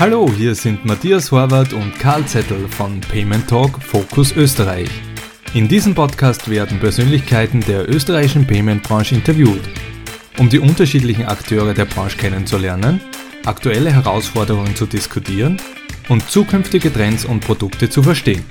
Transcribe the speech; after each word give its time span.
Hallo, 0.00 0.26
hier 0.34 0.54
sind 0.54 0.86
Matthias 0.86 1.30
Horvath 1.30 1.74
und 1.74 1.98
Karl 1.98 2.24
Zettel 2.24 2.66
von 2.68 3.02
Payment 3.02 3.46
Talk 3.46 3.82
Focus 3.82 4.34
Österreich. 4.34 4.88
In 5.52 5.68
diesem 5.68 5.94
Podcast 5.94 6.48
werden 6.48 6.80
Persönlichkeiten 6.80 7.60
der 7.60 7.86
österreichischen 7.86 8.46
Payment-Branche 8.46 9.14
interviewt, 9.14 9.60
um 10.38 10.48
die 10.48 10.58
unterschiedlichen 10.58 11.26
Akteure 11.26 11.74
der 11.74 11.84
Branche 11.84 12.16
kennenzulernen, 12.16 13.02
aktuelle 13.44 13.92
Herausforderungen 13.92 14.74
zu 14.74 14.86
diskutieren 14.86 15.60
und 16.08 16.30
zukünftige 16.30 16.90
Trends 16.90 17.26
und 17.26 17.40
Produkte 17.40 17.90
zu 17.90 18.02
verstehen. 18.02 18.46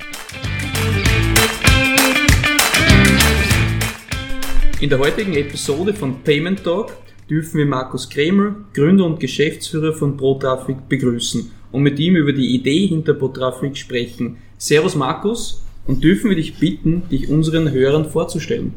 In 4.80 4.90
der 4.92 5.00
heutigen 5.00 5.34
Episode 5.34 5.96
von 5.96 6.22
Payment 6.22 6.64
Talk 6.64 7.09
dürfen 7.30 7.60
wir 7.60 7.66
Markus 7.66 8.10
Kremer, 8.10 8.56
Gründer 8.74 9.06
und 9.06 9.20
Geschäftsführer 9.20 9.94
von 9.94 10.18
ProTraffic, 10.18 10.90
begrüßen 10.90 11.52
und 11.72 11.84
mit 11.84 12.00
ihm 12.00 12.16
über 12.16 12.34
die 12.34 12.56
Idee 12.56 12.88
hinter 12.88 13.14
ProTraffic 13.14 13.78
sprechen. 13.78 14.38
Servus 14.58 14.96
Markus 14.96 15.64
und 15.86 16.04
dürfen 16.04 16.30
wir 16.30 16.36
dich 16.36 16.58
bitten, 16.58 17.04
dich 17.10 17.30
unseren 17.30 17.72
Hörern 17.72 18.10
vorzustellen. 18.10 18.74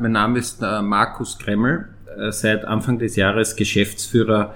Mein 0.00 0.12
Name 0.12 0.38
ist 0.38 0.60
äh, 0.62 0.82
Markus 0.82 1.38
Kremmel, 1.38 1.88
äh, 2.18 2.30
seit 2.30 2.64
Anfang 2.64 2.98
des 2.98 3.16
Jahres 3.16 3.56
Geschäftsführer 3.56 4.54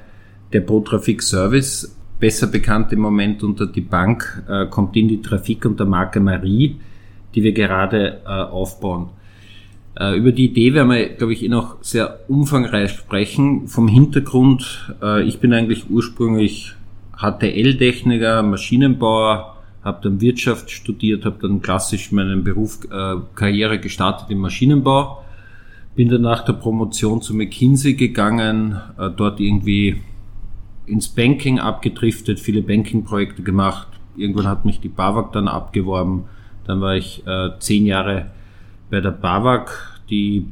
der 0.52 0.60
ProTraffic 0.60 1.22
Service, 1.22 1.94
besser 2.20 2.48
bekannt 2.48 2.92
im 2.92 3.00
Moment 3.00 3.42
unter 3.42 3.66
die 3.66 3.80
Bank, 3.80 4.42
äh, 4.48 4.66
kommt 4.66 4.96
in 4.96 5.08
die 5.08 5.22
Trafik 5.22 5.64
unter 5.64 5.84
Marke 5.84 6.20
Marie, 6.20 6.76
die 7.34 7.42
wir 7.42 7.52
gerade 7.52 8.26
aufbauen. 8.26 9.10
Äh, 9.98 10.16
über 10.16 10.32
die 10.32 10.44
Idee 10.44 10.74
werden 10.74 10.90
wir, 10.90 11.08
glaube 11.08 11.32
ich, 11.32 11.42
eh 11.42 11.48
noch 11.48 11.82
sehr 11.82 12.20
umfangreich 12.28 12.90
sprechen. 12.92 13.66
Vom 13.66 13.88
Hintergrund, 13.88 14.94
äh, 15.02 15.22
ich 15.24 15.40
bin 15.40 15.52
eigentlich 15.52 15.90
ursprünglich 15.90 16.74
HTL-Techniker, 17.16 18.42
Maschinenbauer, 18.42 19.56
habe 19.82 19.98
dann 20.02 20.20
Wirtschaft 20.20 20.70
studiert, 20.70 21.24
habe 21.24 21.38
dann 21.42 21.62
klassisch 21.62 22.12
meinen 22.12 22.44
Beruf, 22.44 22.78
äh, 22.90 23.16
Karriere 23.34 23.80
gestartet 23.80 24.30
im 24.30 24.38
Maschinenbau, 24.38 25.24
bin 25.96 26.08
dann 26.08 26.22
nach 26.22 26.44
der 26.44 26.52
Promotion 26.52 27.20
zu 27.20 27.34
McKinsey 27.34 27.94
gegangen, 27.94 28.80
äh, 28.98 29.10
dort 29.10 29.40
irgendwie 29.40 30.00
ins 30.86 31.08
Banking 31.08 31.58
abgedriftet, 31.58 32.38
viele 32.38 32.62
Banking-Projekte 32.62 33.42
gemacht. 33.42 33.88
Irgendwann 34.16 34.46
hat 34.46 34.64
mich 34.64 34.80
die 34.80 34.88
BAWAG 34.88 35.32
dann 35.32 35.48
abgeworben. 35.48 36.24
Dann 36.66 36.80
war 36.80 36.96
ich 36.96 37.26
äh, 37.26 37.50
zehn 37.58 37.84
Jahre 37.84 38.26
bei 38.90 39.00
der 39.00 39.10
BAWAG, 39.10 39.70
die 40.10 40.46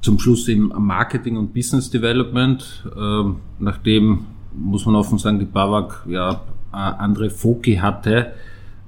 zum 0.00 0.18
Schluss 0.18 0.48
im 0.48 0.72
Marketing 0.78 1.36
und 1.36 1.52
Business 1.52 1.90
Development, 1.90 2.84
äh, 2.96 3.24
nachdem, 3.58 4.26
muss 4.54 4.86
man 4.86 4.94
offen 4.94 5.18
sagen, 5.18 5.38
die 5.38 5.46
BAWAG 5.46 6.06
ja 6.08 6.42
andere 6.70 7.30
Foki 7.30 7.76
hatte 7.76 8.32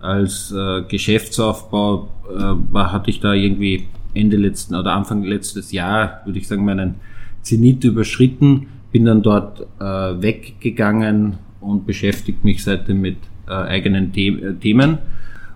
als 0.00 0.52
äh, 0.52 0.82
Geschäftsaufbau, 0.82 2.08
äh, 2.30 2.78
hatte 2.78 3.10
ich 3.10 3.20
da 3.20 3.32
irgendwie 3.32 3.88
Ende 4.14 4.36
letzten 4.36 4.74
oder 4.74 4.92
Anfang 4.92 5.22
letztes 5.24 5.72
Jahr, 5.72 6.20
würde 6.24 6.38
ich 6.38 6.48
sagen, 6.48 6.64
meinen 6.64 6.96
Zenit 7.42 7.84
überschritten, 7.84 8.68
bin 8.92 9.04
dann 9.04 9.22
dort 9.22 9.66
äh, 9.80 9.84
weggegangen 9.84 11.38
und 11.60 11.86
beschäftigt 11.86 12.44
mich 12.44 12.62
seitdem 12.62 13.00
mit 13.00 13.16
äh, 13.46 13.52
eigenen 13.52 14.12
The 14.14 14.28
äh, 14.28 14.54
Themen. 14.54 14.98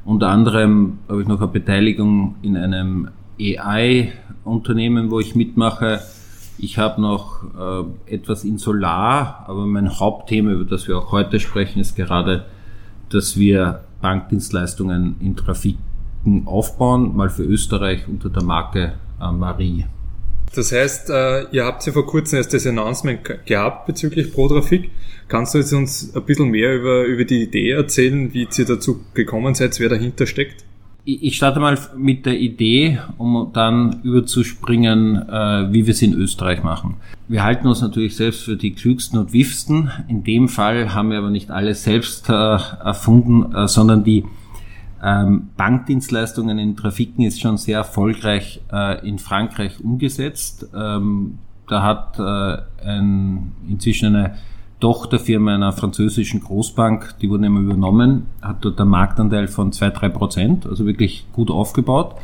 Unter 0.05 0.28
anderem 0.28 0.98
habe 1.08 1.22
ich 1.22 1.28
noch 1.28 1.41
eine 1.41 1.50
Beteiligung 1.50 2.34
in 2.42 2.56
einem 2.56 3.08
AI-Unternehmen, 3.41 5.11
wo 5.11 5.20
ich 5.20 5.34
mitmache. 5.34 6.00
Ich 6.58 6.78
habe 6.78 7.00
noch 7.00 7.45
äh, 8.06 8.14
etwas 8.14 8.45
in 8.45 8.58
Solar, 8.58 9.45
aber 9.47 9.67
mein 9.67 9.98
Hauptthema, 9.98 10.50
über 10.53 10.64
das 10.64 10.89
wir 10.89 10.98
auch 10.98 11.12
heute 11.12 11.41
sprechen, 11.41 11.80
ist 11.80 11.96
gerade, 11.96 12.45
dass 13.11 13.36
wir 13.36 13.85
Bankdienstleistungen 14.01 15.17
in 15.20 15.36
Trafiken 15.36 16.46
aufbauen, 16.46 17.17
mal 17.17 17.30
für 17.30 17.45
Österreich 17.45 18.08
unter 18.08 18.29
der 18.29 18.42
Marke 18.42 18.95
äh, 19.20 19.30
Marie. 19.30 19.86
Das 20.55 20.70
heißt, 20.70 21.11
äh, 21.11 21.45
ihr 21.51 21.64
habt 21.64 21.86
ja 21.86 21.92
vor 21.92 22.07
kurzem 22.07 22.36
erst 22.36 22.52
das 22.52 22.67
Announcement 22.67 23.20
gehabt 23.46 23.86
bezüglich 23.86 24.33
ProTrafik. 24.33 24.90
Kannst 25.29 25.55
du 25.55 25.58
jetzt 25.58 25.73
uns 25.73 26.14
ein 26.14 26.23
bisschen 26.24 26.51
mehr 26.51 26.74
über, 26.74 27.05
über 27.05 27.24
die 27.24 27.42
Idee 27.42 27.70
erzählen, 27.70 28.33
wie 28.35 28.46
ihr 28.57 28.64
dazu 28.67 29.01
gekommen 29.14 29.55
seid, 29.55 29.79
wer 29.80 29.89
dahinter 29.89 30.27
steckt? 30.27 30.64
Ich 31.05 31.36
starte 31.36 31.58
mal 31.58 31.77
mit 31.96 32.27
der 32.27 32.39
Idee, 32.39 33.01
um 33.18 33.51
dann 33.52 34.02
überzuspringen, 34.05 35.17
äh, 35.17 35.73
wie 35.73 35.86
wir 35.86 35.92
es 35.92 36.02
in 36.02 36.12
Österreich 36.14 36.62
machen. 36.62 36.96
Wir 37.27 37.42
halten 37.42 37.67
uns 37.67 37.80
natürlich 37.80 38.14
selbst 38.14 38.45
für 38.45 38.57
die 38.57 38.73
klügsten 38.73 39.18
und 39.18 39.33
wiefsten. 39.33 39.91
In 40.07 40.23
dem 40.23 40.48
Fall 40.48 40.95
haben 40.95 41.11
wir 41.11 41.18
aber 41.18 41.30
nicht 41.30 41.51
alles 41.51 41.83
selbst 41.83 42.29
äh, 42.29 42.33
erfunden, 42.33 43.67
sondern 43.67 44.05
die 44.05 44.24
ähm, 45.02 45.51
Bankdienstleistungen 45.57 46.58
in 46.58 46.77
Trafiken 46.77 47.24
ist 47.24 47.40
schon 47.40 47.57
sehr 47.57 47.79
erfolgreich 47.79 48.61
äh, 48.73 49.07
in 49.07 49.18
Frankreich 49.18 49.80
umgesetzt. 49.83 50.68
Ähm, 50.74 51.39
da 51.68 51.83
hat 51.83 52.18
äh, 52.18 52.86
ein, 52.86 53.52
inzwischen 53.68 54.14
eine 54.14 54.36
Tochterfirma 54.79 55.55
einer 55.55 55.73
französischen 55.73 56.41
Großbank, 56.41 57.17
die 57.20 57.30
wurden 57.30 57.45
immer 57.45 57.61
übernommen, 57.61 58.27
hat 58.42 58.64
dort 58.64 58.80
einen 58.80 58.91
Marktanteil 58.91 59.48
von 59.48 59.73
2-3 59.73 60.08
Prozent, 60.08 60.67
also 60.67 60.86
wirklich 60.86 61.27
gut 61.33 61.51
aufgebaut. 61.51 62.17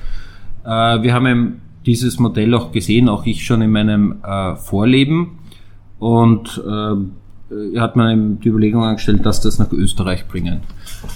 Äh, 0.64 1.02
wir 1.02 1.14
haben 1.14 1.62
dieses 1.86 2.18
Modell 2.18 2.54
auch 2.54 2.70
gesehen, 2.70 3.08
auch 3.08 3.26
ich 3.26 3.44
schon 3.44 3.62
in 3.62 3.70
meinem 3.70 4.22
äh, 4.22 4.56
Vorleben 4.56 5.38
und 5.98 6.62
äh, 6.64 6.96
hat 7.76 7.96
man 7.96 8.10
eben 8.10 8.40
die 8.40 8.48
Überlegung 8.48 8.82
angestellt, 8.82 9.24
dass 9.24 9.40
das 9.40 9.58
nach 9.58 9.72
Österreich 9.72 10.28
bringen. 10.28 10.60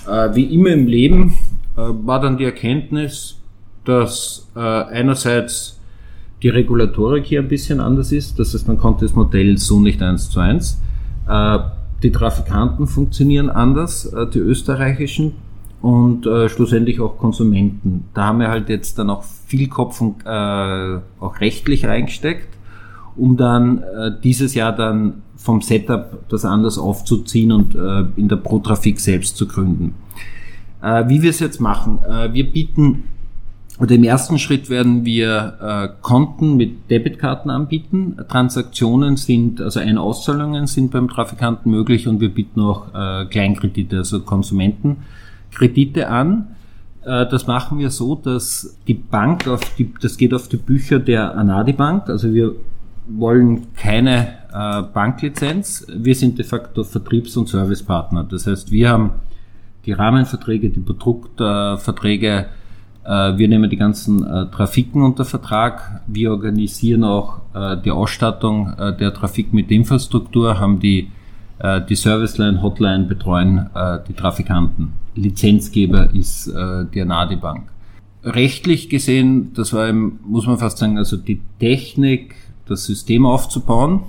Äh, 0.09 0.35
wie 0.35 0.45
immer 0.55 0.71
im 0.71 0.87
Leben 0.87 1.35
äh, 1.77 1.81
war 1.81 2.21
dann 2.21 2.39
die 2.39 2.45
Erkenntnis, 2.45 3.39
dass 3.85 4.49
äh, 4.57 4.61
einerseits 4.61 5.79
die 6.43 6.49
Regulatorik 6.49 7.25
hier 7.25 7.41
ein 7.41 7.49
bisschen 7.49 7.81
anders 7.81 8.13
ist. 8.13 8.39
Das 8.39 8.55
heißt, 8.55 8.67
man 8.67 8.79
konnte 8.79 9.05
das 9.05 9.15
Modell 9.15 9.59
so 9.59 9.81
nicht 9.81 10.03
eins 10.03 10.31
zu 10.31 10.41
eins. 10.41 10.81
Äh, 11.29 11.59
die 12.03 12.11
Trafikanten 12.11 12.89
funktionieren 12.89 13.49
anders, 13.49 14.13
die 14.35 14.41
österreichischen, 14.41 15.35
und 15.83 16.27
äh, 16.27 16.49
schlussendlich 16.49 17.01
auch 17.01 17.19
Konsumenten. 17.19 18.05
Da 18.15 18.27
haben 18.27 18.39
wir 18.39 18.49
halt 18.49 18.69
jetzt 18.69 18.99
dann 18.99 19.11
auch 19.11 19.25
viel 19.25 19.69
Kopf 19.69 20.01
und 20.01 20.25
äh, 20.25 21.01
auch 21.21 21.41
rechtlich 21.41 21.85
reingesteckt, 21.85 22.49
um 23.17 23.37
dann 23.37 23.79
äh, 23.79 24.13
dieses 24.23 24.55
Jahr 24.55 24.73
dann 24.73 25.23
vom 25.37 25.61
Setup 25.61 26.29
das 26.29 26.45
anders 26.45 26.79
aufzuziehen 26.79 27.53
und 27.53 27.75
äh, 27.75 28.05
in 28.17 28.29
der 28.29 28.37
Pro-Trafik 28.37 29.01
selbst 29.01 29.37
zu 29.37 29.47
gründen. 29.47 29.95
Äh, 30.83 31.09
wie 31.09 31.23
wir 31.23 31.31
es 31.31 31.41
jetzt 31.41 31.61
machen. 31.61 31.99
Äh, 32.09 32.33
wir 32.33 32.51
bieten, 32.51 33.05
oder 33.79 33.95
im 33.95 34.05
ersten 34.05 34.39
Schritt 34.39 34.71
werden 34.71 35.05
wir 35.05 35.59
äh, 35.61 35.89
Konten 36.01 36.57
mit 36.57 36.91
Debitkarten 36.91 37.51
anbieten. 37.51 38.17
Transaktionen 38.29 39.17
sind, 39.17 39.61
also 39.61 39.81
Ein-Auszahlungen 39.81 40.67
sind 40.67 40.93
beim 40.93 41.09
Trafikanten 41.09 41.71
möglich 41.71 42.07
und 42.07 42.21
wir 42.21 42.29
bieten 42.29 42.61
auch 42.61 42.95
äh, 42.95 43.27
Kleinkredite, 43.27 43.99
also 43.99 44.21
Konsumentenkredite 44.21 46.09
an. 46.09 46.49
Äh, 47.05 47.27
das 47.29 47.47
machen 47.47 47.79
wir 47.79 47.91
so, 47.91 48.15
dass 48.15 48.77
die 48.87 48.95
Bank 48.95 49.49
auf 49.49 49.61
die, 49.77 49.93
das 50.01 50.17
geht 50.17 50.35
auf 50.35 50.49
die 50.49 50.57
Bücher 50.57 50.99
der 50.99 51.37
Anadi 51.37 51.73
Bank. 51.73 52.09
Also 52.09 52.33
wir 52.33 52.55
wollen 53.07 53.75
keine 53.75 54.29
äh, 54.53 54.83
Banklizenz. 54.83 55.87
Wir 55.93 56.15
sind 56.15 56.39
de 56.39 56.45
facto 56.45 56.85
Vertriebs- 56.85 57.37
und 57.37 57.49
Servicepartner. 57.49 58.25
Das 58.25 58.47
heißt, 58.47 58.71
wir 58.71 58.91
haben 58.91 59.11
die 59.87 59.93
Rahmenverträge, 59.93 60.71
die 60.71 60.81
Produktverträge. 60.81 62.47
Äh, 63.05 63.37
wir 63.37 63.49
nehmen 63.49 63.69
die 63.69 63.77
ganzen 63.77 64.25
äh, 64.25 64.47
Trafiken 64.47 65.03
unter 65.03 65.25
Vertrag. 65.25 66.03
Wir 66.07 66.31
organisieren 66.31 67.05
auch 67.05 67.41
äh, 67.55 67.77
die 67.83 67.91
Ausstattung 67.91 68.73
der 68.79 69.13
Trafik 69.13 69.53
mit 69.53 69.71
Infrastruktur, 69.71 70.59
haben 70.59 70.79
die, 70.79 71.09
die 71.89 71.95
Serviceline, 71.95 72.61
Hotline, 72.61 73.05
betreuen 73.05 73.71
die 74.09 74.15
Trafikanten. 74.15 74.95
Lizenzgeber 75.15 76.13
ist 76.13 76.53
die 76.93 77.01
Anadi 77.01 77.37
Bank. 77.37 77.69
Rechtlich 78.25 78.89
gesehen, 78.89 79.53
das 79.55 79.73
war 79.73 79.89
eben, 79.89 80.19
muss 80.25 80.47
man 80.47 80.59
fast 80.59 80.79
sagen, 80.79 80.99
also 80.99 81.17
die 81.17 81.41
Technik, 81.61 82.35
das 82.73 82.85
System 82.85 83.27
aufzubauen, 83.27 84.01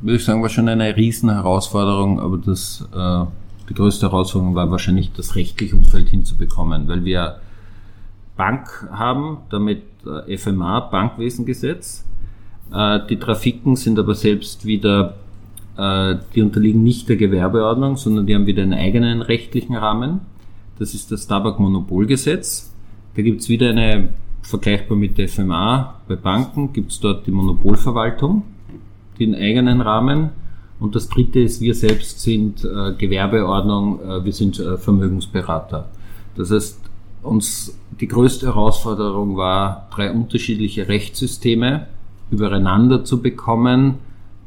würde 0.00 0.16
ich 0.16 0.24
sagen, 0.24 0.42
war 0.42 0.48
schon 0.48 0.68
eine 0.68 0.96
riesen 0.96 1.30
Herausforderung, 1.30 2.20
aber 2.20 2.38
das 2.38 2.88
die 3.70 3.74
größte 3.74 4.10
Herausforderung 4.10 4.54
war 4.56 4.70
wahrscheinlich 4.70 5.12
das 5.12 5.36
rechtliche 5.36 5.76
Umfeld 5.76 6.08
hinzubekommen, 6.08 6.88
weil 6.88 7.04
wir 7.04 7.36
Bank 8.36 8.88
haben, 8.90 9.38
damit 9.48 9.82
äh, 10.26 10.36
FMA, 10.36 10.80
Bankwesengesetz. 10.80 12.04
Äh, 12.74 13.00
die 13.08 13.16
Trafiken 13.16 13.76
sind 13.76 13.98
aber 13.98 14.14
selbst 14.14 14.64
wieder, 14.64 15.14
äh, 15.76 16.16
die 16.34 16.42
unterliegen 16.42 16.82
nicht 16.82 17.08
der 17.08 17.16
Gewerbeordnung, 17.16 17.96
sondern 17.96 18.26
die 18.26 18.34
haben 18.34 18.46
wieder 18.46 18.62
einen 18.62 18.74
eigenen 18.74 19.22
rechtlichen 19.22 19.76
Rahmen. 19.76 20.20
Das 20.80 20.92
ist 20.92 21.12
das 21.12 21.28
Tabakmonopolgesetz. 21.28 22.72
Da 23.14 23.22
gibt 23.22 23.42
es 23.42 23.48
wieder 23.48 23.70
eine, 23.70 24.08
vergleichbar 24.42 24.96
mit 24.96 25.18
der 25.18 25.28
FMA, 25.28 26.00
bei 26.08 26.16
Banken 26.16 26.72
gibt 26.72 26.92
es 26.92 27.00
dort 27.00 27.26
die 27.26 27.30
Monopolverwaltung, 27.30 28.42
den 29.18 29.34
eigenen 29.34 29.80
Rahmen 29.80 30.30
Und 30.80 30.94
das 30.94 31.08
dritte 31.08 31.40
ist, 31.40 31.60
wir 31.60 31.74
selbst 31.74 32.20
sind 32.22 32.64
äh, 32.64 32.94
Gewerbeordnung, 32.96 34.00
äh, 34.00 34.24
wir 34.24 34.32
sind 34.32 34.58
äh, 34.58 34.78
Vermögensberater. 34.78 35.90
Das 36.36 36.50
heißt, 36.50 36.80
uns 37.22 37.78
die 38.00 38.08
größte 38.08 38.46
Herausforderung 38.46 39.36
war, 39.36 39.88
drei 39.94 40.10
unterschiedliche 40.10 40.88
Rechtssysteme 40.88 41.86
übereinander 42.30 43.04
zu 43.04 43.20
bekommen, 43.20 43.96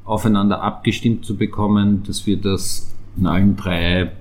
aufeinander 0.05 0.63
abgestimmt 0.63 1.23
zu 1.23 1.37
bekommen, 1.37 2.03
dass 2.07 2.25
wir 2.25 2.37
das 2.37 2.93
in 3.15 3.27
allen 3.27 3.55
drei 3.55 4.11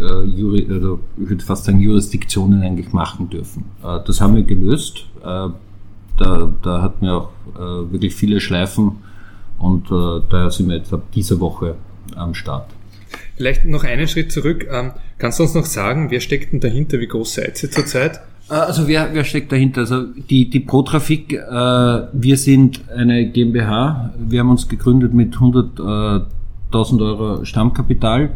äh, 0.00 0.24
Juri, 0.24 0.66
also 0.70 1.00
ich 1.16 1.28
würde 1.28 1.44
fast 1.44 1.64
sagen 1.64 1.80
Jurisdiktionen 1.80 2.62
eigentlich 2.62 2.92
machen 2.92 3.30
dürfen. 3.30 3.64
Äh, 3.82 4.00
das 4.06 4.20
haben 4.20 4.36
wir 4.36 4.42
gelöst. 4.42 5.06
Äh, 5.22 5.48
da, 6.18 6.52
da 6.62 6.82
hatten 6.82 7.06
wir 7.06 7.14
auch 7.14 7.30
äh, 7.54 7.92
wirklich 7.92 8.14
viele 8.14 8.40
Schleifen 8.40 8.98
und 9.58 9.86
äh, 9.90 10.20
da 10.30 10.50
sind 10.50 10.68
wir 10.68 10.76
jetzt 10.76 10.92
ab 10.92 11.02
dieser 11.12 11.40
Woche 11.40 11.76
am 12.16 12.34
Start. 12.34 12.70
Vielleicht 13.36 13.64
noch 13.64 13.84
einen 13.84 14.08
Schritt 14.08 14.32
zurück. 14.32 14.66
Ähm, 14.70 14.92
kannst 15.18 15.38
du 15.38 15.44
uns 15.44 15.54
noch 15.54 15.64
sagen, 15.64 16.10
wer 16.10 16.20
steckt 16.20 16.52
denn 16.52 16.60
dahinter? 16.60 16.98
Wie 17.00 17.06
groß 17.06 17.34
seid 17.34 17.62
ihr 17.62 17.70
zurzeit? 17.70 18.20
Äh, 18.50 18.54
also 18.54 18.88
wer, 18.88 19.10
wer 19.12 19.24
steckt 19.24 19.52
dahinter? 19.52 19.82
Also 19.82 20.04
die, 20.04 20.50
die 20.50 20.60
ProTrafik, 20.60 21.32
äh, 21.32 21.38
wir 22.12 22.36
sind 22.36 22.82
eine 22.90 23.30
GmbH. 23.30 24.12
Wir 24.18 24.40
haben 24.40 24.50
uns 24.50 24.68
gegründet 24.68 25.14
mit 25.14 25.36
100.000 25.36 27.00
Euro 27.00 27.44
Stammkapital. 27.44 28.30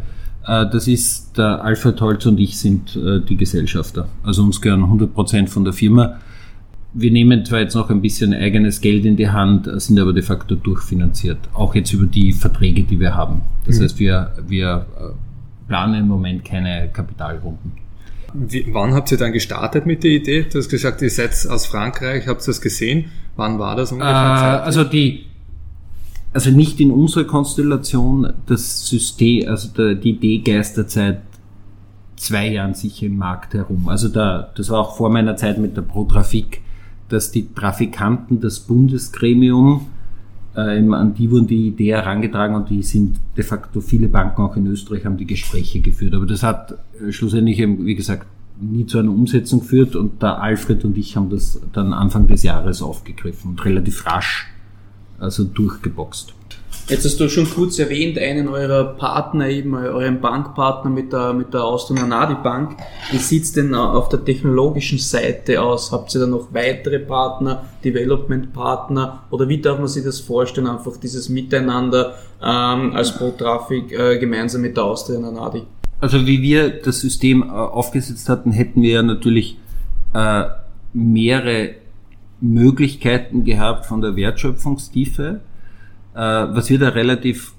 Äh, 0.46 0.66
das 0.70 0.88
ist 0.88 1.36
der 1.38 1.64
Alfred 1.64 2.00
Holz 2.00 2.26
und 2.26 2.38
ich 2.38 2.58
sind 2.58 2.96
äh, 2.96 3.20
die 3.20 3.36
Gesellschafter. 3.36 4.08
Also 4.22 4.42
uns 4.42 4.60
gehören 4.60 4.84
100 4.84 5.14
Prozent 5.14 5.50
von 5.50 5.64
der 5.64 5.72
Firma. 5.72 6.18
Wir 6.94 7.10
nehmen 7.10 7.44
zwar 7.44 7.60
jetzt 7.60 7.74
noch 7.74 7.88
ein 7.88 8.02
bisschen 8.02 8.34
eigenes 8.34 8.80
Geld 8.80 9.06
in 9.06 9.16
die 9.16 9.30
Hand, 9.30 9.68
sind 9.80 9.98
aber 9.98 10.12
de 10.12 10.22
facto 10.22 10.56
durchfinanziert. 10.56 11.38
Auch 11.54 11.74
jetzt 11.74 11.92
über 11.92 12.06
die 12.06 12.32
Verträge, 12.32 12.82
die 12.82 13.00
wir 13.00 13.14
haben. 13.14 13.42
Das 13.66 13.78
mhm. 13.78 13.84
heißt, 13.84 13.98
wir, 13.98 14.32
wir 14.46 14.86
äh, 15.00 15.68
planen 15.68 15.94
im 16.02 16.08
Moment 16.08 16.44
keine 16.44 16.90
Kapitalrunden. 16.92 17.72
Wie, 18.34 18.66
wann 18.72 18.94
habt 18.94 19.12
ihr 19.12 19.18
dann 19.18 19.32
gestartet 19.32 19.86
mit 19.86 20.04
der 20.04 20.10
Idee? 20.10 20.46
Du 20.50 20.58
hast 20.58 20.68
gesagt, 20.68 21.02
ihr 21.02 21.10
seid 21.10 21.30
aus 21.48 21.66
Frankreich, 21.66 22.26
habt 22.26 22.42
ihr 22.42 22.46
das 22.46 22.60
gesehen? 22.60 23.06
Wann 23.36 23.58
war 23.58 23.76
das 23.76 23.92
ungefähr? 23.92 24.10
Äh, 24.10 24.64
also 24.64 24.84
die, 24.84 25.26
also 26.32 26.50
nicht 26.50 26.81
in 26.81 26.90
unserer 26.90 27.25
Konstellation, 27.25 28.32
das 28.46 28.87
System, 28.87 29.49
also 29.49 29.69
der, 29.69 29.94
die 29.94 30.11
Idee 30.11 30.38
geistert 30.38 30.90
seit 30.90 31.23
zwei 32.17 32.52
Jahren 32.52 32.75
sicher 32.75 33.06
im 33.06 33.17
Markt 33.17 33.55
herum. 33.55 33.88
Also 33.88 34.08
da, 34.08 34.50
das 34.56 34.70
war 34.70 34.81
auch 34.81 34.96
vor 34.96 35.11
meiner 35.11 35.37
Zeit 35.37 35.58
mit 35.58 35.76
der 35.76 35.82
ProTrafik 35.82 36.62
dass 37.12 37.31
die 37.31 37.52
Trafikanten 37.55 38.40
das 38.40 38.61
Bundesgremium, 38.61 39.87
äh, 40.55 40.79
an 40.79 41.14
die 41.14 41.31
wurden 41.31 41.46
die 41.46 41.69
Idee 41.69 41.93
herangetragen 41.93 42.56
und 42.56 42.70
die 42.70 42.82
sind 42.82 43.20
de 43.37 43.44
facto 43.44 43.81
viele 43.81 44.08
Banken 44.08 44.43
auch 44.43 44.56
in 44.56 44.67
Österreich 44.67 45.05
haben 45.05 45.17
die 45.17 45.26
Gespräche 45.26 45.81
geführt. 45.81 46.14
Aber 46.14 46.26
das 46.26 46.43
hat 46.43 46.75
äh, 47.00 47.12
schlussendlich, 47.12 47.58
eben, 47.58 47.85
wie 47.85 47.94
gesagt, 47.94 48.26
nie 48.61 48.87
zu 48.87 48.99
einer 48.99 49.11
Umsetzung 49.11 49.61
geführt 49.61 49.96
und 49.96 50.23
da 50.23 50.35
Alfred 50.35 50.85
und 50.85 50.96
ich 50.96 51.17
haben 51.17 51.31
das 51.31 51.61
dann 51.73 51.93
Anfang 51.93 52.26
des 52.28 52.43
Jahres 52.43 52.81
aufgegriffen 52.81 53.50
und 53.50 53.64
relativ 53.64 54.06
rasch 54.06 54.46
also 55.22 55.44
durchgeboxt. 55.44 56.34
Jetzt 56.88 57.04
hast 57.04 57.20
du 57.20 57.28
schon 57.28 57.48
kurz 57.48 57.78
erwähnt, 57.78 58.19
einen 58.19 58.48
eurer 58.48 58.84
Partner, 58.84 59.48
eben 59.48 59.72
euren 59.74 60.20
Bankpartner 60.20 60.90
mit 60.90 61.12
der, 61.12 61.32
mit 61.32 61.54
der 61.54 61.64
Austrian 61.64 62.08
Nadi 62.08 62.34
Bank. 62.42 62.76
Wie 63.12 63.19
sieht's 63.19 63.52
denn 63.52 63.72
auf 63.72 64.08
der 64.08 64.24
technologischen 64.24 64.98
Seite 64.98 65.62
aus? 65.62 65.92
Habt 65.92 66.12
ihr 66.14 66.22
da 66.22 66.26
noch 66.26 66.52
weitere 66.52 66.98
Partner, 66.98 67.64
Development 67.84 68.52
Partner 68.52 69.22
oder 69.30 69.48
wie 69.48 69.60
darf 69.60 69.78
man 69.78 69.86
sich 69.86 70.04
das 70.04 70.19
vorstellen? 70.19 70.66
Einfach 70.66 70.96
dieses 70.96 71.28
Miteinander 71.28 72.14
ähm, 72.42 72.92
als 72.94 73.16
Pro-Traffic 73.16 73.92
äh, 73.92 74.18
gemeinsam 74.18 74.62
mit 74.62 74.76
der 74.76 74.84
Austrian 74.84 75.22
Nadi? 75.32 75.62
Also 76.00 76.26
wie 76.26 76.42
wir 76.42 76.68
das 76.68 76.98
System 76.98 77.44
äh, 77.44 77.52
aufgesetzt 77.52 78.28
hatten, 78.28 78.50
hätten 78.50 78.82
wir 78.82 78.90
ja 78.90 79.02
natürlich 79.04 79.56
äh, 80.14 80.44
mehrere 80.92 81.76
Möglichkeiten 82.42 83.44
gehabt 83.44 83.86
von 83.86 84.00
der 84.00 84.16
Wertschöpfungstiefe 84.16 85.40
äh, 86.14 86.18
was 86.18 86.68
wir 86.70 86.78
da 86.78 86.88
relativ 86.88 87.54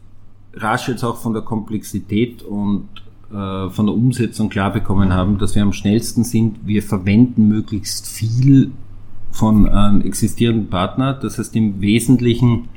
rasch 0.56 0.88
jetzt 0.88 1.04
auch 1.04 1.18
von 1.18 1.34
der 1.34 1.42
Komplexität 1.42 2.44
und 2.44 2.88
äh, 3.32 3.70
von 3.70 3.86
der 3.88 3.96
Umsetzung 3.96 4.50
klar 4.50 4.72
bekommen 4.72 5.14
haben, 5.14 5.40
dass 5.40 5.56
wir 5.56 5.64
am 5.64 5.74
schnellsten 5.74 6.24
sind, 6.24 6.58
wir 6.66 6.84
verwenden 6.84 7.48
möglichst 7.48 8.08
viel 8.08 8.72
von 9.32 9.68
einem 9.68 10.02
existierenden 10.02 10.70
Partner. 10.70 11.14
Das 11.14 11.40
heißt, 11.40 11.56
im 11.56 11.82
Wesentlichen 11.82 12.70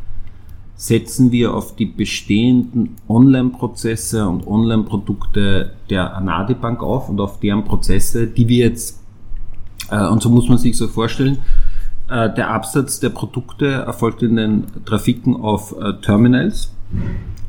setzen 0.77 1.33
wir 1.33 1.55
auf 1.55 1.77
die 1.77 1.87
bestehenden 1.87 2.97
Online-Prozesse 3.09 4.27
und 4.27 4.47
Online-Produkte 4.47 5.73
der 5.91 6.17
Anadi 6.17 6.55
Bank 6.55 6.83
auf 6.83 7.09
und 7.09 7.21
auf 7.21 7.41
deren 7.41 7.65
Prozesse, 7.65 8.27
die 8.27 8.49
wir 8.49 8.67
jetzt, 8.69 9.03
äh, 9.91 10.07
und 10.07 10.23
so 10.23 10.31
muss 10.31 10.49
man 10.49 10.57
sich 10.57 10.77
so 10.77 10.89
vorstellen, 10.89 11.39
äh, 12.09 12.33
der 12.35 12.51
Absatz 12.51 13.01
der 13.01 13.11
Produkte 13.11 13.67
erfolgt 13.67 14.23
in 14.23 14.37
den 14.37 14.65
Trafiken 14.85 15.37
auf 15.37 15.75
äh, 15.81 15.95
Terminals. 16.03 16.73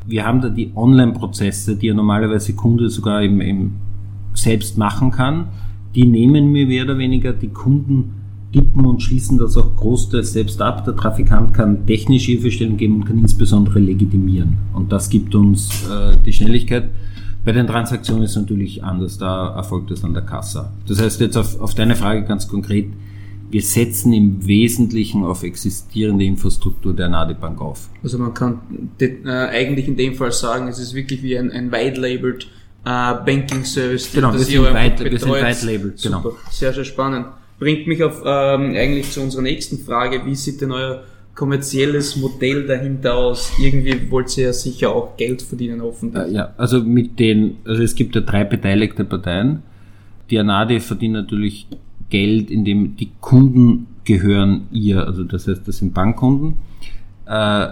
Wir 0.06 0.26
haben 0.26 0.40
da 0.40 0.48
die 0.48 0.72
Online-Prozesse, 0.74 1.76
die 1.76 1.88
ja 1.88 1.94
normalerweise 1.94 2.54
Kunde 2.54 2.88
sogar 2.90 3.22
im, 3.22 3.40
im 3.40 3.72
selbst 4.34 4.78
machen 4.78 5.10
kann. 5.10 5.48
Die 5.94 6.06
nehmen 6.06 6.50
mir 6.50 6.66
mehr 6.66 6.84
oder 6.84 6.98
weniger 6.98 7.32
die 7.32 7.48
Kunden 7.48 8.14
tippen 8.52 8.86
und 8.86 9.02
schließen 9.02 9.38
das 9.38 9.56
auch 9.56 9.76
großteils 9.76 10.32
selbst 10.32 10.60
ab. 10.62 10.84
Der 10.84 10.96
Trafikant 10.96 11.54
kann 11.54 11.86
technische 11.86 12.32
Hilfestellung 12.32 12.76
geben 12.76 12.96
und 12.96 13.04
kann 13.04 13.18
insbesondere 13.18 13.78
legitimieren. 13.78 14.58
Und 14.72 14.92
das 14.92 15.10
gibt 15.10 15.34
uns 15.34 15.86
äh, 15.88 16.16
die 16.24 16.32
Schnelligkeit. 16.32 16.90
Bei 17.44 17.52
den 17.52 17.66
Transaktionen 17.66 18.24
ist 18.24 18.32
es 18.32 18.36
natürlich 18.36 18.82
anders, 18.82 19.18
da 19.18 19.54
erfolgt 19.54 19.90
es 19.90 20.04
an 20.04 20.12
der 20.12 20.22
Kasse. 20.22 20.70
Das 20.86 21.00
heißt 21.00 21.20
jetzt 21.20 21.36
auf, 21.36 21.60
auf 21.60 21.74
deine 21.74 21.94
Frage 21.94 22.24
ganz 22.24 22.48
konkret, 22.48 22.88
wir 23.50 23.62
setzen 23.62 24.12
im 24.12 24.46
Wesentlichen 24.46 25.24
auf 25.24 25.42
existierende 25.42 26.24
Infrastruktur 26.24 26.94
der 26.94 27.08
Nadebank 27.08 27.60
auf. 27.60 27.88
Also 28.02 28.18
man 28.18 28.34
kann 28.34 28.60
äh, 29.00 29.16
eigentlich 29.26 29.88
in 29.88 29.96
dem 29.96 30.14
Fall 30.14 30.32
sagen, 30.32 30.68
es 30.68 30.78
ist 30.78 30.94
wirklich 30.94 31.22
wie 31.22 31.38
ein, 31.38 31.50
ein 31.50 31.72
white-labeled 31.72 32.44
äh, 32.84 33.14
Banking 33.24 33.64
Service. 33.64 34.12
Genau, 34.12 34.32
wir 34.32 34.40
sind, 34.40 34.62
weit, 34.62 35.02
wir 35.02 35.18
sind 35.18 35.32
white-labeled. 35.32 36.02
Genau. 36.02 36.32
Sehr, 36.50 36.72
sehr 36.72 36.84
spannend. 36.84 37.26
Bringt 37.58 37.86
mich 37.86 38.02
auf 38.04 38.22
ähm, 38.24 38.74
eigentlich 38.76 39.10
zu 39.10 39.20
unserer 39.20 39.42
nächsten 39.42 39.78
Frage. 39.78 40.24
Wie 40.24 40.34
sieht 40.34 40.60
denn 40.60 40.70
euer 40.70 41.02
kommerzielles 41.34 42.16
Modell 42.16 42.66
dahinter 42.66 43.16
aus? 43.16 43.52
Irgendwie 43.58 44.10
wollt 44.10 44.36
ihr 44.36 44.46
ja 44.46 44.52
sicher 44.52 44.94
auch 44.94 45.16
Geld 45.16 45.42
verdienen, 45.42 45.80
hoffentlich. 45.82 46.28
Äh, 46.28 46.32
ja, 46.32 46.54
also 46.56 46.82
mit 46.82 47.18
den, 47.18 47.56
also 47.64 47.82
es 47.82 47.94
gibt 47.94 48.14
ja 48.14 48.20
drei 48.20 48.44
beteiligte 48.44 49.04
Parteien. 49.04 49.62
Die 50.30 50.38
Anade 50.38 50.80
verdient 50.80 51.14
natürlich 51.14 51.66
Geld, 52.10 52.50
in 52.50 52.64
dem 52.64 52.96
die 52.96 53.10
Kunden 53.20 53.86
gehören 54.04 54.66
ihr, 54.72 55.06
also 55.06 55.24
das 55.24 55.46
heißt, 55.46 55.66
das 55.66 55.78
sind 55.78 55.94
Bankkunden. 55.94 56.54
Äh, 57.26 57.66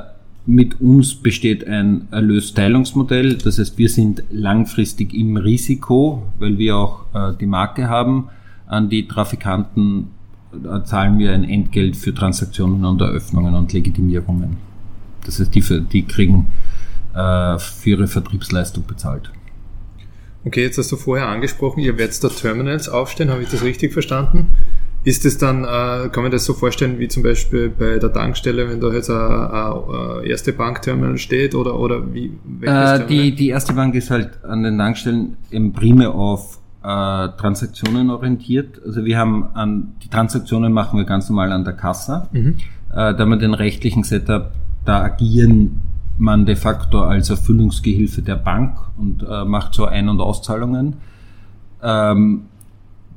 mit 0.45 0.81
uns 0.81 1.15
besteht 1.15 1.67
ein 1.67 2.07
Erlösteilungsmodell, 2.11 3.37
das 3.37 3.59
heißt, 3.59 3.79
wir 3.79 3.89
sind 3.89 4.23
langfristig 4.31 5.13
im 5.13 5.37
Risiko, 5.37 6.23
weil 6.39 6.59
wir 6.59 6.77
auch 6.77 7.07
äh, 7.15 7.33
die 7.41 7.47
Marke 7.47 7.89
haben. 7.89 8.29
An 8.67 8.89
die 8.89 9.09
Trafikanten 9.09 10.09
äh, 10.53 10.83
zahlen 10.85 11.19
wir 11.19 11.33
ein 11.33 11.45
Entgelt 11.45 11.97
für 11.97 12.15
Transaktionen 12.15 12.85
und 12.85 13.01
Eröffnungen 13.01 13.55
und 13.55 13.73
Legitimierungen. 13.73 14.59
Das 15.25 15.41
heißt, 15.41 15.55
die, 15.55 15.63
die 15.93 16.03
kriegen 16.03 16.47
für 17.15 17.89
ihre 17.89 18.09
Vertriebsleistung 18.09 18.85
bezahlt. 18.87 19.31
Okay, 20.47 20.63
jetzt 20.63 20.79
hast 20.79 20.93
du 20.93 20.97
vorher 20.97 21.27
angesprochen, 21.27 21.81
ihr 21.81 21.99
werdet 21.99 22.23
da 22.23 22.29
Terminals 22.29 22.89
aufstellen, 22.89 23.31
habe 23.31 23.43
ich 23.43 23.49
das 23.49 23.65
richtig 23.65 23.93
verstanden? 23.93 24.53
Ist 25.03 25.25
es 25.25 25.39
dann, 25.39 25.65
äh, 25.65 26.09
kann 26.09 26.23
man 26.23 26.31
das 26.31 26.45
so 26.45 26.55
vorstellen, 26.55 27.01
wie 27.01 27.09
zum 27.09 27.25
Beispiel 27.25 27.69
bei 27.69 27.99
der 27.99 28.13
Tankstelle, 28.13 28.69
wenn 28.69 28.81
da 28.81 28.93
jetzt 28.93 29.11
ein, 29.11 29.17
ein, 29.17 29.73
ein 30.21 30.25
erste 30.25 30.53
Bankterminal 30.53 31.19
steht 31.19 31.57
oder, 31.57 31.77
oder 31.77 32.15
wie? 32.15 32.31
Äh, 32.63 33.07
die, 33.07 33.35
die 33.35 33.49
erste 33.49 33.73
Bank 33.73 33.97
ist 33.97 34.11
halt 34.13 34.45
an 34.45 34.63
den 34.63 34.79
Tankstellen 34.79 35.37
im 35.51 35.73
primär 35.73 36.15
auf 36.15 36.61
äh, 36.83 36.87
Transaktionen 36.87 38.11
orientiert. 38.11 38.81
Also 38.85 39.05
wir 39.05 39.19
haben 39.19 39.49
an, 39.55 39.95
die 40.05 40.09
Transaktionen 40.09 40.73
machen 40.73 40.97
wir 40.97 41.07
ganz 41.07 41.29
normal 41.29 41.51
an 41.51 41.65
der 41.65 41.75
Kasse. 41.75 42.29
Mhm. 42.31 42.55
Äh, 42.93 43.15
da 43.17 43.27
wir 43.27 43.37
den 43.37 43.55
rechtlichen 43.55 44.05
Setup, 44.05 44.53
da 44.85 45.03
agieren 45.03 45.83
man 46.19 46.47
de 46.47 46.57
facto 46.57 47.03
als 47.03 47.31
Erfüllungsgehilfe 47.31 48.23
der 48.23 48.37
Bank 48.37 48.79
und 48.97 49.23
äh, 49.23 49.45
macht 49.45 49.75
so 49.75 49.85
Ein- 49.85 50.09
und 50.09 50.21
Auszahlungen. 50.21 50.97
Ähm, 51.83 52.43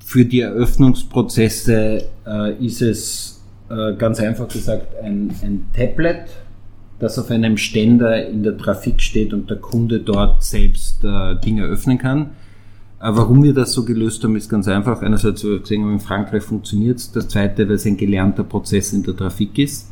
für 0.03 0.25
die 0.25 0.41
Eröffnungsprozesse 0.41 2.03
äh, 2.25 2.65
ist 2.65 2.82
es 2.82 3.41
äh, 3.70 3.94
ganz 3.96 4.20
einfach 4.20 4.48
gesagt 4.48 4.88
ein, 5.03 5.32
ein 5.41 5.65
Tablet, 5.74 6.25
das 7.00 7.18
auf 7.20 7.29
einem 7.29 7.58
Ständer 7.58 8.27
in 8.27 8.44
der 8.44 8.58
Trafik 8.58 9.01
steht 9.01 9.34
und 9.34 9.50
der 9.50 9.58
Kunde 9.58 10.00
dort 10.00 10.44
selbst 10.44 11.03
äh, 11.03 11.36
Dinge 11.39 11.63
öffnen 11.63 11.98
kann. 11.98 12.32
Äh, 13.00 13.12
warum 13.12 13.44
wir 13.44 13.53
das 13.53 13.72
so 13.72 13.86
gelöst 13.86 14.24
haben, 14.24 14.36
ist 14.36 14.50
ganz 14.50 14.68
einfach. 14.68 15.01
Einerseits, 15.01 15.44
wir 15.44 15.60
gesehen 15.60 15.84
haben, 15.84 15.94
in 15.94 16.00
Frankreich 16.00 16.44
funktioniert 16.44 16.98
es. 16.98 17.12
Das 17.12 17.27
zweite, 17.29 17.68
weil 17.68 17.75
es 17.75 17.86
ein 17.86 17.96
gelernter 17.96 18.44
Prozess 18.44 18.91
in 18.91 19.03
der 19.03 19.15
Trafik 19.15 19.58
ist. 19.58 19.91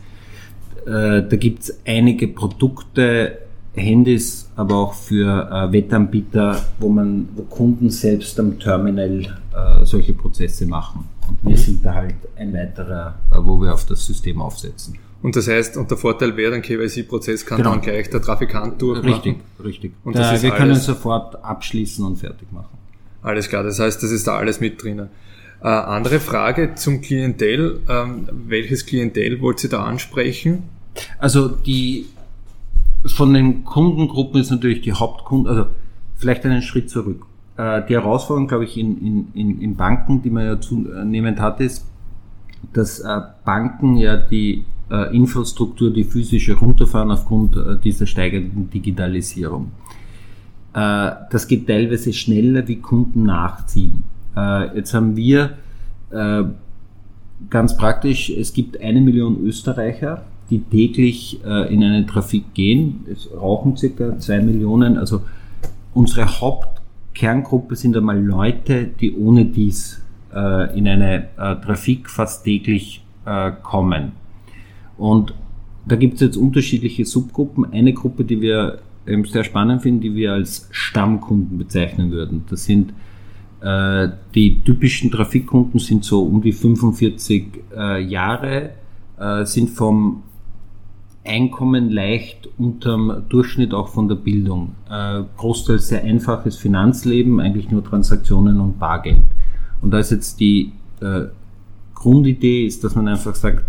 Äh, 0.87 1.27
da 1.27 1.35
gibt 1.35 1.63
es 1.63 1.79
einige 1.85 2.29
Produkte, 2.29 3.39
Handys, 3.73 4.49
aber 4.55 4.75
auch 4.75 4.93
für 4.93 5.49
äh, 5.51 5.71
Wettanbieter, 5.71 6.65
wo 6.79 6.89
man, 6.89 7.29
wo 7.35 7.43
Kunden 7.43 7.89
selbst 7.89 8.39
am 8.39 8.57
Terminal 8.57 9.19
äh, 9.19 9.85
solche 9.85 10.13
Prozesse 10.13 10.65
machen. 10.65 11.05
Und 11.27 11.37
wir 11.43 11.57
sind 11.57 11.85
da 11.85 11.93
halt 11.93 12.15
ein 12.37 12.53
weiterer, 12.53 13.15
äh, 13.31 13.35
wo 13.37 13.61
wir 13.61 13.73
auf 13.73 13.85
das 13.85 14.05
System 14.05 14.41
aufsetzen. 14.41 14.97
Und 15.21 15.35
das 15.35 15.47
heißt, 15.47 15.77
und 15.77 15.89
der 15.91 15.97
Vorteil 15.97 16.37
wäre, 16.37 16.55
ein 16.55 16.61
KYC-Prozess 16.61 17.45
kann 17.45 17.57
genau. 17.57 17.71
dann 17.71 17.81
gleich 17.81 18.09
der 18.09 18.21
Trafikant 18.21 18.81
durchmachen. 18.81 19.13
Richtig, 19.13 19.35
richtig. 19.63 19.93
Und 20.03 20.15
da, 20.15 20.41
wir 20.41 20.51
können 20.51 20.75
sofort 20.75 21.43
abschließen 21.43 22.05
und 22.05 22.17
fertig 22.17 22.51
machen. 22.51 22.77
Alles 23.21 23.49
klar, 23.49 23.63
das 23.63 23.79
heißt, 23.79 24.01
das 24.01 24.11
ist 24.11 24.27
da 24.27 24.37
alles 24.37 24.59
mit 24.59 24.81
drinnen. 24.81 25.09
Äh, 25.61 25.67
andere 25.67 26.19
Frage 26.19 26.75
zum 26.75 27.01
Klientel. 27.01 27.81
Ähm, 27.89 28.29
welches 28.47 28.85
Klientel 28.85 29.41
wollt 29.41 29.63
ihr 29.63 29.71
da 29.71 29.83
ansprechen? 29.83 30.63
Also 31.19 31.47
die 31.47 32.05
von 33.05 33.33
den 33.33 33.63
Kundengruppen 33.63 34.41
ist 34.41 34.51
natürlich 34.51 34.81
die 34.81 34.93
Hauptkunden, 34.93 35.47
also 35.47 35.69
vielleicht 36.15 36.45
einen 36.45 36.61
Schritt 36.61 36.89
zurück. 36.89 37.25
Äh, 37.57 37.83
die 37.87 37.93
Herausforderung, 37.93 38.47
glaube 38.47 38.65
ich, 38.65 38.77
in, 38.77 39.27
in, 39.33 39.61
in 39.61 39.75
Banken, 39.75 40.21
die 40.21 40.29
man 40.29 40.45
ja 40.45 40.59
zunehmend 40.59 41.39
hat, 41.39 41.59
ist, 41.59 41.85
dass 42.73 42.99
äh, 42.99 43.21
Banken 43.45 43.97
ja 43.97 44.17
die 44.17 44.65
äh, 44.89 45.15
Infrastruktur, 45.15 45.91
die 45.91 46.03
physische 46.03 46.53
runterfahren 46.53 47.11
aufgrund 47.11 47.57
dieser 47.83 48.05
steigenden 48.05 48.69
Digitalisierung. 48.69 49.71
Das 50.73 51.47
geht 51.47 51.65
teilweise 51.65 52.13
schneller, 52.13 52.67
wie 52.67 52.75
Kunden 52.75 53.23
nachziehen. 53.23 54.03
Jetzt 54.75 54.93
haben 54.93 55.15
wir 55.15 55.57
ganz 57.49 57.75
praktisch, 57.77 58.29
es 58.29 58.53
gibt 58.53 58.79
eine 58.79 59.01
Million 59.01 59.43
Österreicher, 59.43 60.23
die 60.49 60.59
täglich 60.59 61.43
in 61.43 61.83
einen 61.83 62.07
Trafik 62.07 62.53
gehen. 62.53 63.05
Es 63.11 63.29
rauchen 63.31 63.75
circa 63.75 64.17
zwei 64.19 64.39
Millionen. 64.39 64.97
Also 64.97 65.21
unsere 65.93 66.39
Hauptkerngruppe 66.39 67.75
sind 67.75 67.97
einmal 67.97 68.23
Leute, 68.23 68.85
die 68.85 69.15
ohne 69.15 69.45
dies 69.45 70.01
in 70.31 70.87
eine 70.87 71.27
Trafik 71.35 72.09
fast 72.09 72.45
täglich 72.45 73.03
kommen. 73.61 74.13
Und 74.97 75.33
da 75.87 75.95
gibt 75.95 76.15
es 76.15 76.21
jetzt 76.21 76.37
unterschiedliche 76.37 77.05
Subgruppen. 77.05 77.71
Eine 77.71 77.93
Gruppe, 77.93 78.25
die 78.25 78.41
wir 78.41 78.79
ähm, 79.07 79.25
sehr 79.25 79.43
spannend 79.43 79.81
finden, 79.81 80.01
die 80.01 80.15
wir 80.15 80.33
als 80.33 80.67
Stammkunden 80.71 81.57
bezeichnen 81.57 82.11
würden. 82.11 82.43
Das 82.49 82.65
sind 82.65 82.93
äh, 83.61 84.09
die 84.35 84.61
typischen 84.63 85.09
Trafikkunden 85.09 85.79
sind 85.79 86.03
so 86.03 86.23
um 86.23 86.41
die 86.41 86.51
45 86.51 87.45
äh, 87.75 88.01
Jahre, 88.03 88.71
äh, 89.17 89.45
sind 89.45 89.69
vom 89.69 90.23
Einkommen 91.27 91.89
leicht 91.89 92.49
unterm 92.57 93.23
Durchschnitt 93.29 93.73
auch 93.73 93.89
von 93.89 94.07
der 94.07 94.15
Bildung. 94.15 94.75
Äh, 94.89 95.23
großteils 95.37 95.89
sehr 95.89 96.03
einfaches 96.03 96.57
Finanzleben, 96.57 97.39
eigentlich 97.39 97.69
nur 97.69 97.83
Transaktionen 97.83 98.59
und 98.59 98.79
Bargeld. 98.79 99.21
Und 99.81 99.91
da 99.91 99.99
ist 99.99 100.11
jetzt 100.11 100.39
die 100.39 100.71
äh, 101.01 101.25
Grundidee, 101.93 102.65
ist, 102.65 102.83
dass 102.83 102.95
man 102.95 103.07
einfach 103.07 103.35
sagt, 103.35 103.63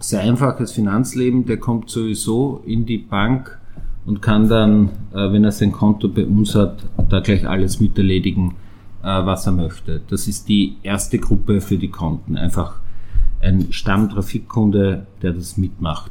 sehr 0.00 0.20
einfaches 0.20 0.72
Finanzleben, 0.72 1.46
der 1.46 1.56
kommt 1.56 1.90
sowieso 1.90 2.62
in 2.64 2.86
die 2.86 2.98
Bank 2.98 3.58
und 4.06 4.22
kann 4.22 4.48
dann, 4.48 4.90
äh, 5.12 5.32
wenn 5.32 5.44
er 5.44 5.52
sein 5.52 5.72
Konto 5.72 6.08
bei 6.08 6.24
uns 6.24 6.54
hat, 6.54 6.84
da 7.08 7.20
gleich 7.20 7.48
alles 7.48 7.80
miterledigen, 7.80 8.54
äh, 9.02 9.06
was 9.06 9.46
er 9.46 9.52
möchte. 9.52 10.00
Das 10.08 10.28
ist 10.28 10.48
die 10.48 10.76
erste 10.82 11.18
Gruppe 11.18 11.60
für 11.60 11.76
die 11.76 11.90
Konten. 11.90 12.36
Einfach 12.36 12.76
ein 13.40 13.72
Stammtrafikkunde, 13.72 15.06
der 15.22 15.32
das 15.32 15.56
mitmacht. 15.56 16.10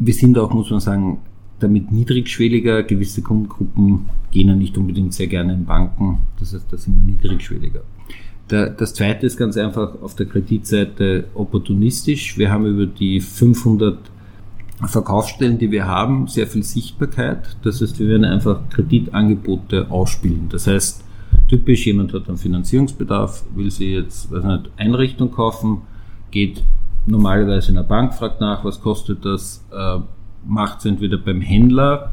Wir 0.00 0.14
sind 0.14 0.38
auch, 0.38 0.52
muss 0.52 0.70
man 0.70 0.80
sagen, 0.80 1.18
damit 1.58 1.92
niedrigschwelliger. 1.92 2.82
Gewisse 2.82 3.20
Kundengruppen 3.20 4.06
gehen 4.30 4.48
ja 4.48 4.54
nicht 4.54 4.76
unbedingt 4.78 5.12
sehr 5.12 5.26
gerne 5.26 5.52
in 5.52 5.66
Banken. 5.66 6.20
Das 6.38 6.54
heißt, 6.54 6.72
da 6.72 6.78
sind 6.78 6.96
wir 6.96 7.04
niedrigschwelliger. 7.04 7.82
Das 8.48 8.94
zweite 8.94 9.26
ist 9.26 9.36
ganz 9.36 9.56
einfach 9.56 10.00
auf 10.02 10.16
der 10.16 10.26
Kreditseite 10.26 11.26
opportunistisch. 11.34 12.36
Wir 12.36 12.50
haben 12.50 12.66
über 12.66 12.86
die 12.86 13.20
500 13.20 13.98
Verkaufsstellen, 14.86 15.58
die 15.58 15.70
wir 15.70 15.86
haben, 15.86 16.26
sehr 16.26 16.46
viel 16.46 16.62
Sichtbarkeit. 16.62 17.56
Das 17.62 17.80
heißt, 17.82 18.00
wir 18.00 18.08
werden 18.08 18.24
einfach 18.24 18.68
Kreditangebote 18.70 19.90
ausspielen. 19.90 20.48
Das 20.48 20.66
heißt, 20.66 21.04
typisch 21.48 21.86
jemand 21.86 22.14
hat 22.14 22.26
einen 22.26 22.38
Finanzierungsbedarf, 22.38 23.44
will 23.54 23.70
sich 23.70 23.90
jetzt 23.90 24.32
weiß 24.32 24.42
nicht, 24.42 24.70
Einrichtung 24.78 25.30
kaufen, 25.30 25.82
geht 26.30 26.62
normalerweise 27.06 27.70
in 27.70 27.76
der 27.76 27.82
Bank, 27.82 28.14
fragt 28.14 28.40
nach, 28.40 28.64
was 28.64 28.80
kostet 28.80 29.24
das, 29.24 29.64
äh, 29.72 29.98
macht 30.46 30.80
es 30.80 30.84
entweder 30.86 31.18
beim 31.18 31.40
Händler. 31.40 32.12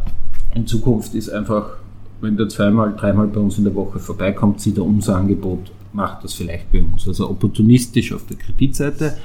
In 0.55 0.65
Zukunft 0.65 1.13
ist 1.13 1.29
einfach, 1.29 1.77
wenn 2.21 2.37
der 2.37 2.49
zweimal, 2.49 2.95
dreimal 2.95 3.27
bei 3.27 3.39
uns 3.39 3.57
in 3.57 3.63
der 3.63 3.75
Woche 3.75 3.99
vorbeikommt, 3.99 4.59
sieht 4.61 4.77
er 4.77 4.85
unser 4.85 5.17
Angebot 5.17 5.71
macht 5.97 6.23
das 6.23 6.33
vielleicht 6.35 6.71
bei 6.71 6.81
uns. 6.81 7.07
Also 7.07 7.29
opportunistisch 7.29 8.13
auf 8.13 8.25
der 8.27 8.37
Kreditseite. 8.37 9.17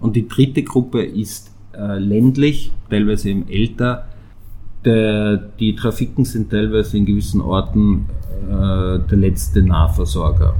Und 0.00 0.16
die 0.16 0.28
dritte 0.28 0.62
Gruppe 0.62 1.02
ist 1.02 1.50
äh, 1.72 1.98
ländlich, 1.98 2.72
teilweise 2.88 3.30
eben 3.30 3.48
älter. 3.48 4.06
Der, 4.84 5.36
die 5.36 5.74
Trafiken 5.74 6.24
sind 6.24 6.50
teilweise 6.50 6.96
in 6.96 7.06
gewissen 7.06 7.40
Orten 7.40 8.06
äh, 8.48 8.98
der 9.10 9.18
letzte 9.18 9.62
Nahversorger. 9.62 10.54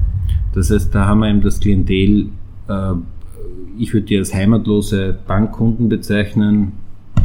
Das 0.55 0.71
heißt, 0.71 0.95
da 0.95 1.07
haben 1.07 1.21
wir 1.21 1.29
eben 1.29 1.43
das 1.43 1.61
Klientel, 1.61 2.27
äh, 2.69 2.93
ich 3.79 3.93
würde 3.93 4.07
die 4.07 4.19
als 4.19 4.35
heimatlose 4.35 5.19
Bankkunden 5.27 5.89
bezeichnen. 5.89 6.73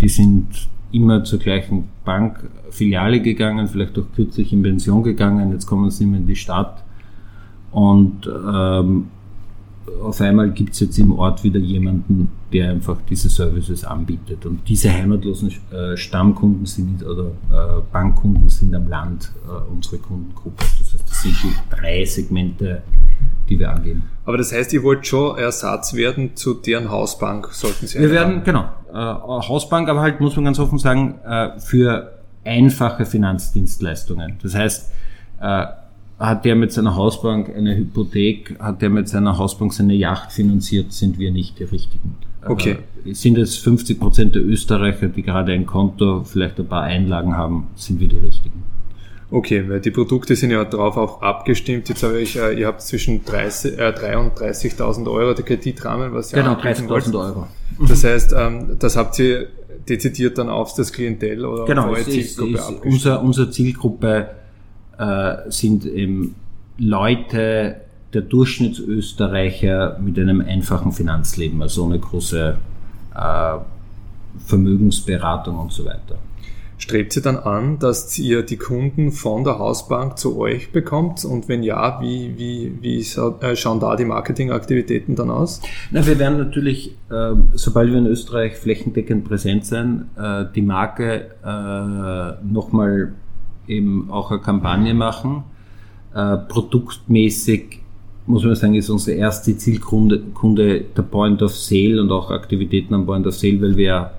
Die 0.02 0.10
sind 0.10 0.48
immer 0.92 1.24
zur 1.24 1.40
gleichen 1.40 1.86
Bankfiliale 2.06 3.22
gegangen, 3.22 3.68
vielleicht 3.68 3.98
auch 4.00 4.06
kürzlich 4.16 4.54
in 4.54 4.62
Pension 4.62 5.04
gegangen, 5.04 5.52
jetzt 5.52 5.66
kommen 5.66 5.90
sie 5.92 6.06
immer 6.06 6.18
in 6.18 6.28
die 6.28 6.36
Stadt 6.36 6.84
und 7.72 8.28
ähm, 8.28 9.08
auf 10.04 10.22
einmal 10.22 10.52
gibt 10.52 10.74
es 10.74 10.80
jetzt 10.80 10.98
im 10.98 11.12
Ort 11.12 11.44
wieder 11.44 11.60
jemanden, 11.60 12.30
der 12.52 12.72
einfach 12.72 12.98
diese 13.10 13.30
Services 13.30 13.84
anbietet. 13.84 14.46
Und 14.46 14.68
diese 14.68 14.92
heimatlosen 14.92 15.52
äh, 15.72 15.96
Stammkunden 15.96 16.66
sind 16.66 17.06
oder 17.06 17.28
äh, 17.52 17.82
Bankkunden 17.92 18.50
sind 18.50 18.74
am 18.74 18.88
Land 18.88 19.32
äh, 19.46 19.72
unsere 19.72 19.98
Kundengruppe. 19.98 20.64
Das 20.80 20.94
heißt, 20.94 21.05
das 21.25 21.41
sind 21.41 21.53
die 21.53 21.75
drei 21.75 22.05
Segmente, 22.05 22.82
die 23.50 23.60
wir 23.60 23.72
angehen. 23.72 24.03
Aber 24.25 24.38
das 24.38 24.51
heißt, 24.51 24.74
ihr 24.74 24.84
wollt 24.84 25.05
schon 25.05 25.38
Ersatz 25.38 25.94
werden 25.94 26.36
zu 26.36 26.53
deren 26.53 26.89
Hausbank, 26.89 27.50
sollten 27.51 27.88
Sie 27.88 28.00
Wir 28.00 28.12
werden, 28.12 28.38
haben. 28.38 28.44
genau, 28.44 28.63
äh, 28.91 29.48
Hausbank, 29.48 29.89
aber 29.89 30.01
halt, 30.01 30.20
muss 30.20 30.36
man 30.36 30.46
ganz 30.46 30.60
offen 30.60 30.79
sagen, 30.79 31.20
äh, 31.25 31.60
für 31.60 32.20
einfache 32.44 33.05
Finanzdienstleistungen. 33.05 34.38
Das 34.41 34.55
heißt, 34.55 34.91
äh, 35.41 35.65
hat 36.17 36.46
der 36.46 36.55
mit 36.55 36.72
seiner 36.72 36.96
Hausbank 36.96 37.53
eine 37.55 37.75
Hypothek, 37.75 38.58
hat 38.60 38.82
der 38.82 38.89
mit 38.89 39.10
seiner 39.10 39.38
Hausbank 39.38 39.74
seine 39.74 39.94
Yacht 39.94 40.32
finanziert, 40.32 40.94
sind 40.94 41.20
wir 41.20 41.32
nicht 41.32 41.60
die 41.60 41.65
richtigen. 41.65 42.15
Okay. 42.46 42.77
Äh, 43.05 43.13
sind 43.13 43.38
es 43.38 43.58
50 43.58 44.00
Prozent 44.00 44.36
der 44.36 44.44
Österreicher, 44.44 45.08
die 45.10 45.24
gerade 45.24 45.51
ein 45.51 45.65
Konto, 45.65 46.24
vielleicht 46.24 46.60
ein 46.60 46.67
paar 46.67 46.84
Einlagen 46.84 47.36
haben, 47.36 47.67
sind 47.75 48.00
wir 48.00 48.08
die 48.08 48.17
richtigen. 48.17 48.63
Okay, 49.36 49.68
weil 49.68 49.82
die 49.82 49.92
Produkte 49.92 50.34
sind 50.38 50.51
ja 50.51 50.63
darauf 50.63 50.96
auch 50.96 51.22
abgestimmt. 51.22 51.89
Jetzt 51.89 52.04
habe 52.04 52.22
ich, 52.22 52.38
äh, 52.38 52.58
ihr 52.58 52.68
habt 52.68 52.82
zwischen 52.82 53.25
30, 53.25 53.77
äh, 53.77 53.92
33.000 53.92 55.10
Euro 55.10 55.34
der 55.34 55.44
Kreditrahmen, 55.44 56.13
was 56.13 56.32
ja 56.32 56.42
Genau, 56.42 56.54
30.000 56.54 57.20
Euro. 57.20 57.48
Das 57.86 58.06
heißt, 58.06 58.34
ähm, 58.38 58.77
das 58.80 58.96
habt 58.96 59.20
ihr 59.20 59.48
dezidiert 59.89 60.38
dann 60.38 60.48
auf 60.48 60.74
das 60.75 60.94
Klientel 60.94 61.44
oder 61.44 61.65
genau, 61.65 61.88
auf 61.88 61.98
eure 61.98 62.06
Zielgruppe 62.06 62.54
ist, 62.54 62.70
ist 62.70 62.86
unser, 62.86 63.22
unsere 63.22 63.50
Zielgruppe 63.51 64.30
äh, 64.98 65.36
sind 65.50 65.86
eben 65.86 66.36
Leute, 66.77 67.82
der 68.13 68.22
Durchschnittsösterreicher 68.22 70.00
mit 70.00 70.18
einem 70.18 70.39
einfachen 70.39 70.94
Finanzleben, 70.94 71.62
also 71.62 71.84
ohne 71.84 72.00
große 72.00 72.56
äh, 73.13 73.54
Vermögensberatung 74.46 75.60
und 75.60 75.74
so 75.74 75.84
weiter. 75.84 76.20
Strebt 76.77 77.13
sie 77.13 77.22
dann 77.22 77.38
an, 77.38 77.79
dass 77.79 78.20
ihr 78.20 78.44
die 78.44 78.58
Kunden 78.58 79.13
von 79.13 79.46
der 79.46 79.60
Hausbank 79.60 80.17
zu 80.17 80.38
euch 80.38 80.72
bekommt? 80.74 81.24
Und 81.24 81.48
wenn 81.48 81.63
ja, 81.63 82.01
wie, 82.01 82.38
wie, 82.38 82.74
wie 82.82 83.00
äh, 83.00 83.55
schauen 83.55 83.79
da 83.79 83.96
die 83.96 84.03
Marketingaktivitäten 84.03 85.15
dann 85.15 85.29
aus? 85.29 85.62
Na, 85.91 86.05
wir 86.05 86.20
werden 86.20 86.38
natürlich, 86.38 86.96
äh, 87.10 87.32
sobald 87.53 87.91
wir 87.91 87.98
in 87.98 88.08
Österreich 88.08 88.58
flächendeckend 88.58 89.24
präsent 89.24 89.65
sein, 89.65 90.10
äh, 90.17 90.46
die 90.53 90.62
Marke 90.62 91.32
äh, 91.44 92.46
nochmal 92.46 93.13
eben 93.67 94.12
auch 94.12 94.32
eine 94.32 94.41
Kampagne 94.41 94.94
machen. 94.94 95.44
Produktmäßig 96.48 97.82
muss 98.27 98.44
man 98.44 98.55
sagen, 98.55 98.75
ist 98.75 98.89
unsere 98.89 99.17
erste 99.17 99.58
Zielkunde 99.58 100.20
Kunde 100.34 100.82
der 100.96 101.01
Point 101.01 101.41
of 101.41 101.55
Sale 101.55 102.01
und 102.01 102.12
auch 102.12 102.32
Aktivitäten 102.32 102.94
am 102.94 103.05
Point 103.05 103.27
of 103.27 103.36
Sale, 103.36 103.62
weil 103.62 103.77
wir 103.77 104.12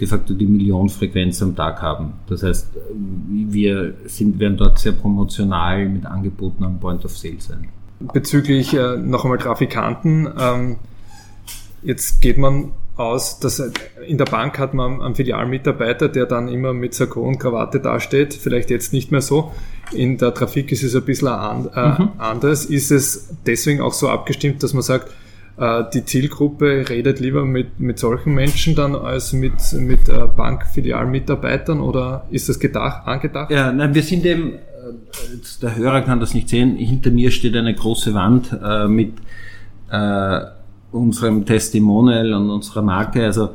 de 0.00 0.06
facto 0.06 0.34
die 0.34 0.46
Millionenfrequenz 0.46 1.42
am 1.42 1.54
Tag 1.54 1.80
haben. 1.82 2.14
Das 2.26 2.42
heißt, 2.42 2.68
wir 3.48 3.94
sind, 4.06 4.38
werden 4.38 4.56
dort 4.56 4.78
sehr 4.78 4.92
promotional 4.92 5.88
mit 5.88 6.06
Angeboten 6.06 6.64
am 6.64 6.80
Point 6.80 7.04
of 7.04 7.16
Sale 7.16 7.36
sein. 7.38 7.68
Bezüglich 8.12 8.74
äh, 8.74 8.96
noch 8.96 9.24
einmal 9.24 9.38
Trafikanten, 9.38 10.28
ähm, 10.38 10.76
jetzt 11.82 12.20
geht 12.20 12.38
man 12.38 12.72
aus, 12.96 13.40
dass 13.40 13.62
in 14.06 14.18
der 14.18 14.24
Bank 14.24 14.58
hat 14.58 14.74
man 14.74 15.02
einen 15.02 15.14
Filialmitarbeiter, 15.14 16.08
der 16.08 16.26
dann 16.26 16.48
immer 16.48 16.72
mit 16.72 16.94
Sakko 16.94 17.22
und 17.22 17.38
Krawatte 17.38 17.80
dasteht, 17.80 18.34
vielleicht 18.34 18.70
jetzt 18.70 18.92
nicht 18.92 19.10
mehr 19.10 19.20
so. 19.20 19.52
In 19.92 20.16
der 20.18 20.32
Trafik 20.32 20.70
ist 20.72 20.82
es 20.82 20.94
ein 20.94 21.04
bisschen 21.04 21.28
an, 21.28 21.68
äh, 21.74 22.02
mhm. 22.02 22.08
anders. 22.18 22.64
Ist 22.64 22.90
es 22.90 23.30
deswegen 23.46 23.80
auch 23.80 23.92
so 23.92 24.08
abgestimmt, 24.08 24.62
dass 24.62 24.74
man 24.74 24.82
sagt, 24.82 25.10
äh, 25.56 25.84
die 25.92 26.04
Zielgruppe 26.04 26.88
redet 26.88 27.20
lieber 27.20 27.44
mit, 27.44 27.78
mit 27.78 27.98
solchen 27.98 28.34
Menschen 28.34 28.74
dann 28.74 28.94
als 28.96 29.32
mit, 29.32 29.54
mit 29.74 30.08
äh, 30.08 30.26
Bankfilialmitarbeitern 30.36 31.80
oder 31.80 32.26
ist 32.30 32.48
das 32.48 32.58
gedacht, 32.58 33.06
angedacht? 33.06 33.50
Ja, 33.50 33.72
nein, 33.72 33.94
wir 33.94 34.02
sind 34.02 34.24
eben, 34.26 34.54
äh, 34.54 34.58
der 35.62 35.76
Hörer 35.76 36.02
kann 36.02 36.20
das 36.20 36.34
nicht 36.34 36.48
sehen, 36.48 36.76
hinter 36.76 37.10
mir 37.10 37.30
steht 37.30 37.56
eine 37.56 37.74
große 37.74 38.14
Wand 38.14 38.56
äh, 38.62 38.88
mit 38.88 39.12
äh, 39.90 40.40
unserem 40.90 41.44
Testimonial 41.44 42.32
und 42.34 42.50
unserer 42.50 42.82
Marke. 42.82 43.24
Also 43.24 43.50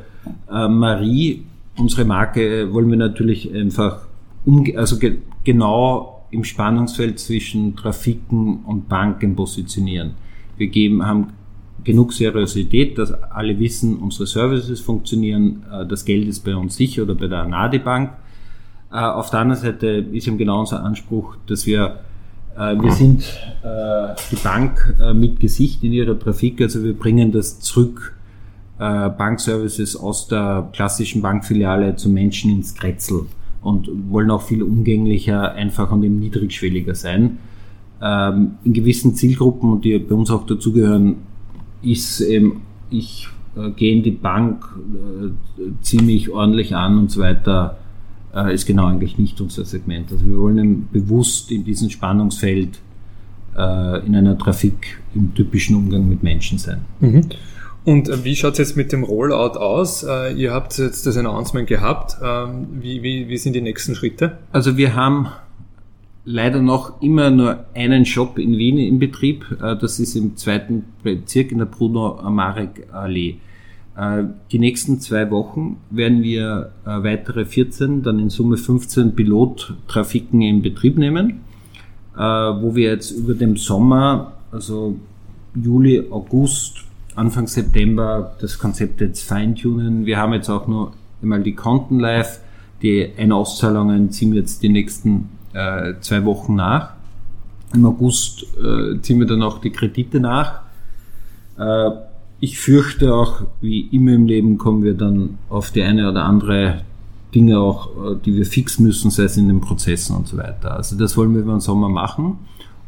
äh, 0.51 0.67
Marie, 0.67 1.45
unsere 1.77 2.05
Marke, 2.05 2.71
wollen 2.73 2.89
wir 2.89 2.97
natürlich 2.97 3.53
einfach 3.53 4.07
umge 4.45 4.77
also 4.77 4.97
ge 4.97 5.17
genau 5.43 6.25
im 6.31 6.43
Spannungsfeld 6.43 7.19
zwischen 7.19 7.75
Trafiken 7.75 8.63
und 8.65 8.87
Banken 8.87 9.35
positionieren. 9.35 10.11
Wir 10.57 10.67
geben, 10.67 11.05
haben 11.05 11.27
genug 11.83 12.13
Seriosität, 12.13 12.97
dass 12.97 13.11
alle 13.11 13.57
wissen, 13.59 13.97
unsere 13.97 14.27
Services 14.27 14.79
funktionieren, 14.79 15.63
äh, 15.71 15.85
das 15.85 16.05
Geld 16.05 16.27
ist 16.27 16.43
bei 16.43 16.55
uns 16.55 16.75
sicher 16.75 17.03
oder 17.03 17.15
bei 17.15 17.27
der 17.27 17.39
Anadi 17.39 17.79
Bank. 17.79 18.11
Äh, 18.91 18.97
auf 18.97 19.29
der 19.29 19.39
anderen 19.39 19.61
Seite 19.61 19.87
ist 19.87 20.27
eben 20.27 20.37
genau 20.37 20.59
unser 20.59 20.83
Anspruch, 20.83 21.35
dass 21.47 21.65
wir 21.65 21.99
äh, 22.57 22.75
wir 22.81 22.91
sind 22.91 23.23
die 24.31 24.35
Bank 24.37 24.95
mit 25.13 25.39
Gesicht 25.39 25.83
in 25.83 25.91
ihrer 25.91 26.17
Trafik, 26.17 26.61
also 26.61 26.83
wir 26.83 26.97
bringen 26.97 27.31
das 27.31 27.59
zurück, 27.59 28.15
Bankservices 28.77 29.97
aus 29.97 30.27
der 30.29 30.69
klassischen 30.71 31.21
Bankfiliale 31.21 31.97
zu 31.97 32.09
Menschen 32.09 32.51
ins 32.51 32.73
Kretzel 32.73 33.25
und 33.61 33.89
wollen 34.09 34.31
auch 34.31 34.41
viel 34.41 34.63
umgänglicher, 34.63 35.51
einfacher 35.53 35.93
und 35.93 36.03
eben 36.03 36.19
niedrigschwelliger 36.19 36.95
sein. 36.95 37.39
Ähm, 38.01 38.51
in 38.63 38.73
gewissen 38.73 39.15
Zielgruppen, 39.15 39.73
und 39.73 39.83
die 39.83 39.99
bei 39.99 40.15
uns 40.15 40.31
auch 40.31 40.45
dazugehören, 40.45 41.17
ist 41.81 42.21
eben, 42.21 42.61
ich 42.89 43.27
äh, 43.55 43.69
gehe 43.71 43.95
in 43.95 44.03
die 44.03 44.11
Bank, 44.11 44.65
äh, 44.77 45.71
ziehe 45.81 46.03
mich 46.03 46.29
ordentlich 46.29 46.75
an 46.75 46.97
und 46.97 47.11
so 47.11 47.21
weiter, 47.21 47.77
äh, 48.33 48.53
ist 48.53 48.65
genau 48.65 48.87
eigentlich 48.87 49.17
nicht 49.17 49.39
unser 49.41 49.65
Segment. 49.65 50.11
Also 50.11 50.25
wir 50.25 50.37
wollen 50.37 50.87
bewusst 50.91 51.51
in 51.51 51.63
diesem 51.63 51.89
Spannungsfeld 51.89 52.79
äh, 53.57 54.05
in 54.05 54.15
einer 54.15 54.37
Trafik 54.37 54.99
im 55.15 55.33
typischen 55.33 55.75
Umgang 55.75 56.07
mit 56.07 56.23
Menschen 56.23 56.57
sein. 56.57 56.81
Mhm. 56.99 57.21
Und 57.85 58.09
äh, 58.09 58.23
wie 58.23 58.35
schaut 58.35 58.53
es 58.53 58.59
jetzt 58.59 58.77
mit 58.77 58.91
dem 58.91 59.03
Rollout 59.03 59.57
aus? 59.57 60.03
Äh, 60.03 60.33
ihr 60.33 60.53
habt 60.53 60.77
jetzt 60.77 61.05
das 61.05 61.17
Announcement 61.17 61.67
gehabt. 61.67 62.17
Ähm, 62.23 62.67
wie, 62.79 63.01
wie, 63.01 63.27
wie 63.29 63.37
sind 63.37 63.53
die 63.53 63.61
nächsten 63.61 63.95
Schritte? 63.95 64.37
Also 64.51 64.77
wir 64.77 64.95
haben 64.95 65.27
leider 66.29 66.61
noch 66.61 67.01
immer 67.01 67.31
nur 67.31 67.65
einen 67.73 68.05
Shop 68.05 68.37
in 68.37 68.55
Wien 68.57 68.77
in 68.77 68.99
Betrieb. 68.99 69.45
Äh, 69.61 69.75
das 69.75 69.99
ist 69.99 70.15
im 70.15 70.37
zweiten 70.37 70.85
Bezirk 71.01 71.51
in 71.51 71.57
der 71.57 71.65
Bruno 71.65 72.21
Marek 72.29 72.87
Allee. 72.91 73.37
Äh, 73.97 74.25
die 74.51 74.59
nächsten 74.59 74.99
zwei 74.99 75.31
Wochen 75.31 75.77
werden 75.89 76.21
wir 76.21 76.71
äh, 76.85 76.89
weitere 76.89 77.45
14, 77.45 78.03
dann 78.03 78.19
in 78.19 78.29
Summe 78.29 78.57
15 78.57 79.15
Pilottrafiken 79.15 80.41
in 80.41 80.61
Betrieb 80.61 80.97
nehmen, 80.97 81.41
wo 82.15 82.75
wir 82.75 82.89
jetzt 82.89 83.11
über 83.11 83.33
den 83.33 83.55
Sommer, 83.55 84.33
also 84.51 84.97
Juli, 85.55 86.03
August, 86.09 86.83
Anfang 87.15 87.47
September 87.47 88.35
das 88.41 88.59
Konzept 88.59 88.99
jetzt 88.99 89.23
feintunen. 89.23 90.05
Wir 90.05 90.17
haben 90.17 90.33
jetzt 90.33 90.49
auch 90.49 90.67
nur 90.67 90.91
einmal 91.21 91.41
die 91.43 91.55
Konten 91.55 91.97
live. 91.97 92.41
Die 92.81 93.07
Einauszahlungen 93.17 94.11
ziehen 94.11 94.33
jetzt 94.33 94.63
die 94.63 94.69
nächsten 94.69 95.29
äh, 95.53 95.93
zwei 96.01 96.25
Wochen 96.25 96.55
nach. 96.55 96.93
Im 97.73 97.85
August 97.85 98.45
äh, 98.57 98.99
ziehen 99.01 99.19
wir 99.19 99.27
dann 99.27 99.43
auch 99.43 99.59
die 99.59 99.71
Kredite 99.71 100.19
nach. 100.19 100.61
Äh, 101.57 101.91
ich 102.39 102.59
fürchte 102.59 103.13
auch, 103.13 103.41
wie 103.61 103.81
immer 103.91 104.13
im 104.13 104.25
Leben 104.25 104.57
kommen 104.57 104.83
wir 104.83 104.93
dann 104.93 105.37
auf 105.49 105.71
die 105.71 105.83
eine 105.83 106.09
oder 106.09 106.25
andere 106.25 106.81
Dinge 107.35 107.59
auch, 107.59 107.87
äh, 107.87 108.15
die 108.25 108.35
wir 108.35 108.45
fix 108.45 108.79
müssen, 108.79 109.11
sei 109.11 109.23
es 109.23 109.37
in 109.37 109.47
den 109.47 109.61
Prozessen 109.61 110.15
und 110.15 110.27
so 110.27 110.37
weiter. 110.37 110.75
Also 110.75 110.97
das 110.97 111.15
wollen 111.17 111.33
wir 111.33 111.41
über 111.41 111.51
den 111.51 111.59
Sommer 111.59 111.89
machen, 111.89 112.39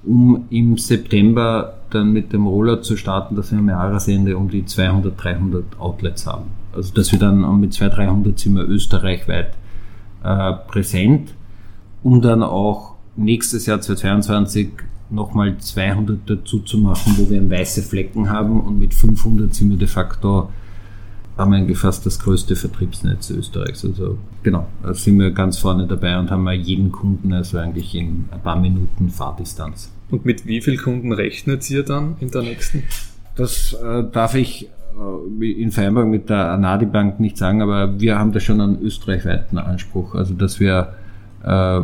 um 0.03 0.45
im 0.49 0.77
September 0.77 1.75
dann 1.91 2.11
mit 2.11 2.33
dem 2.33 2.47
Roller 2.47 2.81
zu 2.81 2.97
starten, 2.97 3.35
dass 3.35 3.51
wir 3.51 3.59
am 3.59 3.69
Jahresende 3.69 4.37
um 4.37 4.49
die 4.49 4.65
200, 4.65 5.21
300 5.21 5.79
Outlets 5.79 6.25
haben. 6.25 6.45
Also 6.73 6.93
dass 6.93 7.11
wir 7.11 7.19
dann 7.19 7.59
mit 7.59 7.73
200, 7.73 7.97
300 7.97 8.39
sind 8.39 8.55
wir 8.55 8.67
österreichweit 8.67 9.53
äh, 10.23 10.53
präsent 10.67 11.33
um 12.03 12.21
dann 12.21 12.43
auch 12.43 12.95
nächstes 13.15 13.65
Jahr 13.65 13.81
2022 13.81 14.69
nochmal 15.09 15.57
200 15.57 16.19
dazu 16.25 16.59
zu 16.59 16.77
machen, 16.77 17.15
wo 17.17 17.29
wir 17.29 17.49
weiße 17.49 17.81
Flecken 17.81 18.29
haben 18.29 18.61
und 18.61 18.79
mit 18.79 18.93
500 18.93 19.53
sind 19.53 19.69
wir 19.69 19.77
de 19.77 19.87
facto 19.87 20.49
haben 21.37 21.51
wir 21.51 21.57
eigentlich 21.57 21.77
fast 21.77 22.05
das 22.05 22.19
größte 22.19 22.55
Vertriebsnetz 22.55 23.29
Österreichs. 23.31 23.83
Also 23.85 24.17
genau, 24.43 24.67
da 24.83 24.93
sind 24.93 25.19
wir 25.19 25.31
ganz 25.31 25.57
vorne 25.57 25.87
dabei 25.87 26.19
und 26.19 26.29
haben 26.29 26.43
wir 26.43 26.53
jeden 26.53 26.91
Kunden 26.91 27.33
also 27.33 27.57
eigentlich 27.57 27.95
in 27.95 28.25
ein 28.31 28.41
paar 28.41 28.59
Minuten 28.59 29.09
Fahrdistanz. 29.09 29.91
Und 30.09 30.25
mit 30.25 30.45
wie 30.45 30.61
vielen 30.61 30.77
Kunden 30.77 31.11
rechnet 31.13 31.69
ihr 31.69 31.83
dann 31.83 32.15
in 32.19 32.29
der 32.31 32.41
nächsten? 32.43 32.83
Das 33.35 33.73
äh, 33.73 34.03
darf 34.11 34.35
ich 34.35 34.69
äh, 35.39 35.51
in 35.51 35.71
Vereinbarung 35.71 36.11
mit 36.11 36.29
der 36.29 36.51
Anadi 36.51 36.85
Bank 36.85 37.19
nicht 37.19 37.37
sagen, 37.37 37.61
aber 37.61 37.99
wir 37.99 38.19
haben 38.19 38.33
da 38.33 38.39
schon 38.39 38.59
einen 38.59 38.81
österreichweiten 38.81 39.57
Anspruch. 39.57 40.15
Also 40.15 40.33
dass 40.33 40.59
wir 40.59 40.93
äh, 41.43 41.81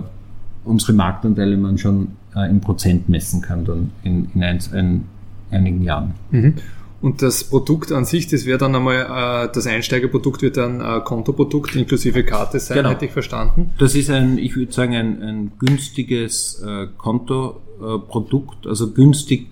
unsere 0.65 0.93
Marktanteile 0.93 1.57
man 1.57 1.77
schon 1.77 2.09
äh, 2.35 2.49
in 2.49 2.61
Prozent 2.61 3.09
messen 3.09 3.41
kann 3.41 3.65
dann 3.65 3.91
in, 4.03 4.29
in, 4.33 4.43
ein, 4.43 4.59
in 4.73 5.03
einigen 5.51 5.83
Jahren. 5.83 6.13
Mhm. 6.31 6.55
Und 6.99 7.21
das 7.21 7.43
Produkt 7.43 7.91
an 7.91 8.05
sich, 8.05 8.27
das 8.27 8.45
wäre 8.45 8.57
dann 8.57 8.75
einmal, 8.75 9.45
äh, 9.45 9.51
das 9.53 9.67
Einsteigerprodukt 9.67 10.41
wird 10.41 10.57
dann 10.57 10.81
ein 10.81 11.03
Kontoprodukt 11.03 11.75
inklusive 11.75 12.23
Karte 12.23 12.59
sein, 12.59 12.77
genau. 12.77 12.89
hätte 12.89 13.05
ich 13.05 13.11
verstanden? 13.11 13.71
Das 13.77 13.93
ist 13.93 14.09
ein, 14.09 14.39
ich 14.39 14.55
würde 14.55 14.71
sagen, 14.71 14.95
ein, 14.95 15.21
ein 15.21 15.51
günstiges 15.59 16.63
äh, 16.65 16.87
Kontoprodukt. 16.97 18.65
also 18.65 18.91
günstig 18.91 19.47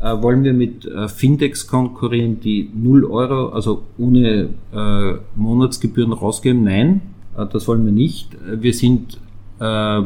äh, 0.00 0.22
wollen 0.22 0.44
wir 0.44 0.52
mit 0.52 0.84
äh, 0.84 1.08
Fintechs 1.08 1.66
konkurrieren, 1.66 2.38
die 2.38 2.70
0 2.72 3.04
Euro, 3.04 3.48
also 3.48 3.82
ohne 3.98 4.50
äh, 4.72 5.14
Monatsgebühren 5.34 6.12
rausgeben. 6.12 6.62
Nein, 6.62 7.00
äh, 7.36 7.46
das 7.46 7.66
wollen 7.66 7.84
wir 7.84 7.92
nicht. 7.92 8.36
Wir 8.46 8.72
sind 8.72 9.18
äh, 9.60 10.02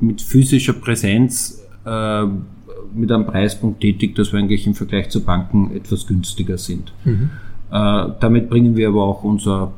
mit 0.00 0.22
physischer 0.22 0.72
Präsenz 0.72 1.62
äh, 1.84 2.24
mit 2.92 3.12
einem 3.12 3.26
Preispunkt 3.26 3.80
tätig, 3.80 4.14
dass 4.16 4.32
wir 4.32 4.40
eigentlich 4.40 4.66
im 4.66 4.74
Vergleich 4.74 5.10
zu 5.10 5.22
Banken 5.22 5.74
etwas 5.74 6.06
günstiger 6.06 6.58
sind. 6.58 6.92
Mhm. 7.04 7.30
Äh, 7.70 8.08
damit 8.20 8.50
bringen 8.50 8.76
wir 8.76 8.88
aber 8.88 9.04
auch 9.04 9.22
unser 9.22 9.72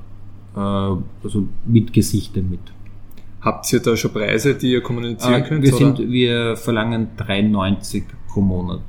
äh, 0.56 0.58
also 0.58 1.48
mit 1.66 1.92
Gesichte 1.92 2.42
mit. 2.42 2.60
Habt 3.40 3.72
ihr 3.72 3.80
da 3.80 3.96
schon 3.96 4.12
Preise, 4.12 4.54
die 4.54 4.72
ihr 4.72 4.82
kommunizieren 4.82 5.42
äh, 5.42 5.48
könnt? 5.48 5.62
Wir, 5.62 5.74
sind, 5.74 5.98
wir 5.98 6.56
verlangen 6.56 7.08
3,90 7.18 8.04
pro 8.28 8.40
Monat. 8.40 8.80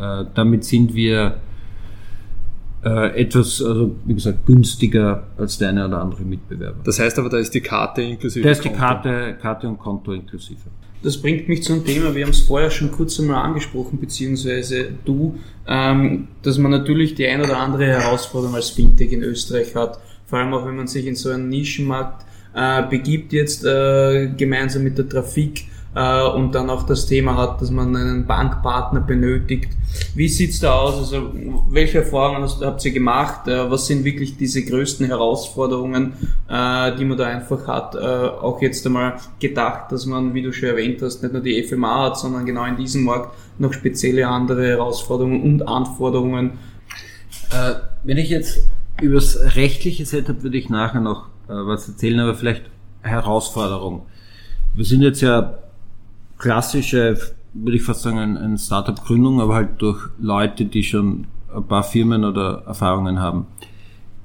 Äh, 0.00 0.24
damit 0.34 0.64
sind 0.64 0.94
wir 0.94 1.36
äh, 2.84 3.20
etwas, 3.20 3.62
also 3.62 3.96
wie 4.04 4.14
gesagt, 4.14 4.46
günstiger 4.46 5.26
als 5.36 5.58
der 5.58 5.70
eine 5.70 5.86
oder 5.86 6.00
andere 6.00 6.22
Mitbewerber. 6.22 6.78
Das 6.84 6.98
heißt 6.98 7.18
aber, 7.18 7.28
da 7.28 7.38
ist 7.38 7.52
die 7.54 7.60
Karte 7.60 8.02
inklusive. 8.02 8.44
Da 8.44 8.50
ist 8.50 8.64
die 8.64 8.70
Karte, 8.70 9.36
Karte 9.40 9.68
und 9.68 9.78
Konto 9.78 10.12
inklusive. 10.12 10.60
Das 11.02 11.16
bringt 11.16 11.48
mich 11.48 11.62
zu 11.62 11.74
einem 11.74 11.84
Thema, 11.84 12.14
wir 12.14 12.24
haben 12.24 12.32
es 12.32 12.40
vorher 12.40 12.70
schon 12.70 12.90
kurz 12.90 13.20
einmal 13.20 13.44
angesprochen, 13.44 14.00
beziehungsweise 14.00 14.88
du, 15.04 15.38
ähm, 15.66 16.28
dass 16.42 16.58
man 16.58 16.72
natürlich 16.72 17.14
die 17.14 17.26
ein 17.26 17.40
oder 17.40 17.58
andere 17.58 17.86
Herausforderung 17.86 18.56
als 18.56 18.70
Fintech 18.70 19.12
in 19.12 19.22
Österreich 19.22 19.76
hat, 19.76 20.00
vor 20.26 20.40
allem 20.40 20.52
auch 20.54 20.66
wenn 20.66 20.76
man 20.76 20.88
sich 20.88 21.06
in 21.06 21.14
so 21.14 21.30
einen 21.30 21.48
Nischenmarkt 21.48 22.26
äh, 22.54 22.82
begibt 22.88 23.32
jetzt 23.32 23.64
äh, 23.64 24.28
gemeinsam 24.36 24.82
mit 24.82 24.98
der 24.98 25.08
Trafik 25.08 25.66
äh, 25.98 26.28
und 26.28 26.54
dann 26.54 26.70
auch 26.70 26.84
das 26.84 27.06
Thema 27.06 27.36
hat, 27.36 27.60
dass 27.60 27.72
man 27.72 27.96
einen 27.96 28.24
Bankpartner 28.24 29.00
benötigt. 29.00 29.72
Wie 30.14 30.28
sieht's 30.28 30.60
da 30.60 30.74
aus? 30.74 30.96
Also 30.98 31.32
welche 31.70 31.98
Erfahrungen 31.98 32.42
hast, 32.42 32.64
habt 32.64 32.84
ihr 32.84 32.92
gemacht? 32.92 33.48
Äh, 33.48 33.68
was 33.68 33.88
sind 33.88 34.04
wirklich 34.04 34.36
diese 34.36 34.64
größten 34.64 35.06
Herausforderungen, 35.06 36.12
äh, 36.48 36.94
die 36.96 37.04
man 37.04 37.18
da 37.18 37.26
einfach 37.26 37.66
hat? 37.66 37.96
Äh, 37.96 37.98
auch 37.98 38.62
jetzt 38.62 38.86
einmal 38.86 39.14
gedacht, 39.40 39.90
dass 39.90 40.06
man, 40.06 40.34
wie 40.34 40.42
du 40.42 40.52
schon 40.52 40.68
erwähnt 40.68 41.02
hast, 41.02 41.22
nicht 41.22 41.32
nur 41.32 41.42
die 41.42 41.60
FMA 41.64 42.04
hat, 42.04 42.18
sondern 42.18 42.46
genau 42.46 42.64
in 42.64 42.76
diesem 42.76 43.02
Markt 43.02 43.34
noch 43.58 43.72
spezielle 43.72 44.28
andere 44.28 44.68
Herausforderungen 44.68 45.42
und 45.42 45.66
Anforderungen. 45.66 46.58
Äh, 47.50 47.74
wenn 48.04 48.18
ich 48.18 48.30
jetzt 48.30 48.68
übers 49.02 49.36
rechtliche 49.56 50.06
Setup 50.06 50.44
würde 50.44 50.58
ich 50.58 50.68
nachher 50.68 51.00
noch 51.00 51.26
äh, 51.48 51.54
was 51.54 51.88
erzählen, 51.88 52.20
aber 52.20 52.36
vielleicht 52.36 52.62
Herausforderung. 53.02 54.06
Wir 54.74 54.84
sind 54.84 55.02
jetzt 55.02 55.22
ja 55.22 55.58
klassische, 56.38 57.18
würde 57.52 57.76
ich 57.76 57.82
fast 57.82 58.02
sagen, 58.02 58.36
ein, 58.36 58.58
Startup-Gründung, 58.58 59.40
aber 59.40 59.56
halt 59.56 59.70
durch 59.82 60.08
Leute, 60.18 60.64
die 60.64 60.84
schon 60.84 61.26
ein 61.54 61.64
paar 61.64 61.82
Firmen 61.82 62.24
oder 62.24 62.62
Erfahrungen 62.66 63.20
haben. 63.20 63.46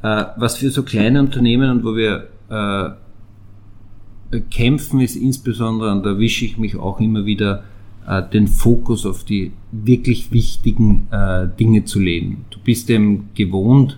Äh, 0.02 0.26
was 0.38 0.58
für 0.58 0.70
so 0.70 0.84
kleine 0.84 1.20
Unternehmen 1.20 1.70
und 1.70 1.84
wo 1.84 1.96
wir 1.96 2.28
äh, 2.50 4.40
kämpfen, 4.52 5.00
ist 5.00 5.16
insbesondere, 5.16 5.92
und 5.92 6.06
da 6.06 6.12
erwische 6.12 6.46
ich 6.46 6.58
mich 6.58 6.76
auch 6.76 7.00
immer 7.00 7.26
wieder, 7.26 7.64
äh, 8.08 8.22
den 8.22 8.48
Fokus 8.48 9.06
auf 9.06 9.24
die 9.24 9.54
wirklich 9.72 10.32
wichtigen 10.32 11.08
Dinge 11.60 11.86
zu 11.86 12.00
legen. 12.00 12.46
Du 12.52 12.60
bist 12.60 12.90
eben 12.90 13.30
gewohnt, 13.34 13.98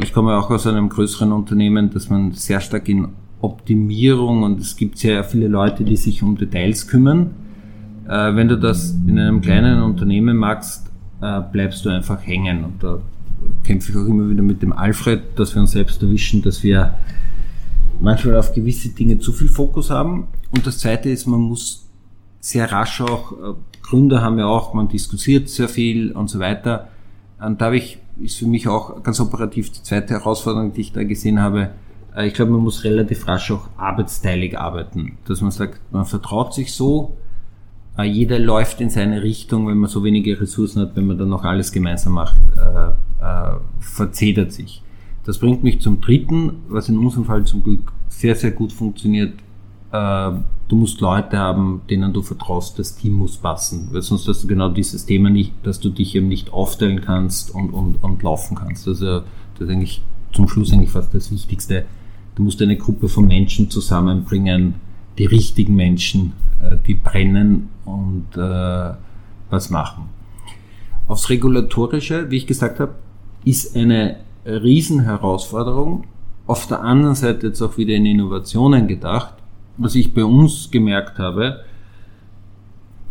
ich 0.00 0.12
komme 0.12 0.36
auch 0.36 0.50
aus 0.50 0.66
einem 0.66 0.88
größeren 0.88 1.30
Unternehmen, 1.32 1.90
dass 1.90 2.10
man 2.10 2.32
sehr 2.32 2.60
stark 2.60 2.88
in 2.88 3.08
Optimierung 3.40 4.42
und 4.42 4.60
es 4.60 4.76
gibt 4.76 4.98
sehr 4.98 5.22
viele 5.24 5.48
Leute, 5.48 5.84
die 5.84 5.96
sich 5.96 6.22
um 6.22 6.36
Details 6.36 6.88
kümmern. 6.88 7.30
Äh, 8.08 8.34
wenn 8.34 8.48
du 8.48 8.58
das 8.58 8.96
in 9.06 9.18
einem 9.18 9.40
kleinen 9.40 9.82
Unternehmen 9.82 10.36
magst, 10.36 10.90
äh, 11.20 11.40
bleibst 11.52 11.84
du 11.84 11.90
einfach 11.90 12.26
hängen. 12.26 12.64
Und 12.64 12.82
da 12.82 13.00
kämpfe 13.64 13.92
ich 13.92 13.98
auch 13.98 14.06
immer 14.06 14.28
wieder 14.28 14.42
mit 14.42 14.62
dem 14.62 14.72
Alfred, 14.72 15.22
dass 15.36 15.54
wir 15.54 15.60
uns 15.60 15.72
selbst 15.72 16.02
erwischen, 16.02 16.42
dass 16.42 16.62
wir 16.62 16.94
manchmal 18.00 18.36
auf 18.36 18.52
gewisse 18.52 18.90
Dinge 18.90 19.18
zu 19.18 19.32
viel 19.32 19.48
Fokus 19.48 19.90
haben. 19.90 20.28
Und 20.50 20.66
das 20.66 20.78
zweite 20.78 21.10
ist, 21.10 21.26
man 21.26 21.40
muss 21.40 21.86
sehr 22.40 22.70
rasch 22.70 23.00
auch, 23.00 23.32
äh, 23.32 23.54
Gründer 23.82 24.22
haben 24.22 24.38
ja 24.38 24.46
auch, 24.46 24.74
man 24.74 24.88
diskutiert 24.88 25.48
sehr 25.48 25.68
viel 25.68 26.12
und 26.12 26.28
so 26.28 26.38
weiter. 26.38 26.88
Und 27.40 27.60
da 27.60 27.66
habe 27.66 27.76
ich, 27.76 27.98
ist 28.20 28.38
für 28.38 28.46
mich 28.46 28.68
auch 28.68 29.02
ganz 29.02 29.20
operativ 29.20 29.70
die 29.70 29.82
zweite 29.82 30.14
Herausforderung, 30.14 30.72
die 30.72 30.82
ich 30.82 30.92
da 30.92 31.04
gesehen 31.04 31.40
habe. 31.40 31.70
Äh, 32.18 32.26
ich 32.26 32.34
glaube, 32.34 32.52
man 32.52 32.60
muss 32.60 32.84
relativ 32.84 33.26
rasch 33.28 33.50
auch 33.50 33.68
arbeitsteilig 33.76 34.58
arbeiten. 34.58 35.18
Dass 35.26 35.40
man 35.40 35.50
sagt, 35.50 35.80
man 35.92 36.04
vertraut 36.04 36.52
sich 36.52 36.72
so, 36.72 37.16
äh, 37.96 38.04
jeder 38.04 38.38
läuft 38.38 38.80
in 38.80 38.90
seine 38.90 39.22
Richtung, 39.22 39.68
wenn 39.68 39.78
man 39.78 39.88
so 39.88 40.02
wenige 40.04 40.40
Ressourcen 40.40 40.82
hat, 40.82 40.96
wenn 40.96 41.06
man 41.06 41.18
dann 41.18 41.28
noch 41.28 41.44
alles 41.44 41.72
gemeinsam 41.72 42.14
macht, 42.14 42.38
äh, 42.56 43.24
äh, 43.24 43.56
verzedert 43.80 44.52
sich. 44.52 44.82
Das 45.24 45.38
bringt 45.38 45.62
mich 45.62 45.80
zum 45.80 46.00
dritten, 46.00 46.62
was 46.68 46.88
in 46.88 46.98
unserem 46.98 47.26
Fall 47.26 47.44
zum 47.44 47.62
Glück 47.62 47.92
sehr, 48.08 48.34
sehr 48.34 48.50
gut 48.50 48.72
funktioniert, 48.72 49.34
äh, 49.92 50.30
du 50.68 50.76
musst 50.76 51.00
Leute 51.00 51.38
haben, 51.38 51.82
denen 51.88 52.12
du 52.12 52.22
vertraust, 52.22 52.78
das 52.78 52.96
Team 52.96 53.14
muss 53.14 53.36
passen, 53.36 53.88
weil 53.92 54.02
sonst 54.02 54.28
hast 54.28 54.42
du 54.42 54.46
genau 54.46 54.68
dieses 54.68 55.06
Thema 55.06 55.30
nicht, 55.30 55.52
dass 55.62 55.80
du 55.80 55.90
dich 55.90 56.14
eben 56.14 56.28
nicht 56.28 56.52
aufteilen 56.52 57.00
kannst 57.00 57.54
und, 57.54 57.70
und, 57.70 58.02
und 58.02 58.22
laufen 58.22 58.54
kannst. 58.54 58.86
Also 58.86 59.20
das 59.20 59.60
ist 59.60 59.70
eigentlich 59.70 60.02
zum 60.32 60.48
Schluss 60.48 60.72
eigentlich 60.72 60.90
fast 60.90 61.14
das 61.14 61.30
Wichtigste. 61.30 61.86
Du 62.38 62.44
musst 62.44 62.62
eine 62.62 62.78
Gruppe 62.78 63.08
von 63.08 63.26
Menschen 63.26 63.68
zusammenbringen, 63.68 64.76
die 65.18 65.26
richtigen 65.26 65.76
Menschen, 65.76 66.32
äh, 66.62 66.78
die 66.86 66.94
brennen 66.94 67.68
und 67.84 68.28
äh, 68.34 68.94
was 69.50 69.68
machen. 69.68 70.04
Aufs 71.06 71.28
Regulatorische, 71.28 72.30
wie 72.30 72.36
ich 72.38 72.46
gesagt 72.46 72.80
habe, 72.80 72.94
ist 73.44 73.76
eine 73.76 74.20
Riesenherausforderung. 74.46 76.04
Auf 76.46 76.66
der 76.66 76.80
anderen 76.80 77.14
Seite 77.14 77.48
jetzt 77.48 77.60
auch 77.60 77.76
wieder 77.76 77.94
in 77.94 78.06
Innovationen 78.06 78.88
gedacht 78.88 79.34
was 79.78 79.94
ich 79.94 80.12
bei 80.12 80.24
uns 80.24 80.70
gemerkt 80.70 81.18
habe, 81.18 81.64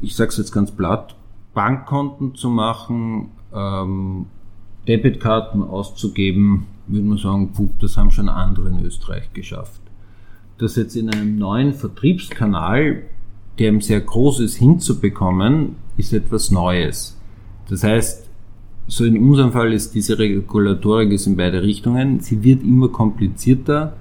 ich 0.01 0.15
sage 0.15 0.29
es 0.29 0.37
jetzt 0.37 0.51
ganz 0.51 0.69
platt, 0.71 1.15
Bankkonten 1.53 2.35
zu 2.35 2.49
machen, 2.49 3.31
ähm, 3.53 4.27
Debitkarten 4.87 5.61
auszugeben, 5.63 6.67
würde 6.87 7.07
man 7.07 7.17
sagen, 7.17 7.51
puh, 7.53 7.69
das 7.79 7.97
haben 7.97 8.11
schon 8.11 8.29
andere 8.29 8.69
in 8.69 8.85
Österreich 8.85 9.31
geschafft. 9.33 9.81
Das 10.57 10.75
jetzt 10.75 10.95
in 10.95 11.09
einem 11.09 11.37
neuen 11.37 11.73
Vertriebskanal, 11.73 13.03
der 13.59 13.67
eben 13.67 13.81
sehr 13.81 14.01
groß 14.01 14.39
ist, 14.39 14.55
hinzubekommen, 14.55 15.75
ist 15.97 16.13
etwas 16.13 16.51
Neues. 16.51 17.17
Das 17.69 17.83
heißt, 17.83 18.29
so 18.87 19.03
in 19.03 19.17
unserem 19.17 19.51
Fall 19.51 19.73
ist 19.73 19.93
diese 19.93 20.17
Regulatorik 20.17 21.11
ist 21.11 21.27
in 21.27 21.35
beide 21.35 21.61
Richtungen. 21.61 22.21
Sie 22.21 22.43
wird 22.43 22.63
immer 22.63 22.87
komplizierter 22.87 23.93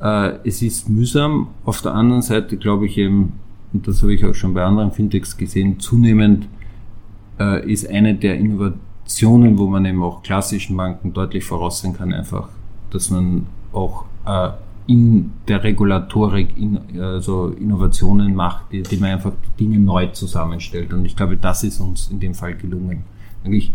äh, 0.00 0.34
es 0.44 0.62
ist 0.62 0.88
mühsam. 0.88 1.48
Auf 1.64 1.82
der 1.82 1.94
anderen 1.94 2.22
Seite 2.22 2.56
glaube 2.56 2.86
ich 2.86 2.98
eben, 2.98 3.32
und 3.72 3.88
das 3.88 4.02
habe 4.02 4.14
ich 4.14 4.24
auch 4.24 4.34
schon 4.34 4.54
bei 4.54 4.62
anderen 4.62 4.92
Fintechs 4.92 5.36
gesehen, 5.36 5.80
zunehmend 5.80 6.46
äh, 7.40 7.70
ist 7.70 7.88
eine 7.88 8.14
der 8.14 8.38
Innovationen, 9.04 9.58
wo 9.58 9.66
man 9.66 9.84
eben 9.84 10.02
auch 10.02 10.22
klassischen 10.22 10.76
Banken 10.76 11.12
deutlich 11.12 11.44
voraussehen 11.44 11.94
kann, 11.94 12.12
einfach, 12.12 12.48
dass 12.90 13.10
man 13.10 13.46
auch 13.72 14.06
äh, 14.26 14.50
in 14.86 15.32
der 15.46 15.62
Regulatorik 15.62 16.56
in, 16.56 16.78
also 16.98 17.48
Innovationen 17.48 18.34
macht, 18.34 18.72
die, 18.72 18.82
die 18.82 18.96
man 18.96 19.10
einfach 19.10 19.32
Dinge 19.60 19.78
neu 19.78 20.06
zusammenstellt. 20.08 20.92
Und 20.92 21.04
ich 21.04 21.16
glaube, 21.16 21.36
das 21.36 21.64
ist 21.64 21.80
uns 21.80 22.08
in 22.10 22.18
dem 22.18 22.34
Fall 22.34 22.54
gelungen. 22.54 23.04
Eigentlich 23.44 23.72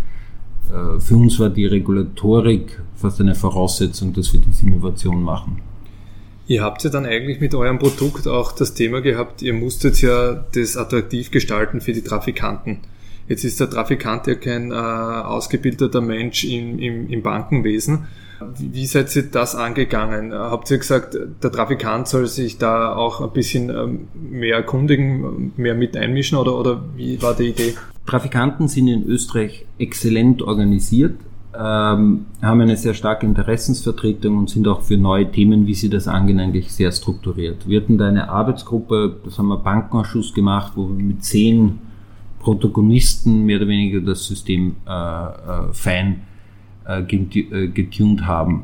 äh, 0.69 0.99
für 0.99 1.15
uns 1.15 1.39
war 1.39 1.49
die 1.49 1.67
Regulatorik 1.67 2.81
fast 2.95 3.21
eine 3.21 3.35
Voraussetzung, 3.35 4.13
dass 4.13 4.33
wir 4.33 4.41
diese 4.41 4.65
Innovation 4.65 5.21
machen. 5.21 5.61
Ihr 6.47 6.63
habt 6.63 6.83
ja 6.83 6.89
dann 6.89 7.05
eigentlich 7.05 7.39
mit 7.39 7.53
eurem 7.53 7.77
Produkt 7.77 8.27
auch 8.27 8.51
das 8.51 8.73
Thema 8.73 9.01
gehabt, 9.01 9.43
ihr 9.43 9.53
musstet 9.53 10.01
ja 10.01 10.43
das 10.55 10.75
attraktiv 10.75 11.29
gestalten 11.29 11.81
für 11.81 11.93
die 11.93 12.01
Trafikanten. 12.01 12.79
Jetzt 13.29 13.45
ist 13.45 13.59
der 13.59 13.69
Trafikant 13.69 14.27
ja 14.27 14.35
kein 14.35 14.71
äh, 14.71 14.75
ausgebildeter 14.75 16.01
Mensch 16.01 16.43
im, 16.43 16.77
im, 16.79 17.09
im 17.09 17.21
Bankenwesen. 17.21 18.07
Wie, 18.57 18.85
seid 18.85 19.15
ihr 19.15 19.23
das 19.23 19.55
angegangen? 19.55 20.33
Habt 20.33 20.71
ihr 20.71 20.77
gesagt, 20.77 21.17
der 21.43 21.51
Trafikant 21.51 22.07
soll 22.07 22.25
sich 22.27 22.57
da 22.57 22.95
auch 22.95 23.21
ein 23.21 23.31
bisschen 23.31 23.69
ähm, 23.69 24.07
mehr 24.13 24.55
erkundigen, 24.55 25.53
mehr 25.55 25.75
mit 25.75 25.95
einmischen 25.95 26.37
oder, 26.37 26.57
oder 26.57 26.83
wie 26.95 27.21
war 27.21 27.35
die 27.35 27.49
Idee? 27.49 27.75
Trafikanten 28.05 28.67
sind 28.67 28.87
in 28.87 29.03
Österreich 29.05 29.65
exzellent 29.77 30.41
organisiert 30.41 31.15
ähm, 31.59 32.25
haben 32.41 32.61
eine 32.61 32.77
sehr 32.77 32.93
starke 32.93 33.25
Interessensvertretung 33.25 34.37
und 34.37 34.49
sind 34.49 34.67
auch 34.67 34.81
für 34.81 34.97
neue 34.97 35.29
Themen, 35.29 35.65
wie 35.65 35.73
sie 35.73 35.89
das 35.89 36.07
angehen, 36.07 36.39
eigentlich 36.39 36.71
sehr 36.71 36.91
strukturiert. 36.91 37.67
Wir 37.67 37.81
hatten 37.81 37.97
da 37.97 38.07
eine 38.07 38.29
Arbeitsgruppe, 38.29 39.17
das 39.25 39.37
haben 39.39 39.47
wir 39.47 39.57
Bankenausschuss 39.57 40.33
gemacht, 40.33 40.73
wo 40.75 40.87
wir 40.87 41.03
mit 41.03 41.23
zehn 41.23 41.79
Protagonisten 42.39 43.45
mehr 43.45 43.57
oder 43.57 43.67
weniger 43.67 44.01
das 44.01 44.25
System 44.25 44.77
äh, 44.87 44.91
äh, 44.91 45.73
fein 45.73 46.21
äh, 46.87 47.01
äh 47.01 47.67
getuned 47.67 48.25
haben. 48.25 48.63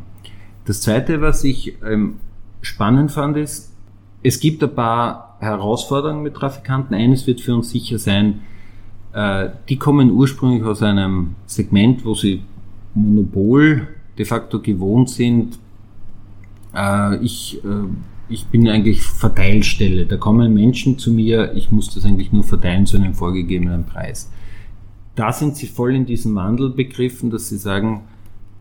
Das 0.66 0.82
zweite, 0.82 1.22
was 1.22 1.44
ich 1.44 1.76
ähm, 1.84 2.16
spannend 2.62 3.12
fand, 3.12 3.38
ist, 3.38 3.72
es 4.24 4.40
gibt 4.40 4.64
ein 4.64 4.74
paar 4.74 5.38
Herausforderungen 5.40 6.24
mit 6.24 6.34
Trafikanten. 6.34 6.96
Eines 6.96 7.28
wird 7.28 7.42
für 7.42 7.54
uns 7.54 7.70
sicher 7.70 8.00
sein, 8.00 8.42
äh, 9.14 9.50
die 9.70 9.78
kommen 9.78 10.12
ursprünglich 10.12 10.64
aus 10.64 10.82
einem 10.82 11.36
Segment, 11.46 12.04
wo 12.04 12.16
sie 12.16 12.42
Monopol 12.96 13.88
de 14.18 14.26
facto 14.26 14.60
gewohnt 14.60 15.10
sind. 15.10 15.60
Äh, 16.74 17.18
ich, 17.24 17.64
äh, 17.64 17.68
ich 18.30 18.46
bin 18.48 18.68
eigentlich 18.68 19.02
Verteilstelle. 19.02 20.06
Da 20.06 20.18
kommen 20.18 20.54
Menschen 20.54 20.98
zu 20.98 21.12
mir, 21.12 21.54
ich 21.54 21.72
muss 21.72 21.94
das 21.94 22.06
eigentlich 22.06 22.32
nur 22.32 22.44
verteilen 22.44 22.86
zu 22.86 22.98
einem 22.98 23.14
vorgegebenen 23.14 23.86
Preis. 23.86 24.32
Da 25.16 25.32
sind 25.32 25.56
sie 25.56 25.68
voll 25.68 25.96
in 25.96 26.06
diesem 26.06 26.36
Wandel 26.36 26.70
begriffen, 26.70 27.30
dass 27.30 27.50
sie 27.50 27.58
sagen, 27.58 28.02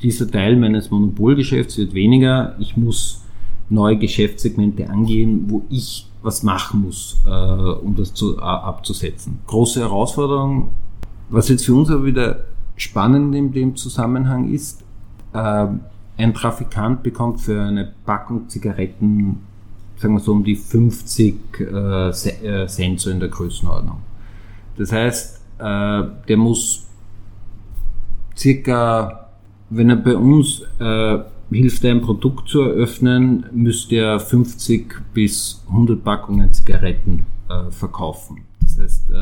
dieser 0.02 0.30
Teil 0.30 0.56
meines 0.56 0.90
Monopolgeschäfts 0.90 1.78
wird 1.78 1.94
weniger, 1.94 2.56
ich 2.58 2.76
muss 2.76 3.24
neue 3.70 3.96
Geschäftssegmente 3.96 4.88
angehen, 4.90 5.44
wo 5.48 5.62
ich 5.70 6.06
was 6.22 6.42
machen 6.42 6.82
muss, 6.82 7.20
äh, 7.26 7.30
um 7.30 7.94
das 7.96 8.14
zu, 8.14 8.38
abzusetzen. 8.38 9.40
Große 9.46 9.80
Herausforderung. 9.80 10.68
Was 11.30 11.48
jetzt 11.48 11.64
für 11.64 11.74
uns 11.74 11.90
aber 11.90 12.04
wieder 12.04 12.44
Spannend 12.76 13.34
in 13.36 13.52
dem 13.52 13.76
Zusammenhang 13.76 14.52
ist, 14.52 14.82
äh, 15.32 15.66
ein 16.16 16.34
Trafikant 16.34 17.02
bekommt 17.02 17.40
für 17.40 17.62
eine 17.62 17.92
Packung 18.04 18.48
Zigaretten, 18.48 19.40
sagen 20.04 20.16
wir 20.16 20.20
so, 20.20 20.32
um 20.32 20.44
die 20.44 20.54
50 20.54 21.34
äh, 21.60 22.08
äh, 22.08 22.66
Cent 22.66 23.06
in 23.06 23.20
der 23.20 23.30
Größenordnung. 23.30 24.00
Das 24.76 24.92
heißt, 24.92 25.40
äh, 25.58 26.02
der 26.28 26.36
muss 26.36 26.86
circa, 28.36 29.30
wenn 29.70 29.88
er 29.88 29.96
bei 29.96 30.14
uns 30.14 30.62
äh, 30.78 31.18
hilft, 31.50 31.86
ein 31.86 32.02
Produkt 32.02 32.50
zu 32.50 32.60
eröffnen, 32.60 33.46
müsste 33.52 33.96
er 33.96 34.20
50 34.20 35.14
bis 35.14 35.64
100 35.68 36.04
Packungen 36.04 36.52
Zigaretten 36.52 37.24
äh, 37.48 37.70
verkaufen. 37.70 38.42
Das 38.60 38.78
heißt, 38.78 39.10
äh, 39.10 39.14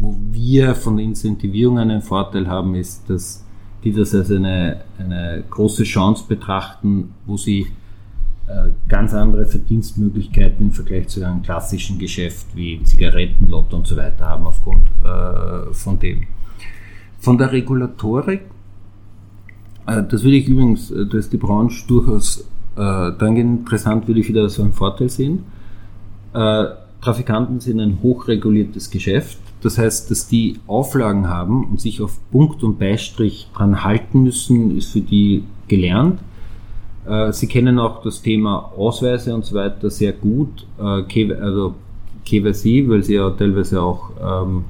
wo 0.00 0.16
wir 0.32 0.74
von 0.74 0.96
der 0.96 1.06
Incentivierung 1.06 1.78
einen 1.78 2.02
Vorteil 2.02 2.48
haben, 2.48 2.74
ist, 2.74 3.08
dass 3.08 3.44
die 3.84 3.92
das 3.92 4.12
als 4.16 4.32
eine, 4.32 4.80
eine 4.98 5.44
große 5.48 5.84
Chance 5.84 6.24
betrachten, 6.26 7.14
wo 7.24 7.36
sie 7.36 7.68
ganz 8.88 9.14
andere 9.14 9.46
Verdienstmöglichkeiten 9.46 10.66
im 10.66 10.72
Vergleich 10.72 11.08
zu 11.08 11.24
einem 11.24 11.42
klassischen 11.42 11.98
Geschäft 11.98 12.46
wie 12.54 12.82
Zigaretten, 12.82 13.48
Lotto 13.48 13.76
und 13.76 13.86
so 13.86 13.96
weiter 13.96 14.26
haben 14.26 14.46
aufgrund 14.46 14.82
äh, 15.02 15.72
von 15.72 15.98
dem. 15.98 16.22
Von 17.18 17.38
der 17.38 17.52
Regulatorik, 17.52 18.42
das 19.86 20.22
würde 20.22 20.36
ich 20.36 20.46
übrigens, 20.46 20.88
da 20.88 21.16
ist 21.16 21.32
die 21.32 21.38
Branche 21.38 21.86
durchaus 21.86 22.46
dann 22.74 23.36
interessant, 23.36 24.06
würde 24.06 24.20
ich 24.20 24.28
wieder 24.28 24.48
so 24.48 24.62
einen 24.62 24.72
Vorteil 24.74 25.08
sehen 25.08 25.44
Trafikanten 27.04 27.60
sind 27.60 27.80
ein 27.80 27.98
hochreguliertes 28.02 28.90
Geschäft. 28.90 29.38
Das 29.60 29.76
heißt, 29.76 30.10
dass 30.10 30.26
die 30.26 30.58
Auflagen 30.66 31.28
haben 31.28 31.64
und 31.66 31.80
sich 31.80 32.00
auf 32.00 32.18
Punkt 32.30 32.64
und 32.64 32.78
Beistrich 32.78 33.48
dran 33.54 33.84
halten 33.84 34.22
müssen, 34.22 34.76
ist 34.76 34.92
für 34.92 35.02
die 35.02 35.44
gelernt. 35.68 36.20
Äh, 37.06 37.32
Sie 37.32 37.46
kennen 37.46 37.78
auch 37.78 38.02
das 38.02 38.22
Thema 38.22 38.72
Ausweise 38.76 39.34
und 39.34 39.44
so 39.44 39.54
weiter 39.54 39.90
sehr 39.90 40.12
gut, 40.12 40.66
äh, 40.78 41.32
also 41.34 41.74
KYC, 42.24 42.88
weil 42.88 43.02
Sie 43.02 43.14
ja 43.14 43.30
teilweise 43.30 43.82
auch 43.82 44.10
ähm, 44.22 44.64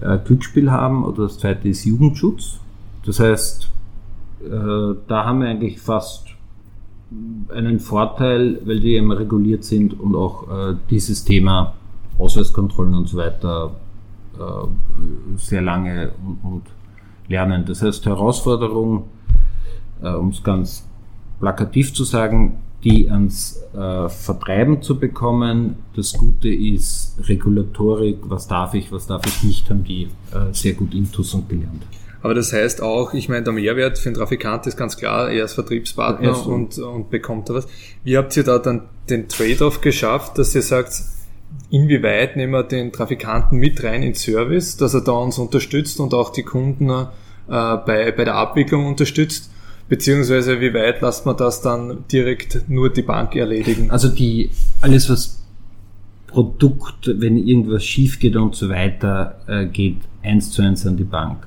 äh, 0.00 0.18
Glücksspiel 0.18 0.70
haben 0.70 1.04
oder 1.04 1.24
das 1.24 1.38
zweite 1.38 1.68
ist 1.68 1.84
Jugendschutz. 1.84 2.58
Das 3.04 3.18
heißt, 3.18 3.68
da 4.42 5.24
haben 5.26 5.42
wir 5.42 5.48
eigentlich 5.48 5.80
fast 5.80 6.28
einen 7.54 7.78
Vorteil, 7.78 8.58
weil 8.64 8.80
die 8.80 8.94
eben 8.94 9.12
reguliert 9.12 9.64
sind 9.64 9.98
und 10.00 10.14
auch 10.14 10.46
dieses 10.88 11.24
Thema 11.24 11.74
Ausweiskontrollen 12.18 12.94
und 12.94 13.06
so 13.06 13.18
weiter 13.18 13.72
sehr 15.36 15.60
lange 15.60 16.12
und, 16.42 16.62
lernen. 17.28 17.64
Das 17.66 17.82
heißt, 17.82 18.06
Herausforderung, 18.06 19.04
um 20.00 20.28
es 20.28 20.42
ganz 20.42 20.89
plakativ 21.40 21.92
zu 21.92 22.04
sagen, 22.04 22.60
die 22.84 23.10
ans 23.10 23.62
äh, 23.74 24.08
Vertreiben 24.08 24.82
zu 24.82 24.98
bekommen. 24.98 25.76
Das 25.96 26.12
Gute 26.12 26.48
ist 26.48 27.16
Regulatorik, 27.28 28.18
was 28.22 28.48
darf 28.48 28.74
ich, 28.74 28.90
was 28.92 29.06
darf 29.06 29.26
ich 29.26 29.42
nicht, 29.42 29.68
haben 29.70 29.84
die 29.84 30.04
äh, 30.32 30.52
sehr 30.52 30.74
gut 30.74 30.94
intus 30.94 31.34
und 31.34 31.48
gelernt. 31.48 31.82
Aber 32.22 32.34
das 32.34 32.52
heißt 32.52 32.82
auch, 32.82 33.14
ich 33.14 33.28
meine, 33.28 33.44
der 33.44 33.52
Mehrwert 33.52 33.98
für 33.98 34.10
den 34.10 34.14
Trafikant 34.14 34.66
ist 34.66 34.76
ganz 34.76 34.96
klar, 34.96 35.30
er 35.30 35.44
ist 35.44 35.54
Vertriebspartner 35.54 36.28
ja, 36.28 36.34
so. 36.34 36.50
und, 36.50 36.78
und 36.78 37.10
bekommt 37.10 37.48
da 37.48 37.54
was. 37.54 37.66
Wie 38.04 38.16
habt 38.16 38.36
ihr 38.36 38.44
da 38.44 38.58
dann 38.58 38.82
den 39.08 39.28
Trade-off 39.28 39.80
geschafft, 39.80 40.36
dass 40.38 40.54
ihr 40.54 40.62
sagt, 40.62 41.02
inwieweit 41.70 42.36
nehmen 42.36 42.52
wir 42.52 42.62
den 42.62 42.92
Trafikanten 42.92 43.58
mit 43.58 43.82
rein 43.82 44.02
in 44.02 44.14
Service, 44.14 44.76
dass 44.76 44.92
er 44.92 45.00
da 45.00 45.12
uns 45.12 45.38
unterstützt 45.38 45.98
und 45.98 46.12
auch 46.12 46.30
die 46.30 46.42
Kunden 46.42 46.90
äh, 46.90 47.06
bei, 47.48 48.12
bei 48.12 48.24
der 48.24 48.34
Abwicklung 48.34 48.86
unterstützt? 48.86 49.50
Beziehungsweise 49.90 50.58
wie 50.60 50.72
weit 50.72 51.02
lässt 51.02 51.26
man 51.26 51.36
das 51.36 51.60
dann 51.60 52.04
direkt 52.10 52.68
nur 52.68 52.90
die 52.90 53.02
Bank 53.02 53.36
erledigen? 53.36 53.90
Also 53.90 54.08
die, 54.08 54.48
alles 54.80 55.10
was 55.10 55.42
Produkt, 56.28 57.10
wenn 57.18 57.36
irgendwas 57.36 57.84
schief 57.84 58.18
geht 58.20 58.36
und 58.36 58.54
so 58.54 58.70
weiter, 58.70 59.40
äh, 59.46 59.66
geht 59.66 59.96
eins 60.22 60.52
zu 60.52 60.62
eins 60.62 60.86
an 60.86 60.96
die 60.96 61.04
Bank 61.04 61.46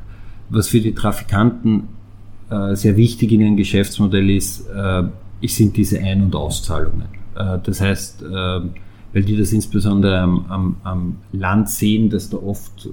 was 0.54 0.68
für 0.68 0.80
die 0.80 0.94
Trafikanten 0.94 1.88
äh, 2.50 2.76
sehr 2.76 2.96
wichtig 2.96 3.32
in 3.32 3.42
ihrem 3.42 3.58
Geschäftsmodell 3.58 4.30
ist, 4.30 4.68
äh, 4.70 5.04
sind 5.48 5.76
diese 5.76 6.00
Ein- 6.00 6.24
und 6.24 6.36
Auszahlungen. 6.36 7.24
Das 7.36 7.82
heißt, 7.82 8.24
weil 8.24 9.24
die 9.26 9.36
das 9.36 9.52
insbesondere 9.52 10.20
am, 10.20 10.46
am, 10.48 10.76
am 10.84 11.18
Land 11.34 11.68
sehen, 11.68 12.10
dass 12.10 12.30
da 12.30 12.38
oft 12.38 12.88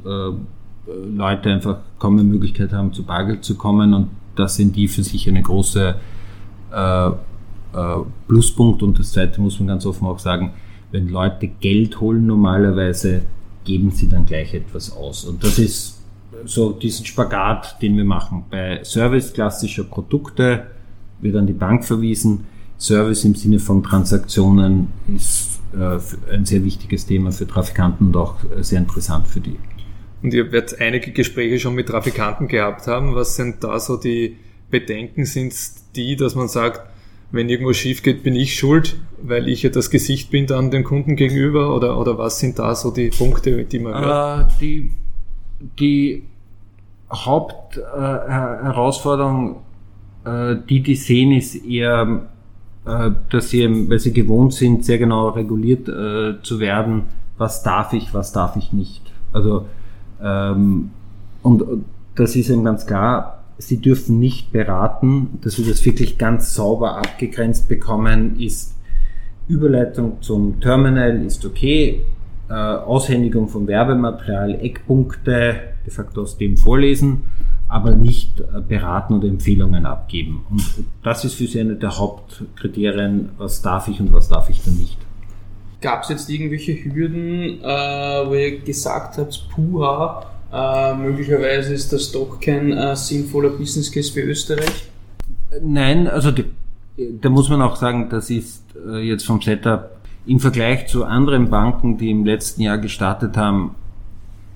Leute 1.15 1.53
einfach 1.53 1.79
kaum 2.01 2.15
eine 2.15 2.25
Möglichkeit 2.25 2.73
haben, 2.73 2.93
zu 2.93 3.05
Bargeld 3.05 3.45
zu 3.45 3.55
kommen 3.57 3.95
und 3.95 4.09
das 4.41 4.57
sind 4.57 4.75
die 4.77 4.89
für 4.89 5.03
sich 5.03 5.29
eine 5.29 5.43
große 5.43 5.95
äh, 6.73 7.11
Pluspunkt. 8.27 8.83
Und 8.83 8.99
das 8.99 9.13
zweite 9.13 9.41
muss 9.41 9.59
man 9.61 9.69
ganz 9.69 9.87
offen 9.87 10.07
auch 10.07 10.19
sagen, 10.19 10.53
wenn 10.91 11.09
Leute 11.09 11.49
Geld 11.61 12.01
holen 12.01 12.27
normalerweise, 12.27 13.23
geben 13.65 13.91
sie 13.91 14.09
dann 14.09 14.27
gleich 14.27 14.55
etwas 14.55 14.97
aus. 14.97 15.25
Und 15.25 15.45
das 15.45 15.59
ist 15.59 16.01
so 16.45 16.73
diesen 16.73 17.07
Spagat, 17.07 17.81
den 17.83 17.97
wir 17.97 18.05
machen. 18.05 18.45
Bei 18.51 18.83
Service 18.85 19.33
klassischer 19.33 19.85
Produkte 19.85 20.67
wird 21.21 21.37
an 21.37 21.47
die 21.47 21.53
Bank 21.53 21.85
verwiesen. 21.85 22.47
Service 22.79 23.25
im 23.25 23.35
Sinne 23.35 23.59
von 23.59 23.83
Transaktionen 23.83 24.89
ist 25.15 25.61
äh, 25.75 25.99
ein 26.35 26.47
sehr 26.47 26.65
wichtiges 26.65 27.07
Thema 27.07 27.31
für 27.31 27.47
Trafikanten 27.47 28.09
und 28.09 28.17
auch 28.17 28.37
sehr 28.61 28.79
interessant 28.79 29.29
für 29.29 29.41
die. 29.41 29.59
Und 30.23 30.35
ihr 30.35 30.53
werdet 30.53 30.79
einige 30.81 31.13
Gespräche 31.13 31.59
schon 31.59 31.75
mit 31.75 31.89
Trafikanten 31.89 32.49
gehabt 32.49 32.87
haben. 32.87 33.15
Was 33.15 33.37
sind 33.37 33.65
da 33.65 33.81
so 33.81 33.97
die 33.97 34.37
Bedenken? 34.71 35.25
Sind 35.25 35.55
die, 35.97 36.17
dass 36.17 36.35
man 36.35 36.49
sagt, 36.49 36.83
wenn 37.33 37.49
irgendwo 37.49 37.73
schief 37.73 38.03
geht, 38.03 38.23
bin 38.23 38.35
ich 38.35 38.59
schuld, 38.59 38.99
weil 39.23 39.49
ich 39.49 39.63
ja 39.63 39.71
das 39.71 39.89
Gesicht 39.91 40.31
bin 40.31 40.47
dann 40.47 40.71
dem 40.71 40.85
Kunden 40.85 41.17
gegenüber? 41.17 41.75
Oder, 41.75 41.99
oder 41.99 42.19
was 42.19 42.39
sind 42.39 42.59
da 42.59 42.75
so 42.75 42.91
die 42.91 43.09
Punkte, 43.09 43.65
die 43.65 43.79
man 43.79 44.05
hört? 44.05 44.51
Äh, 44.51 44.55
die, 44.61 44.91
die 45.79 46.25
Hauptherausforderung, 47.13 49.57
äh, 50.25 50.57
die 50.69 50.83
die 50.83 50.97
sehen, 50.97 51.33
ist 51.33 51.65
eher, 51.65 52.27
äh, 52.85 53.11
dass 53.31 53.49
sie, 53.51 53.89
weil 53.89 53.99
sie 53.99 54.13
gewohnt 54.13 54.53
sind, 54.55 54.85
sehr 54.85 54.99
genau 54.99 55.29
reguliert 55.29 55.89
äh, 55.89 56.43
zu 56.43 56.61
werden, 56.61 57.05
was 57.39 57.63
darf 57.63 57.93
ich, 57.93 58.13
was 58.13 58.33
darf 58.33 58.57
ich 58.57 58.73
nicht. 58.73 59.03
Also 59.33 59.67
und 60.21 61.65
das 62.15 62.37
ist 62.37 62.51
eben 62.51 62.65
ganz 62.65 62.87
klar, 62.87 63.43
sie 63.59 63.79
dürfen 63.79 64.19
nicht 64.19 64.53
beraten, 64.53 65.39
dass 65.43 65.59
wir 65.59 65.67
das 65.67 65.85
wirklich 65.85 66.19
ganz 66.19 66.55
sauber 66.55 66.97
abgegrenzt 66.97 67.69
bekommen, 67.69 68.39
ist 68.39 68.75
Überleitung 69.49 70.23
zum 70.23 70.61
Terminal 70.61 71.25
ist 71.25 71.45
okay, 71.45 72.05
äh, 72.49 72.53
Aushändigung 72.53 73.49
von 73.49 73.67
Werbematerial, 73.67 74.55
Eckpunkte, 74.61 75.57
de 75.85 75.93
facto 75.93 76.23
aus 76.23 76.39
dem 76.39 76.57
vorlesen, 76.57 77.23
aber 77.69 77.93
nicht 77.93 78.41
äh, 78.41 78.61
beraten 78.61 79.15
oder 79.15 79.29
Empfehlungen 79.29 79.87
abgeben. 79.87 80.45
Und 80.51 80.63
das 81.03 81.25
ist 81.25 81.35
für 81.35 81.47
Sie 81.47 81.61
eine 81.61 81.77
der 81.77 81.99
Hauptkriterien, 81.99 83.31
was 83.39 83.63
darf 83.63 83.89
ich 83.89 84.01
und 84.01 84.13
was 84.13 84.29
darf 84.29 84.49
ich 84.51 84.63
dann 84.63 84.77
nicht. 84.77 84.99
Gab 85.81 86.03
es 86.03 86.11
jetzt 86.11 86.29
irgendwelche 86.29 86.73
Hürden, 86.85 87.63
äh, 87.63 88.27
wo 88.27 88.35
ihr 88.35 88.61
gesagt 88.61 89.17
habt, 89.19 89.49
puha, 89.51 90.27
äh, 90.53 90.95
möglicherweise 90.95 91.73
ist 91.73 91.93
das 91.93 92.13
doch 92.13 92.39
kein 92.41 92.73
äh, 92.73 92.95
sinnvoller 92.97 93.51
Business 93.51 93.91
Case 93.91 94.13
für 94.13 94.21
Österreich? 94.21 94.89
Nein, 95.63 96.07
also 96.07 96.31
die, 96.31 96.45
da 97.21 97.31
muss 97.31 97.49
man 97.49 97.63
auch 97.63 97.77
sagen, 97.77 98.09
das 98.11 98.31
ist 98.31 98.63
äh, 98.87 98.99
jetzt 98.99 99.25
vom 99.25 99.41
Setup 99.41 99.91
im 100.27 100.39
Vergleich 100.39 100.87
zu 100.87 101.05
anderen 101.05 101.51
Banken, 101.51 101.97
die 101.99 102.11
im 102.11 102.25
letzten 102.25 102.63
Jahr 102.63 102.79
gestartet 102.79 103.37
haben, 103.37 103.75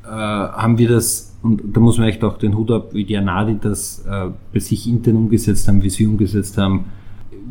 äh, 0.05 0.09
haben 0.09 0.79
wir 0.79 0.89
das, 0.89 1.37
und 1.43 1.63
da 1.75 1.81
muss 1.81 1.99
man 1.99 2.09
echt 2.09 2.23
auch 2.23 2.39
den 2.39 2.57
Hut 2.57 2.71
ab, 2.71 2.93
wie 2.93 3.05
die 3.05 3.17
Anadi 3.17 3.57
das 3.61 4.05
äh, 4.07 4.31
bei 4.53 4.61
sich 4.61 4.87
intern 4.87 5.17
umgesetzt 5.17 5.69
haben, 5.69 5.83
wie 5.83 5.91
sie 5.91 6.07
umgesetzt 6.07 6.59
haben. 6.59 6.87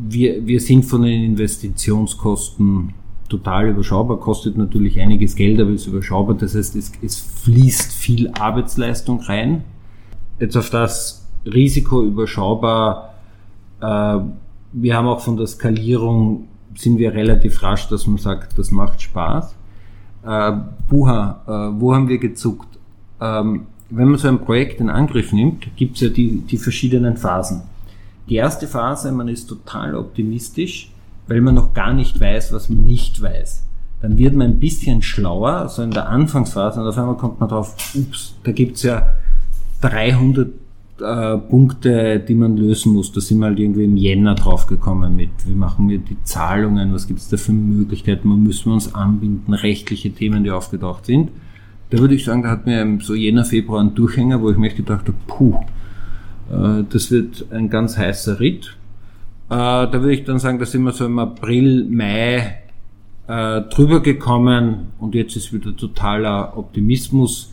Wir, 0.08 0.46
wir 0.46 0.60
sind 0.60 0.84
von 0.84 1.02
den 1.02 1.24
Investitionskosten 1.24 2.94
total 3.28 3.68
überschaubar, 3.68 4.18
kostet 4.18 4.56
natürlich 4.56 5.00
einiges 5.00 5.34
Geld, 5.36 5.60
aber 5.60 5.70
ist 5.70 5.86
überschaubar. 5.86 6.36
Das 6.36 6.54
heißt, 6.54 6.76
es, 6.76 6.92
es 7.02 7.18
fließt 7.18 7.92
viel 7.92 8.30
Arbeitsleistung 8.30 9.20
rein. 9.20 9.64
Jetzt 10.38 10.56
auf 10.56 10.70
das 10.70 11.26
Risiko 11.46 12.02
überschaubar. 12.02 13.14
Äh, 13.80 14.18
wir 14.72 14.96
haben 14.96 15.06
auch 15.06 15.20
von 15.20 15.36
der 15.36 15.46
Skalierung 15.46 16.48
sind 16.76 16.98
wir 16.98 17.14
relativ 17.14 17.62
rasch, 17.62 17.88
dass 17.88 18.06
man 18.06 18.18
sagt, 18.18 18.58
das 18.58 18.70
macht 18.70 19.00
Spaß. 19.00 19.54
Äh, 20.24 20.52
Buha, 20.88 21.42
äh, 21.46 21.80
wo 21.80 21.94
haben 21.94 22.08
wir 22.08 22.18
gezuckt? 22.18 22.78
Ähm, 23.20 23.66
wenn 23.90 24.08
man 24.08 24.18
so 24.18 24.28
ein 24.28 24.40
Projekt 24.40 24.80
in 24.80 24.90
Angriff 24.90 25.32
nimmt, 25.32 25.76
gibt 25.76 25.96
es 25.96 26.00
ja 26.00 26.08
die, 26.08 26.40
die 26.40 26.56
verschiedenen 26.56 27.16
Phasen. 27.16 27.62
Die 28.28 28.36
erste 28.36 28.66
Phase, 28.66 29.12
man 29.12 29.28
ist 29.28 29.46
total 29.46 29.94
optimistisch, 29.94 30.90
weil 31.26 31.40
man 31.40 31.54
noch 31.54 31.72
gar 31.72 31.92
nicht 31.92 32.20
weiß, 32.20 32.52
was 32.52 32.68
man 32.68 32.84
nicht 32.84 33.20
weiß. 33.20 33.64
Dann 34.02 34.18
wird 34.18 34.34
man 34.34 34.50
ein 34.50 34.58
bisschen 34.58 35.02
schlauer, 35.02 35.52
also 35.52 35.82
in 35.82 35.90
der 35.90 36.08
Anfangsphase, 36.08 36.80
und 36.80 36.86
auf 36.86 36.98
einmal 36.98 37.16
kommt 37.16 37.40
man 37.40 37.48
drauf, 37.48 37.74
ups, 37.94 38.34
da 38.44 38.52
gibt's 38.52 38.82
ja 38.82 39.06
300 39.80 40.48
äh, 41.00 41.38
Punkte, 41.38 42.20
die 42.20 42.34
man 42.34 42.56
lösen 42.56 42.92
muss. 42.92 43.12
Da 43.12 43.20
sind 43.20 43.38
wir 43.38 43.46
halt 43.46 43.58
irgendwie 43.58 43.84
im 43.84 43.96
Jänner 43.96 44.34
draufgekommen 44.34 45.16
mit, 45.16 45.30
wie 45.46 45.54
machen 45.54 45.88
wir 45.88 45.98
die 45.98 46.16
Zahlungen, 46.22 46.92
was 46.92 47.06
gibt 47.06 47.20
es 47.20 47.28
da 47.28 47.36
für 47.36 47.52
Möglichkeiten, 47.52 48.30
wo 48.30 48.34
müssen 48.34 48.66
wir 48.66 48.74
uns 48.74 48.94
anbinden, 48.94 49.54
rechtliche 49.54 50.12
Themen, 50.12 50.44
die 50.44 50.50
aufgetaucht 50.50 51.06
sind. 51.06 51.30
Da 51.90 51.98
würde 51.98 52.14
ich 52.14 52.24
sagen, 52.24 52.42
da 52.42 52.50
hat 52.50 52.66
mir 52.66 52.98
so 53.00 53.14
Jänner, 53.14 53.44
Februar 53.44 53.80
einen 53.80 53.94
Durchhänger, 53.94 54.40
wo 54.40 54.50
ich 54.50 54.56
mir 54.56 54.70
gedacht 54.70 55.06
habe, 55.06 55.18
puh, 55.26 55.54
äh, 56.50 56.84
das 56.88 57.10
wird 57.10 57.46
ein 57.50 57.70
ganz 57.70 57.96
heißer 57.96 58.38
Ritt. 58.40 58.76
Äh, 59.50 59.56
da 59.56 59.92
würde 59.92 60.14
ich 60.14 60.24
dann 60.24 60.38
sagen, 60.38 60.58
da 60.58 60.66
sind 60.66 60.82
wir 60.82 60.92
so 60.92 61.04
im 61.04 61.18
April, 61.18 61.86
Mai 61.88 62.58
äh, 63.26 63.60
drüber 63.62 64.00
gekommen 64.00 64.92
und 64.98 65.14
jetzt 65.14 65.36
ist 65.36 65.52
wieder 65.52 65.76
totaler 65.76 66.56
Optimismus. 66.56 67.52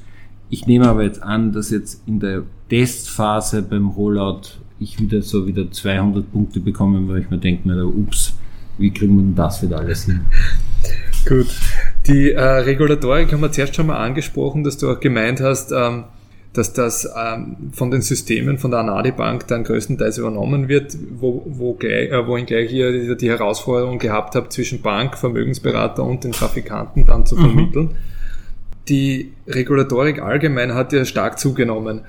Ich 0.49 0.67
nehme 0.67 0.87
aber 0.87 1.03
jetzt 1.03 1.21
an, 1.23 1.51
dass 1.53 1.69
jetzt 1.69 2.07
in 2.07 2.19
der 2.19 2.43
Testphase 2.69 3.61
beim 3.61 3.89
Rollout 3.89 4.59
ich 4.79 4.99
wieder 4.99 5.21
so 5.21 5.47
wieder 5.47 5.69
200 5.69 6.31
Punkte 6.31 6.59
bekomme, 6.59 7.07
weil 7.07 7.21
ich 7.21 7.29
mir 7.29 7.37
denke, 7.37 7.61
na, 7.65 7.83
ups, 7.83 8.33
wie 8.77 8.91
kriegen 8.91 9.15
wir 9.15 9.23
denn 9.23 9.35
das 9.35 9.61
wieder 9.61 9.79
alles 9.79 10.05
hin? 10.05 10.21
Gut. 11.27 11.47
Die 12.07 12.31
äh, 12.31 12.41
Regulatorik 12.41 13.31
haben 13.31 13.41
wir 13.41 13.51
zuerst 13.51 13.75
schon 13.75 13.87
mal 13.87 13.97
angesprochen, 13.97 14.63
dass 14.63 14.77
du 14.77 14.89
auch 14.89 14.99
gemeint 14.99 15.39
hast, 15.39 15.71
ähm, 15.71 16.05
dass 16.53 16.73
das 16.73 17.09
ähm, 17.17 17.71
von 17.71 17.91
den 17.91 18.01
Systemen 18.01 18.57
von 18.57 18.71
der 18.71 18.81
Anadi 18.81 19.11
Bank 19.11 19.47
dann 19.47 19.63
größtenteils 19.63 20.17
übernommen 20.17 20.67
wird, 20.67 20.97
wo, 21.17 21.43
wo 21.45 21.73
gleich, 21.73 22.11
äh, 22.11 22.27
wohin 22.27 22.45
gleich 22.45 22.73
ihr 22.73 23.15
die 23.15 23.29
Herausforderung 23.29 23.99
gehabt 23.99 24.35
habt, 24.35 24.51
zwischen 24.51 24.81
Bank, 24.81 25.17
Vermögensberater 25.17 26.03
und 26.03 26.23
den 26.23 26.33
Trafikanten 26.33 27.05
dann 27.05 27.25
zu 27.25 27.37
mhm. 27.37 27.41
vermitteln. 27.41 27.85
Mhm. 27.85 27.95
Die 28.89 29.31
Regulatorik 29.47 30.21
allgemein 30.21 30.73
hat 30.73 30.91
ja 30.91 31.05
stark 31.05 31.39
zugenommen. 31.39 32.01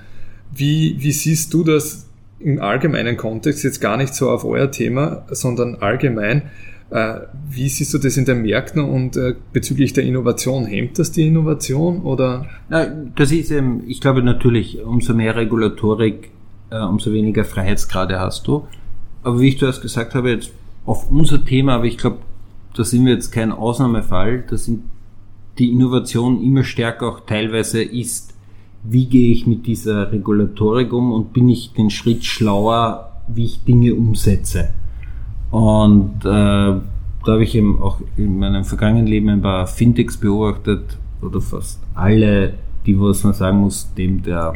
Wie, 0.53 0.97
wie 0.99 1.13
siehst 1.13 1.55
du 1.55 1.63
das 1.63 2.09
im 2.41 2.61
allgemeinen 2.61 3.17
Kontext, 3.17 3.63
jetzt 3.63 3.81
gar 3.81 3.97
nicht 3.97 4.15
so 4.15 4.29
auf 4.29 4.45
euer 4.45 4.71
Thema, 4.73 5.25
sondern 5.31 5.77
allgemein, 5.77 6.51
wie 7.49 7.69
siehst 7.69 7.95
du 7.95 7.99
das 7.99 8.17
in 8.19 8.27
den 8.27 8.43
Märkten 8.43 8.83
und 8.83 9.17
äh, 9.17 9.35
bezüglich 9.53 9.95
der 9.95 10.05
Innovation? 10.05 10.67
Hemmt 10.67 10.99
das 10.99 11.11
die 11.11 11.27
Innovation 11.27 12.03
oder? 12.03 12.47
Das 12.69 13.33
ist 13.33 13.51
eben, 13.51 13.83
ich 13.89 14.01
glaube 14.01 14.23
natürlich, 14.23 14.83
umso 14.83 15.15
mehr 15.15 15.35
Regulatorik, 15.37 16.31
äh, 16.71 16.81
umso 16.81 17.13
weniger 17.13 17.45
Freiheitsgrade 17.45 18.21
hast 18.21 18.47
du. 18.47 18.67
Aber 19.23 19.41
wie 19.41 19.49
ich 19.49 19.59
zuerst 19.59 19.81
gesagt 19.81 20.15
habe, 20.15 20.31
jetzt 20.31 20.53
auf 20.85 21.11
unser 21.11 21.43
Thema, 21.45 21.77
aber 21.77 21.85
ich 21.85 21.97
glaube, 21.97 22.19
da 22.77 22.85
sind 22.85 23.07
wir 23.07 23.15
jetzt 23.15 23.31
kein 23.31 23.53
Ausnahmefall, 23.53 24.45
da 24.49 24.57
sind 24.57 24.83
die 25.59 25.71
Innovation 25.71 26.43
immer 26.43 26.65
stärker 26.65 27.09
auch 27.09 27.21
teilweise 27.21 27.83
ist, 27.83 28.35
wie 28.83 29.07
gehe 29.07 29.33
ich 29.33 29.47
mit 29.47 29.67
dieser 29.67 30.13
Regulatorik 30.13 30.93
um 30.93 31.13
und 31.13 31.33
bin 31.33 31.49
ich 31.49 31.73
den 31.73 31.91
Schritt 31.91 32.25
schlauer, 32.25 33.23
wie 33.29 33.45
ich 33.45 33.65
Dinge 33.65 33.95
umsetze. 33.95 34.75
Und 35.53 36.25
äh, 36.25 36.25
da 36.25 36.83
habe 37.27 37.45
ich 37.45 37.55
eben 37.55 37.81
auch 37.81 38.01
in 38.17 38.39
meinem 38.39 38.65
vergangenen 38.65 39.07
Leben 39.07 39.29
ein 39.29 39.43
paar 39.43 39.67
Fintechs 39.67 40.17
beobachtet, 40.17 40.99
oder 41.21 41.41
fast 41.41 41.79
alle, 41.95 42.55
die, 42.85 42.99
was 42.99 43.23
man 43.23 43.33
sagen 43.33 43.59
muss, 43.59 43.95
dem 43.95 44.23
der 44.23 44.55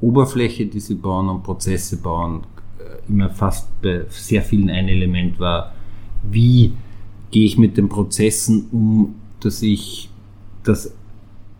Oberfläche, 0.00 0.66
die 0.66 0.80
sie 0.80 0.96
bauen 0.96 1.28
und 1.28 1.42
Prozesse 1.42 1.96
bauen, 1.96 2.42
äh, 2.78 3.08
immer 3.08 3.30
fast 3.30 3.68
bei 3.80 4.04
sehr 4.10 4.42
vielen 4.42 4.70
ein 4.70 4.88
Element 4.88 5.40
war, 5.40 5.72
wie 6.22 6.74
gehe 7.30 7.46
ich 7.46 7.56
mit 7.56 7.76
den 7.76 7.88
Prozessen 7.88 8.66
um, 8.70 9.14
dass 9.40 9.62
ich 9.62 10.10
das 10.64 10.92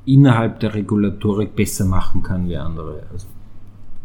innerhalb 0.04 0.60
der 0.60 0.74
Regulatorik 0.74 1.54
besser 1.54 1.84
machen 1.84 2.22
kann 2.22 2.48
wie 2.48 2.56
andere. 2.56 3.04
Also 3.12 3.28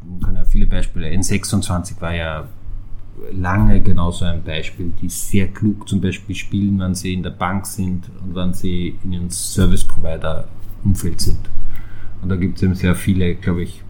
man 0.08 0.20
kann 0.22 0.36
ja 0.36 0.46
viele 0.46 0.68
Beispiele. 0.68 1.08
N26 1.08 2.00
war 2.02 2.14
ja 2.14 2.48
lange 3.32 3.82
genauso 3.82 4.26
ein 4.26 4.44
Beispiel, 4.44 4.92
die 5.02 5.10
sehr 5.10 5.48
klug 5.48 5.88
zum 5.88 6.02
Beispiel 6.02 6.36
spielen, 6.36 6.80
wenn 6.80 6.96
sie 6.96 7.14
in 7.14 7.24
der 7.24 7.32
Bank 7.32 7.66
sind 7.66 8.04
und 8.24 8.36
wenn 8.36 8.54
sie 8.54 8.98
in 9.04 9.14
ihrem 9.14 9.30
Service 9.30 9.84
Provider 9.84 10.48
Umfeld 10.84 11.22
sind. 11.22 11.40
Und 12.22 12.30
da 12.30 12.36
gibt 12.36 12.58
es 12.58 12.64
eben 12.64 12.76
sehr 12.76 12.96
viele, 12.96 13.36
glaube 13.36 13.64
ich, 13.64 13.82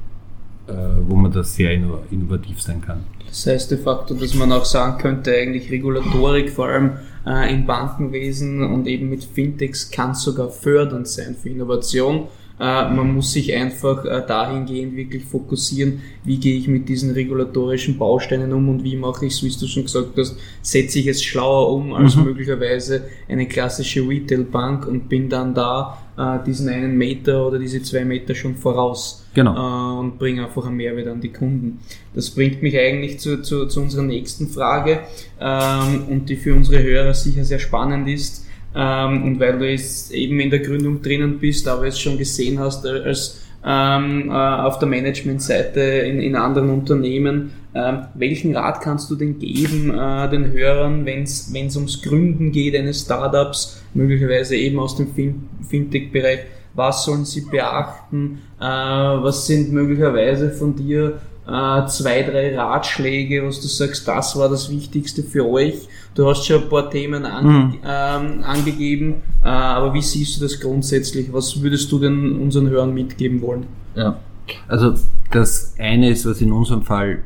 äh, 0.67 0.73
wo 1.07 1.15
man 1.15 1.31
da 1.31 1.43
sehr 1.43 1.71
innovativ 1.71 2.62
sein 2.62 2.81
kann. 2.81 3.03
Das 3.27 3.47
heißt 3.47 3.71
de 3.71 3.77
facto, 3.79 4.13
dass 4.13 4.33
man 4.36 4.51
auch 4.51 4.65
sagen 4.65 4.99
könnte, 4.99 5.36
eigentlich 5.36 5.71
Regulatorik, 5.71 6.51
vor 6.51 6.67
allem 6.67 6.91
äh, 7.25 7.53
im 7.53 7.65
Bankenwesen 7.65 8.63
und 8.63 8.88
eben 8.88 9.09
mit 9.09 9.23
Fintechs, 9.23 9.89
kann 9.89 10.13
sogar 10.13 10.49
fördernd 10.49 11.07
sein 11.07 11.36
für 11.36 11.49
Innovation 11.49 12.27
man 12.59 13.13
muss 13.13 13.33
sich 13.33 13.53
einfach 13.53 14.05
äh, 14.05 14.21
dahingehend 14.27 14.95
wirklich 14.95 15.23
fokussieren, 15.25 16.01
wie 16.23 16.37
gehe 16.37 16.57
ich 16.57 16.67
mit 16.67 16.87
diesen 16.87 17.11
regulatorischen 17.11 17.97
Bausteinen 17.97 18.53
um 18.53 18.69
und 18.69 18.83
wie 18.83 18.95
mache 18.95 19.25
ich 19.25 19.33
es, 19.33 19.43
wie 19.43 19.49
du 19.49 19.67
schon 19.67 19.83
gesagt 19.83 20.17
hast, 20.17 20.37
setze 20.61 20.99
ich 20.99 21.07
es 21.07 21.23
schlauer 21.23 21.73
um 21.73 21.93
als 21.93 22.15
mhm. 22.15 22.25
möglicherweise 22.25 23.05
eine 23.27 23.47
klassische 23.47 24.07
Retail-Bank 24.07 24.85
und 24.85 25.09
bin 25.09 25.29
dann 25.29 25.55
da 25.55 25.97
äh, 26.15 26.37
diesen 26.45 26.69
einen 26.69 26.95
Meter 26.95 27.47
oder 27.47 27.57
diese 27.57 27.81
zwei 27.81 28.05
Meter 28.05 28.35
schon 28.35 28.55
voraus 28.55 29.25
genau. 29.33 29.99
und 29.99 30.19
bringe 30.19 30.45
einfach 30.45 30.67
einen 30.67 30.77
Mehrwert 30.77 31.07
an 31.07 31.21
die 31.21 31.33
Kunden. 31.33 31.79
Das 32.13 32.29
bringt 32.29 32.61
mich 32.61 32.77
eigentlich 32.77 33.19
zu, 33.19 33.41
zu, 33.41 33.65
zu 33.65 33.81
unserer 33.81 34.03
nächsten 34.03 34.47
Frage 34.47 34.99
ähm, 35.41 36.03
und 36.07 36.29
die 36.29 36.35
für 36.35 36.53
unsere 36.53 36.83
Hörer 36.83 37.15
sicher 37.15 37.43
sehr 37.43 37.59
spannend 37.59 38.07
ist 38.07 38.45
ähm, 38.75 39.23
und 39.23 39.39
weil 39.39 39.57
du 39.59 39.69
jetzt 39.69 40.12
eben 40.12 40.39
in 40.39 40.49
der 40.49 40.59
Gründung 40.59 41.01
drinnen 41.01 41.39
bist, 41.39 41.67
aber 41.67 41.88
es 41.88 41.99
schon 41.99 42.17
gesehen 42.17 42.59
hast 42.59 42.86
äh, 42.86 42.89
als 42.89 43.39
ähm, 43.65 44.29
äh, 44.29 44.33
auf 44.33 44.79
der 44.79 44.88
Managementseite 44.88 45.79
in, 45.79 46.19
in 46.19 46.36
anderen 46.36 46.69
Unternehmen. 46.69 47.51
Ähm, 47.75 48.05
welchen 48.13 48.55
Rat 48.55 48.81
kannst 48.81 49.09
du 49.09 49.15
denn 49.15 49.39
geben 49.39 49.89
äh, 49.89 50.29
den 50.29 50.51
Hörern, 50.51 51.05
wenn 51.05 51.23
es 51.23 51.75
ums 51.75 52.01
Gründen 52.01 52.51
geht 52.51 52.75
eines 52.75 53.01
Startups, 53.01 53.81
möglicherweise 53.93 54.55
eben 54.55 54.79
aus 54.79 54.95
dem 54.95 55.13
fin 55.13 55.47
Fintech-Bereich? 55.67 56.39
Was 56.75 57.05
sollen 57.05 57.25
sie 57.25 57.41
beachten? 57.41 58.39
Äh, 58.59 58.63
was 58.63 59.47
sind 59.47 59.71
möglicherweise 59.71 60.51
von 60.51 60.75
dir 60.75 61.19
äh, 61.47 61.86
zwei, 61.88 62.23
drei 62.23 62.57
Ratschläge, 62.57 63.45
was 63.45 63.62
du 63.62 63.67
sagst, 63.67 64.07
das 64.07 64.38
war 64.38 64.49
das 64.49 64.69
Wichtigste 64.71 65.23
für 65.23 65.47
euch. 65.47 65.88
Du 66.15 66.28
hast 66.28 66.45
schon 66.45 66.63
ein 66.63 66.69
paar 66.69 66.89
Themen 66.89 67.26
an, 67.26 67.45
mhm. 67.45 67.73
ähm, 67.84 68.43
angegeben, 68.43 69.15
äh, 69.43 69.47
aber 69.47 69.93
wie 69.93 70.02
siehst 70.02 70.38
du 70.38 70.41
das 70.43 70.60
grundsätzlich? 70.60 71.34
Was 71.34 71.62
würdest 71.62 71.91
du 71.91 71.99
denn 71.99 72.39
unseren 72.39 72.69
Hörern 72.69 72.93
mitgeben 72.93 73.41
wollen? 73.41 73.65
Ja, 73.95 74.19
also 74.67 74.93
das 75.32 75.73
eine 75.80 76.10
ist, 76.10 76.26
was 76.26 76.41
in 76.41 76.52
unserem 76.52 76.84
Fall 76.84 77.23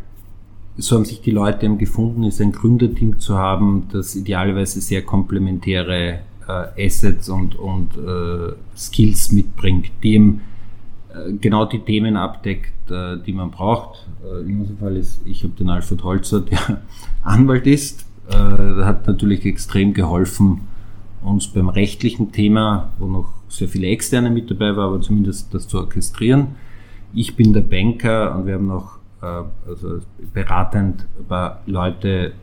so 0.77 0.95
haben 0.95 1.05
sich 1.05 1.21
die 1.21 1.31
Leute 1.31 1.65
eben 1.65 1.77
gefunden, 1.77 2.23
ist 2.23 2.39
ein 2.39 2.51
Gründerteam 2.51 3.19
zu 3.19 3.37
haben, 3.37 3.87
das 3.91 4.15
idealerweise 4.15 4.79
sehr 4.79 5.01
komplementäre 5.01 6.19
äh, 6.47 6.85
Assets 6.85 7.29
und, 7.29 7.55
und 7.55 7.97
äh, 7.97 8.53
Skills 8.77 9.31
mitbringt, 9.31 9.91
die 10.03 10.13
eben 10.13 10.41
äh, 11.13 11.33
genau 11.33 11.65
die 11.65 11.79
Themen 11.79 12.15
abdeckt, 12.15 12.91
äh, 12.91 13.17
die 13.25 13.33
man 13.33 13.51
braucht. 13.51 14.07
Äh, 14.23 14.47
in 14.47 14.59
unserem 14.59 14.77
Fall 14.77 14.97
ist, 14.97 15.21
ich 15.25 15.43
habe 15.43 15.53
den 15.53 15.69
Alfred 15.69 16.03
Holzer, 16.03 16.41
der 16.41 16.81
Anwalt 17.23 17.65
ist. 17.65 18.05
Der 18.29 18.85
hat 18.85 19.07
natürlich 19.07 19.45
extrem 19.45 19.93
geholfen, 19.93 20.61
uns 21.23 21.47
beim 21.47 21.69
rechtlichen 21.69 22.31
Thema, 22.31 22.91
wo 22.99 23.07
noch 23.07 23.33
sehr 23.49 23.67
viele 23.67 23.87
Externe 23.87 24.29
mit 24.29 24.51
dabei 24.51 24.75
waren, 24.75 24.93
aber 24.93 25.01
zumindest 25.01 25.53
das 25.53 25.67
zu 25.67 25.77
orchestrieren. 25.77 26.55
Ich 27.13 27.35
bin 27.35 27.53
der 27.53 27.61
Banker 27.61 28.35
und 28.35 28.45
wir 28.45 28.55
haben 28.55 28.67
noch 28.67 28.97
also 29.21 30.01
beratend 30.33 31.05
paar 31.27 31.61
Leute, 31.65 32.33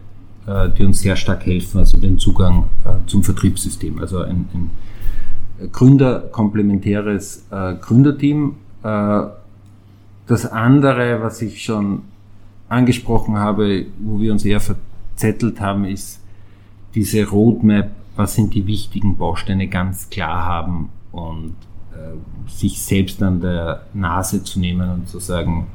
die 0.79 0.85
uns 0.85 1.01
sehr 1.01 1.17
stark 1.17 1.47
helfen, 1.47 1.79
also 1.79 1.99
den 1.99 2.19
Zugang 2.19 2.65
zum 3.07 3.23
Vertriebssystem. 3.23 4.01
Also 4.01 4.21
ein, 4.21 4.49
ein 4.53 5.71
Gründer, 5.71 6.21
komplementäres 6.21 7.47
Gründerteam 7.81 8.57
äh, 8.83 9.23
das 10.27 10.47
andere, 10.47 11.23
was 11.23 11.43
ich 11.43 11.63
schon 11.63 12.03
angesprochen 12.69 13.37
habe, 13.37 13.87
wo 13.99 14.21
wir 14.21 14.33
uns 14.33 14.45
eher 14.45 14.61
verzettelt 15.15 15.61
haben, 15.61 15.85
ist 15.85 16.21
diese 16.95 17.29
Roadmap, 17.29 17.91
was 18.17 18.35
sind 18.35 18.55
die 18.55 18.67
wichtigen 18.67 19.17
Bausteine 19.17 19.69
ganz 19.69 20.11
klar 20.11 20.45
haben 20.45 20.91
und 21.13 21.55
äh, 21.93 22.51
sich 22.51 22.81
selbst 22.81 23.23
an 23.23 23.41
der 23.41 23.87
Nase 23.95 24.43
zu 24.45 24.61
nehmen 24.61 24.89
und 24.91 25.09
zu 25.09 25.19
sagen, 25.19 25.67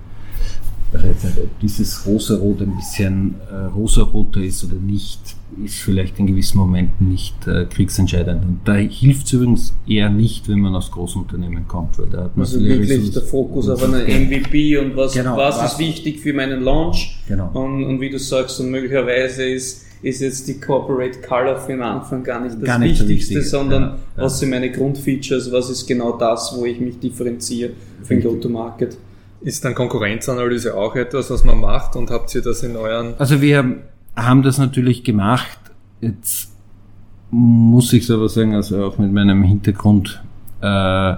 ob 0.93 1.59
dieses 1.59 2.05
Rosarot 2.05 2.61
ein 2.61 2.75
bisschen 2.75 3.35
äh, 3.51 3.65
rosaroter 3.65 4.41
ist 4.41 4.63
oder 4.63 4.75
nicht, 4.75 5.19
ist 5.63 5.75
vielleicht 5.75 6.19
in 6.19 6.27
gewissen 6.27 6.57
Momenten 6.57 7.09
nicht 7.09 7.47
äh, 7.47 7.65
kriegsentscheidend. 7.65 8.43
Und 8.43 8.59
da 8.65 8.75
hilft 8.75 9.27
es 9.27 9.33
übrigens 9.33 9.73
eher 9.87 10.09
nicht, 10.09 10.47
wenn 10.49 10.59
man 10.59 10.75
aus 10.75 10.91
Großunternehmen 10.91 11.67
kommt, 11.67 11.99
weil 11.99 12.07
da 12.07 12.23
hat 12.25 12.37
man 12.37 12.45
also 12.45 12.59
wirklich 12.59 12.89
Ressourcen 12.89 13.13
der 13.13 13.23
Fokus 13.23 13.69
auf 13.69 13.83
eine 13.83 14.03
MVP 14.03 14.77
und 14.77 14.95
was, 14.95 15.13
genau, 15.13 15.37
was, 15.37 15.57
was, 15.57 15.73
ist 15.73 15.79
wichtig 15.79 16.19
für 16.19 16.33
meinen 16.33 16.63
Launch. 16.63 17.19
Genau. 17.27 17.49
Und, 17.53 17.83
und 17.83 18.01
wie 18.01 18.09
du 18.09 18.19
sagst, 18.19 18.59
und 18.59 18.71
möglicherweise 18.71 19.43
ist 19.45 19.85
ist 20.01 20.21
jetzt 20.21 20.47
die 20.47 20.59
Corporate 20.59 21.19
Color 21.19 21.57
für 21.57 21.73
den 21.73 21.81
Anfang 21.81 22.23
gar 22.23 22.41
nicht 22.41 22.55
das 22.55 22.63
gar 22.63 22.79
nicht 22.79 23.01
Wichtigste, 23.01 23.41
sondern 23.41 23.81
ja, 23.81 23.89
ja. 23.89 24.23
was 24.23 24.39
sind 24.39 24.49
meine 24.49 24.71
Grundfeatures, 24.71 25.51
was 25.51 25.69
ist 25.69 25.87
genau 25.87 26.17
das, 26.17 26.55
wo 26.55 26.65
ich 26.65 26.79
mich 26.79 26.99
differenziere 26.99 27.71
für 28.03 28.15
den 28.15 28.23
Go-to-Market. 28.23 28.97
Ist 29.41 29.63
dann 29.63 29.73
Konkurrenzanalyse 29.73 30.75
auch 30.75 30.95
etwas, 30.95 31.29
was 31.31 31.43
man 31.43 31.59
macht 31.59 31.95
und 31.95 32.11
habt 32.11 32.33
ihr 32.35 32.41
das 32.41 32.61
in 32.63 32.75
euren... 32.75 33.13
Also 33.17 33.41
wir 33.41 33.77
haben 34.15 34.43
das 34.43 34.57
natürlich 34.57 35.03
gemacht. 35.03 35.57
Jetzt 36.01 36.51
muss 37.31 37.93
ich 37.93 38.09
aber 38.11 38.27
sagen, 38.27 38.55
also 38.55 38.83
auch 38.83 38.97
mit 38.97 39.13
meinem 39.13 39.43
Hintergrund 39.43 40.21
äh, 40.61 41.11
äh, 41.11 41.17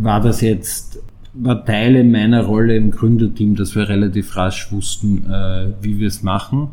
war 0.00 0.20
das 0.20 0.40
jetzt, 0.40 1.00
war 1.34 1.64
Teile 1.64 2.02
meiner 2.02 2.44
Rolle 2.44 2.76
im 2.76 2.90
Gründerteam, 2.90 3.54
dass 3.54 3.74
wir 3.76 3.88
relativ 3.88 4.36
rasch 4.36 4.72
wussten, 4.72 5.30
äh, 5.30 5.68
wie 5.80 6.00
wir 6.00 6.08
es 6.08 6.22
machen. 6.22 6.68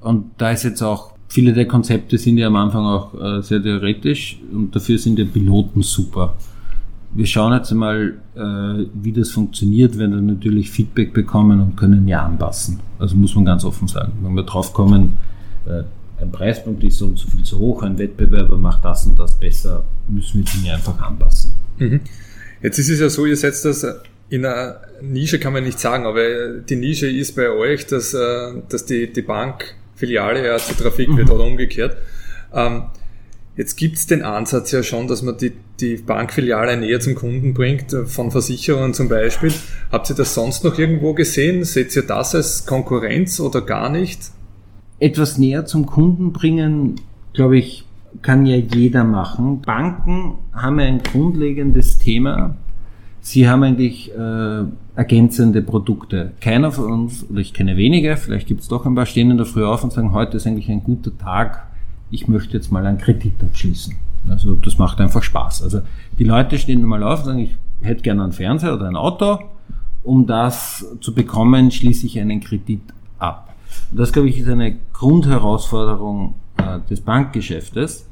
Und 0.00 0.26
da 0.36 0.50
ist 0.50 0.64
jetzt 0.64 0.82
auch, 0.82 1.14
viele 1.28 1.54
der 1.54 1.66
Konzepte 1.66 2.18
sind 2.18 2.36
ja 2.36 2.48
am 2.48 2.56
Anfang 2.56 2.84
auch 2.84 3.14
äh, 3.14 3.42
sehr 3.42 3.62
theoretisch 3.62 4.38
und 4.52 4.76
dafür 4.76 4.98
sind 4.98 5.18
die 5.18 5.24
Piloten 5.24 5.82
super 5.82 6.34
wir 7.14 7.26
schauen 7.26 7.52
jetzt 7.52 7.70
einmal, 7.70 8.14
äh, 8.34 8.86
wie 8.92 9.12
das 9.12 9.30
funktioniert, 9.30 9.98
wenn 9.98 10.10
wir 10.10 10.20
natürlich 10.20 10.70
Feedback 10.70 11.12
bekommen 11.12 11.60
und 11.60 11.76
können 11.76 12.08
ja 12.08 12.24
anpassen. 12.24 12.80
Also 12.98 13.16
muss 13.16 13.34
man 13.36 13.44
ganz 13.44 13.64
offen 13.64 13.86
sagen. 13.86 14.12
Wenn 14.22 14.34
wir 14.34 14.42
drauf 14.42 14.72
kommen, 14.72 15.16
äh, 15.66 15.84
ein 16.20 16.32
Preispunkt 16.32 16.82
ist 16.82 16.98
so 16.98 17.06
und 17.06 17.18
so 17.18 17.28
viel 17.28 17.44
zu 17.44 17.58
hoch, 17.58 17.82
ein 17.82 17.98
Wettbewerber 17.98 18.56
macht 18.56 18.84
das 18.84 19.06
und 19.06 19.18
das 19.18 19.38
besser, 19.38 19.84
müssen 20.08 20.38
wir 20.38 20.44
Dinge 20.44 20.74
einfach 20.74 21.00
anpassen. 21.00 21.52
Mhm. 21.78 22.00
Jetzt 22.62 22.78
ist 22.78 22.88
es 22.88 23.00
ja 23.00 23.08
so, 23.08 23.26
ihr 23.26 23.36
setzt 23.36 23.64
das 23.64 23.86
in 24.28 24.44
einer 24.44 24.80
Nische, 25.00 25.38
kann 25.38 25.52
man 25.52 25.64
nicht 25.64 25.78
sagen, 25.78 26.06
aber 26.06 26.60
die 26.60 26.76
Nische 26.76 27.08
ist 27.08 27.36
bei 27.36 27.50
euch, 27.50 27.86
dass, 27.86 28.14
äh, 28.14 28.52
dass 28.68 28.86
die, 28.86 29.12
die 29.12 29.22
Bankfiliale 29.22 30.44
ja 30.44 30.56
zu 30.56 30.74
Trafik 30.74 31.16
wird 31.16 31.28
mhm. 31.28 31.34
oder 31.34 31.44
umgekehrt. 31.44 31.96
Ähm, 32.52 32.84
Jetzt 33.56 33.76
gibt 33.76 33.96
es 33.96 34.06
den 34.06 34.22
Ansatz 34.22 34.72
ja 34.72 34.82
schon, 34.82 35.06
dass 35.06 35.22
man 35.22 35.36
die, 35.38 35.52
die 35.78 35.96
Bankfiliale 35.96 36.76
näher 36.76 36.98
zum 36.98 37.14
Kunden 37.14 37.54
bringt, 37.54 37.92
äh, 37.92 38.04
von 38.06 38.30
Versicherern 38.30 38.94
zum 38.94 39.08
Beispiel. 39.08 39.52
Habt 39.92 40.10
ihr 40.10 40.16
das 40.16 40.34
sonst 40.34 40.64
noch 40.64 40.78
irgendwo 40.78 41.14
gesehen? 41.14 41.64
Seht 41.64 41.94
ihr 41.94 42.02
das 42.02 42.34
als 42.34 42.66
Konkurrenz 42.66 43.38
oder 43.38 43.60
gar 43.60 43.90
nicht? 43.90 44.20
Etwas 44.98 45.38
näher 45.38 45.66
zum 45.66 45.86
Kunden 45.86 46.32
bringen, 46.32 46.96
glaube 47.32 47.58
ich, 47.58 47.84
kann 48.22 48.46
ja 48.46 48.56
jeder 48.56 49.04
machen. 49.04 49.60
Banken 49.62 50.34
haben 50.52 50.80
ja 50.80 50.86
ein 50.86 51.02
grundlegendes 51.02 51.98
Thema. 51.98 52.56
Sie 53.20 53.48
haben 53.48 53.62
eigentlich 53.62 54.12
äh, 54.14 54.64
ergänzende 54.96 55.62
Produkte. 55.62 56.32
Keiner 56.40 56.72
von 56.72 56.92
uns, 56.92 57.28
oder 57.28 57.40
ich 57.40 57.54
kenne 57.54 57.76
wenige, 57.76 58.16
vielleicht 58.16 58.46
gibt 58.46 58.60
es 58.60 58.68
doch 58.68 58.84
ein 58.84 58.94
paar, 58.94 59.06
stehen 59.06 59.30
in 59.30 59.36
der 59.36 59.46
Früh 59.46 59.64
auf 59.64 59.82
und 59.82 59.92
sagen, 59.92 60.12
heute 60.12 60.36
ist 60.36 60.46
eigentlich 60.46 60.70
ein 60.70 60.84
guter 60.84 61.16
Tag, 61.16 61.66
ich 62.14 62.28
möchte 62.28 62.56
jetzt 62.56 62.70
mal 62.70 62.86
einen 62.86 62.98
Kredit 62.98 63.42
abschließen. 63.42 63.94
Also 64.28 64.54
das 64.54 64.78
macht 64.78 65.00
einfach 65.00 65.22
Spaß. 65.22 65.62
Also 65.64 65.80
die 66.18 66.24
Leute 66.24 66.58
stehen 66.58 66.82
mal 66.82 67.02
auf 67.02 67.20
und 67.20 67.24
sagen, 67.26 67.38
ich 67.40 67.56
hätte 67.82 68.02
gerne 68.02 68.22
einen 68.22 68.32
Fernseher 68.32 68.74
oder 68.74 68.86
ein 68.86 68.96
Auto. 68.96 69.38
Um 70.02 70.26
das 70.26 70.86
zu 71.00 71.14
bekommen, 71.14 71.70
schließe 71.70 72.06
ich 72.06 72.20
einen 72.20 72.40
Kredit 72.40 72.82
ab. 73.18 73.54
Und 73.90 73.98
das, 73.98 74.12
glaube 74.12 74.28
ich, 74.28 74.38
ist 74.38 74.48
eine 74.48 74.76
Grundherausforderung 74.92 76.34
äh, 76.58 76.78
des 76.88 77.00
Bankgeschäftes, 77.00 78.08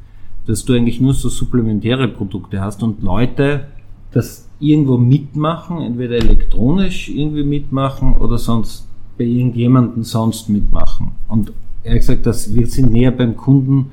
dass 0.46 0.64
du 0.64 0.72
eigentlich 0.72 1.00
nur 1.00 1.14
so 1.14 1.28
supplementäre 1.28 2.08
Produkte 2.08 2.60
hast 2.60 2.82
und 2.82 3.02
Leute 3.02 3.66
das 4.10 4.48
irgendwo 4.58 4.98
mitmachen, 4.98 5.80
entweder 5.80 6.16
elektronisch 6.16 7.08
irgendwie 7.08 7.44
mitmachen 7.44 8.16
oder 8.16 8.38
sonst 8.38 8.86
bei 9.16 9.24
irgendjemandem 9.24 10.02
sonst 10.02 10.48
mitmachen. 10.48 11.12
Und 11.28 11.52
ehrlich 11.84 12.00
gesagt, 12.00 12.26
dass 12.26 12.54
wir 12.54 12.66
sind 12.66 12.92
näher 12.92 13.10
beim 13.10 13.36
Kunden, 13.36 13.90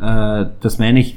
äh, 0.00 0.46
das 0.60 0.78
meine 0.78 1.00
ich, 1.00 1.16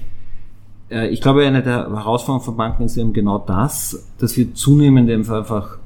äh, 0.89 1.07
ich 1.09 1.21
glaube, 1.21 1.45
eine 1.45 1.63
der 1.63 1.89
Herausforderungen 1.89 2.43
von 2.43 2.57
Banken 2.57 2.83
ist 2.83 2.97
eben 2.97 3.13
genau 3.13 3.39
das, 3.39 4.07
dass 4.17 4.37
wir 4.37 4.53
zunehmend 4.53 5.09
einfach 5.09 5.77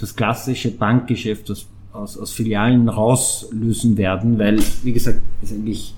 das 0.00 0.16
klassische 0.16 0.70
Bankgeschäft 0.70 1.50
aus, 1.50 1.66
aus, 1.92 2.18
aus 2.18 2.32
Filialen 2.32 2.88
rauslösen 2.88 3.96
werden, 3.96 4.38
weil, 4.38 4.58
wie 4.82 4.92
gesagt, 4.92 5.20
es 5.42 5.52
eigentlich 5.52 5.94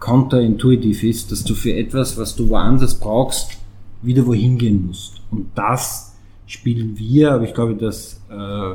counterintuitiv 0.00 1.02
ist, 1.04 1.32
dass 1.32 1.44
du 1.44 1.54
für 1.54 1.72
etwas, 1.74 2.18
was 2.18 2.36
du 2.36 2.48
woanders 2.48 2.98
brauchst, 2.98 3.58
wieder 4.02 4.26
wohin 4.26 4.58
gehen 4.58 4.86
musst. 4.86 5.22
Und 5.30 5.46
das 5.54 6.14
spielen 6.46 6.98
wir, 6.98 7.32
aber 7.32 7.44
ich 7.44 7.54
glaube, 7.54 7.74
das 7.74 8.20
äh, 8.28 8.74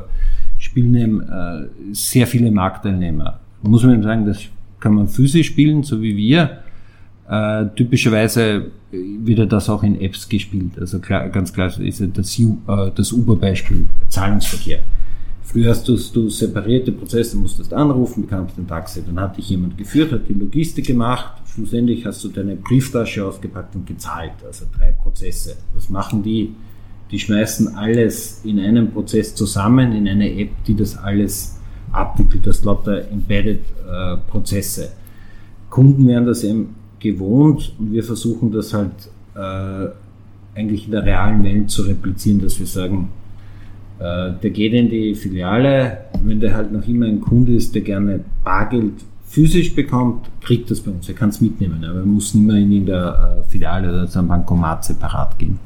spielen 0.58 0.95
eben, 0.95 1.22
äh, 1.22 1.68
sehr 1.93 2.26
viele 2.26 2.50
Marktteilnehmer 2.50 3.39
muss 3.62 3.84
man 3.84 4.01
sagen, 4.03 4.26
das 4.26 4.41
kann 4.80 4.93
man 4.93 5.07
physisch 5.07 5.47
spielen, 5.47 5.84
so 5.84 6.01
wie 6.01 6.16
wir. 6.16 6.60
Äh, 7.30 7.66
typischerweise 7.76 8.72
wird 8.91 9.51
das 9.51 9.70
auch 9.70 9.84
in 9.84 9.99
Apps 10.01 10.28
gespielt. 10.28 10.80
Also 10.80 10.99
klar, 10.99 11.30
ganz 11.30 11.53
klar 11.53 11.68
ist 11.80 12.01
das, 12.14 12.39
äh, 12.39 12.45
das 12.95 13.12
Uber-Beispiel, 13.12 13.86
Zahlungsverkehr. 14.07 14.80
Früher 15.43 15.72
hast 15.72 15.88
du, 15.88 15.97
du 15.97 16.30
separierte 16.30 16.91
Prozesse, 16.91 17.36
musstest 17.38 17.74
anrufen, 17.74 18.22
bekamst 18.22 18.57
den 18.57 18.68
Taxi, 18.68 19.03
dann 19.03 19.20
hat 19.20 19.38
dich 19.38 19.49
jemand 19.49 19.78
geführt, 19.78 20.12
hat 20.12 20.30
die 20.30 20.34
Logistik 20.34 20.86
gemacht, 20.86 21.41
schlussendlich 21.53 22.05
hast 22.05 22.24
du 22.24 22.30
deine 22.30 22.55
Brieftasche 22.55 23.26
ausgepackt 23.26 23.76
und 23.76 23.88
gezahlt. 23.88 24.34
Also 24.45 24.66
drei 24.78 24.91
Prozesse. 24.91 25.55
Was 25.74 25.89
machen 25.89 26.22
die? 26.24 26.53
Die 27.12 27.18
schmeißen 27.18 27.76
alles 27.76 28.41
in 28.43 28.60
einem 28.60 28.91
Prozess 28.91 29.34
zusammen, 29.34 29.91
in 29.93 30.07
eine 30.07 30.32
App, 30.39 30.49
die 30.68 30.76
das 30.76 30.95
alles 30.97 31.59
abwickelt 31.92 32.46
das 32.46 32.64
lauter 32.64 33.10
Embedded 33.10 33.62
äh. 33.90 34.18
Kunden 35.70 36.08
werden 36.08 36.26
das 36.26 36.44
eben 36.44 36.76
gewohnt 37.00 37.74
und 37.80 37.94
wir 37.94 38.04
versuchen 38.04 38.52
das 38.52 38.74
halt 38.74 38.92
äh, 39.36 39.90
eigentlich 40.58 40.86
in 40.86 40.92
der 40.92 41.06
realen 41.06 41.44
Welt 41.44 41.70
zu 41.70 41.84
replizieren, 41.84 42.42
dass 42.42 42.60
wir 42.60 42.66
sagen, 42.66 43.10
äh, 44.00 44.32
der 44.42 44.50
geht 44.50 44.74
in 44.74 44.90
die 44.90 45.16
Filiale, 45.16 46.06
wenn 46.24 46.40
der 46.40 46.56
halt 46.56 46.72
noch 46.72 46.88
immer 46.88 47.06
ein 47.06 47.22
Kunde 47.22 47.54
ist, 47.54 47.76
der 47.76 47.82
gerne 47.82 48.22
Bargeld 48.44 48.94
physisch 49.26 49.76
bekommt, 49.76 50.28
kriegt 50.42 50.72
das 50.72 50.82
bei 50.82 50.92
uns. 50.92 51.08
Er 51.08 51.16
kann 51.16 51.30
es 51.30 51.40
mitnehmen, 51.40 51.86
aber 51.86 52.00
er 52.00 52.06
muss 52.06 52.34
nicht 52.34 52.46
mehr 52.46 52.58
in 52.58 52.86
der 52.86 53.44
äh, 53.46 53.50
Filiale 53.50 53.90
oder 53.90 54.08
zu 54.08 54.20
einem 54.20 54.28
Bankomat 54.30 54.84
separat 54.86 55.38
gehen. 55.38 55.60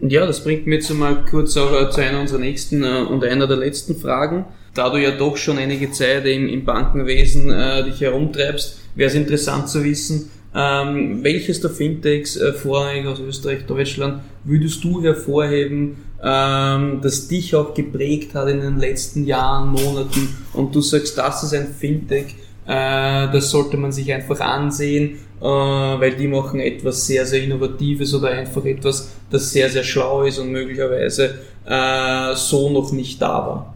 Ja, 0.00 0.26
das 0.26 0.44
bringt 0.44 0.66
mir 0.66 0.74
jetzt 0.74 0.92
mal 0.92 1.24
kurz 1.28 1.56
auch 1.56 1.72
äh, 1.72 1.88
zu 1.90 2.02
einer 2.02 2.20
unserer 2.20 2.40
nächsten 2.40 2.82
äh, 2.82 3.02
und 3.08 3.24
einer 3.24 3.46
der 3.46 3.56
letzten 3.56 3.96
Fragen 3.96 4.44
da 4.76 4.90
du 4.90 4.98
ja 4.98 5.10
doch 5.10 5.36
schon 5.36 5.58
einige 5.58 5.90
Zeit 5.90 6.26
im, 6.26 6.48
im 6.48 6.64
Bankenwesen 6.64 7.50
äh, 7.50 7.84
dich 7.84 8.00
herumtreibst, 8.00 8.78
wäre 8.94 9.08
es 9.08 9.14
interessant 9.14 9.68
zu 9.68 9.82
wissen, 9.84 10.30
ähm, 10.54 11.22
welches 11.22 11.60
der 11.60 11.70
Fintechs, 11.70 12.36
äh, 12.36 12.52
vorrangig 12.52 13.06
aus 13.06 13.20
Österreich, 13.20 13.66
Deutschland, 13.66 14.22
würdest 14.44 14.82
du 14.84 15.02
hervorheben, 15.02 15.96
ähm, 16.22 17.00
das 17.02 17.28
dich 17.28 17.54
auch 17.54 17.74
geprägt 17.74 18.34
hat 18.34 18.48
in 18.48 18.60
den 18.60 18.78
letzten 18.78 19.26
Jahren, 19.26 19.68
Monaten? 19.68 20.34
Und 20.54 20.74
du 20.74 20.80
sagst, 20.80 21.18
das 21.18 21.42
ist 21.42 21.52
ein 21.52 21.68
Fintech, 21.68 22.34
äh, 22.66 23.30
das 23.30 23.50
sollte 23.50 23.76
man 23.76 23.92
sich 23.92 24.12
einfach 24.12 24.40
ansehen, 24.40 25.18
äh, 25.40 25.44
weil 25.44 26.16
die 26.16 26.28
machen 26.28 26.60
etwas 26.60 27.06
sehr, 27.06 27.26
sehr 27.26 27.42
Innovatives 27.42 28.14
oder 28.14 28.28
einfach 28.28 28.64
etwas, 28.64 29.12
das 29.30 29.50
sehr, 29.52 29.68
sehr 29.68 29.84
schlau 29.84 30.22
ist 30.22 30.38
und 30.38 30.52
möglicherweise 30.52 31.34
äh, 31.66 32.34
so 32.34 32.70
noch 32.70 32.92
nicht 32.92 33.20
da 33.20 33.28
war 33.28 33.75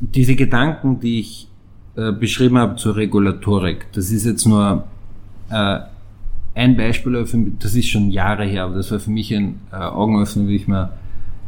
diese 0.00 0.34
Gedanken, 0.34 1.00
die 1.00 1.20
ich 1.20 1.48
äh, 1.96 2.12
beschrieben 2.12 2.58
habe 2.58 2.76
zur 2.76 2.96
Regulatorik, 2.96 3.86
das 3.92 4.10
ist 4.10 4.24
jetzt 4.24 4.46
nur 4.46 4.84
äh, 5.50 5.80
ein 6.54 6.76
Beispiel, 6.76 7.24
das 7.58 7.74
ist 7.74 7.88
schon 7.88 8.10
Jahre 8.10 8.44
her, 8.44 8.64
aber 8.64 8.76
das 8.76 8.90
war 8.90 8.98
für 8.98 9.10
mich 9.10 9.34
ein 9.34 9.60
äh, 9.72 9.76
Augenöffner, 9.76 10.48
wie 10.48 10.56
ich 10.56 10.68
mir 10.68 10.90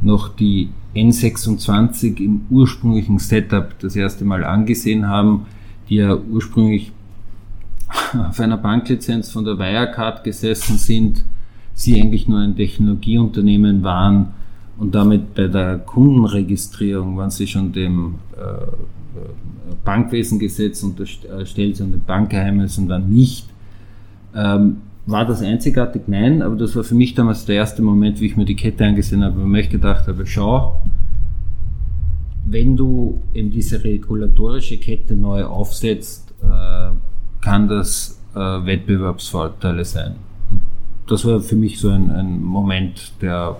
noch 0.00 0.28
die 0.28 0.68
N26 0.94 2.18
im 2.18 2.42
ursprünglichen 2.50 3.18
Setup 3.18 3.78
das 3.80 3.96
erste 3.96 4.24
Mal 4.24 4.44
angesehen 4.44 5.08
haben, 5.08 5.46
die 5.88 5.96
ja 5.96 6.16
ursprünglich 6.16 6.92
auf 8.28 8.38
einer 8.40 8.56
Banklizenz 8.56 9.30
von 9.30 9.44
der 9.44 9.58
Wirecard 9.58 10.24
gesessen 10.24 10.76
sind, 10.78 11.24
sie 11.74 12.00
eigentlich 12.00 12.28
nur 12.28 12.40
ein 12.40 12.56
Technologieunternehmen 12.56 13.82
waren, 13.82 14.28
und 14.82 14.92
damit 14.96 15.34
bei 15.34 15.46
der 15.46 15.78
Kundenregistrierung, 15.78 17.16
wenn 17.16 17.30
sie 17.30 17.46
schon 17.46 17.70
dem 17.72 18.16
äh, 18.36 19.76
Bankwesengesetz 19.84 20.82
unterstellt 20.82 21.76
sind, 21.76 21.92
dem 21.92 22.02
Bankgeheimnis 22.04 22.78
und 22.78 22.88
dann 22.88 23.08
nicht, 23.08 23.46
ähm, 24.34 24.78
war 25.06 25.24
das 25.24 25.40
einzigartig? 25.40 26.02
Nein, 26.08 26.42
aber 26.42 26.56
das 26.56 26.74
war 26.74 26.82
für 26.82 26.96
mich 26.96 27.14
damals 27.14 27.44
der 27.44 27.56
erste 27.56 27.80
Moment, 27.80 28.20
wie 28.20 28.26
ich 28.26 28.36
mir 28.36 28.44
die 28.44 28.56
Kette 28.56 28.84
angesehen 28.84 29.22
habe, 29.22 29.40
wo 29.40 29.54
ich 29.54 29.70
gedacht 29.70 30.08
habe, 30.08 30.26
schau, 30.26 30.82
wenn 32.44 32.76
du 32.76 33.22
eben 33.34 33.52
diese 33.52 33.84
regulatorische 33.84 34.78
Kette 34.78 35.14
neu 35.14 35.44
aufsetzt, 35.44 36.34
äh, 36.42 36.90
kann 37.40 37.68
das 37.68 38.20
äh, 38.34 38.38
Wettbewerbsvorteile 38.38 39.84
sein. 39.84 40.16
Das 41.06 41.24
war 41.24 41.38
für 41.38 41.56
mich 41.56 41.78
so 41.78 41.88
ein, 41.88 42.10
ein 42.10 42.42
Moment, 42.42 43.12
der 43.22 43.58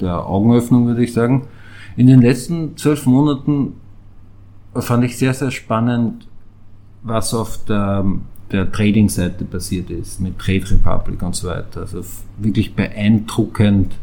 der 0.00 0.26
Augenöffnung, 0.26 0.86
würde 0.86 1.04
ich 1.04 1.12
sagen. 1.12 1.46
In 1.96 2.06
den 2.06 2.20
letzten 2.20 2.76
zwölf 2.76 3.06
Monaten 3.06 3.74
fand 4.74 5.04
ich 5.04 5.16
sehr, 5.16 5.34
sehr 5.34 5.50
spannend, 5.50 6.28
was 7.02 7.32
auf 7.32 7.64
der, 7.64 8.04
der 8.52 8.70
Trading-Seite 8.70 9.44
passiert 9.44 9.90
ist, 9.90 10.20
mit 10.20 10.38
Trade 10.38 10.70
Republic 10.70 11.22
und 11.22 11.34
so 11.34 11.48
weiter. 11.48 11.80
Also 11.80 12.02
wirklich 12.38 12.74
beeindruckend 12.74 13.94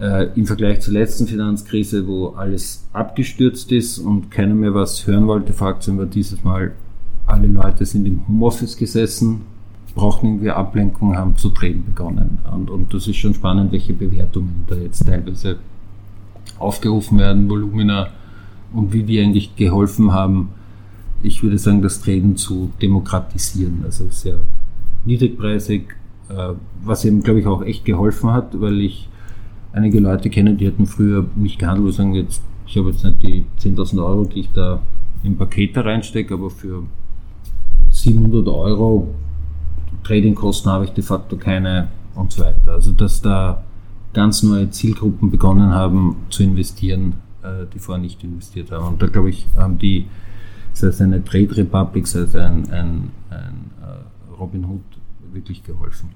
äh, 0.00 0.28
im 0.34 0.46
Vergleich 0.46 0.80
zur 0.80 0.92
letzten 0.92 1.26
Finanzkrise, 1.26 2.06
wo 2.06 2.28
alles 2.28 2.84
abgestürzt 2.92 3.72
ist 3.72 3.98
und 3.98 4.30
keiner 4.30 4.54
mehr 4.54 4.74
was 4.74 5.06
hören 5.06 5.26
wollte. 5.26 5.52
Fraktion 5.52 5.98
war 5.98 6.06
dieses 6.06 6.44
Mal, 6.44 6.72
alle 7.26 7.46
Leute 7.46 7.84
sind 7.86 8.06
im 8.06 8.26
Homeoffice 8.28 8.76
gesessen, 8.76 9.42
brauchen 9.96 10.26
irgendwie 10.26 10.50
Ablenkung, 10.50 11.16
haben 11.16 11.36
zu 11.36 11.48
drehen 11.48 11.84
begonnen. 11.84 12.38
Und, 12.52 12.70
und 12.70 12.94
das 12.94 13.08
ist 13.08 13.16
schon 13.16 13.34
spannend, 13.34 13.72
welche 13.72 13.94
Bewertungen 13.94 14.64
da 14.68 14.76
jetzt 14.76 15.04
teilweise 15.04 15.56
aufgerufen 16.58 17.18
werden, 17.18 17.48
Volumina 17.48 18.10
und 18.72 18.92
wie 18.92 19.02
die 19.02 19.20
eigentlich 19.20 19.56
geholfen 19.56 20.12
haben, 20.12 20.50
ich 21.22 21.42
würde 21.42 21.58
sagen, 21.58 21.82
das 21.82 22.00
Traden 22.00 22.36
zu 22.36 22.70
demokratisieren. 22.80 23.80
Also 23.84 24.06
sehr 24.10 24.38
niedrigpreisig, 25.06 25.82
äh, 26.28 26.52
was 26.84 27.04
eben, 27.04 27.22
glaube 27.22 27.40
ich, 27.40 27.46
auch 27.46 27.62
echt 27.62 27.84
geholfen 27.84 28.32
hat, 28.32 28.60
weil 28.60 28.80
ich 28.82 29.08
einige 29.72 29.98
Leute 29.98 30.28
kenne, 30.30 30.54
die 30.54 30.66
hatten 30.66 30.86
früher 30.86 31.24
mich 31.34 31.58
gehandelt, 31.58 31.86
und 31.86 31.92
sagen 31.92 32.14
jetzt, 32.14 32.42
ich 32.66 32.76
habe 32.76 32.90
jetzt 32.90 33.02
nicht 33.02 33.22
die 33.22 33.44
10.000 33.60 34.04
Euro, 34.04 34.24
die 34.24 34.40
ich 34.40 34.52
da 34.52 34.82
im 35.22 35.36
Paket 35.36 35.76
da 35.76 35.82
reinstecke, 35.82 36.34
aber 36.34 36.50
für 36.50 36.82
700 37.90 38.46
Euro 38.48 39.14
Tradingkosten 40.04 40.70
habe 40.70 40.84
ich 40.84 40.90
de 40.90 41.02
facto 41.02 41.36
keine 41.36 41.88
und 42.14 42.32
so 42.32 42.42
weiter. 42.42 42.72
Also 42.72 42.92
dass 42.92 43.22
da 43.22 43.64
ganz 44.12 44.42
neue 44.42 44.70
Zielgruppen 44.70 45.30
begonnen 45.30 45.74
haben 45.74 46.16
zu 46.30 46.42
investieren, 46.42 47.14
äh, 47.42 47.66
die 47.72 47.78
vorher 47.78 48.02
nicht 48.02 48.22
investiert 48.24 48.70
haben. 48.70 48.86
Und 48.86 49.02
da 49.02 49.06
glaube 49.06 49.30
ich, 49.30 49.46
haben 49.56 49.78
die, 49.78 50.06
sei 50.72 50.88
es 50.88 51.00
eine 51.00 51.22
Trade 51.22 51.56
Republic, 51.56 52.06
sei 52.06 52.20
es 52.20 52.34
ein, 52.34 52.70
ein, 52.70 53.10
ein 53.30 53.70
äh, 53.82 54.32
Robinhood, 54.38 54.82
wirklich 55.32 55.62
geholfen. 55.64 56.10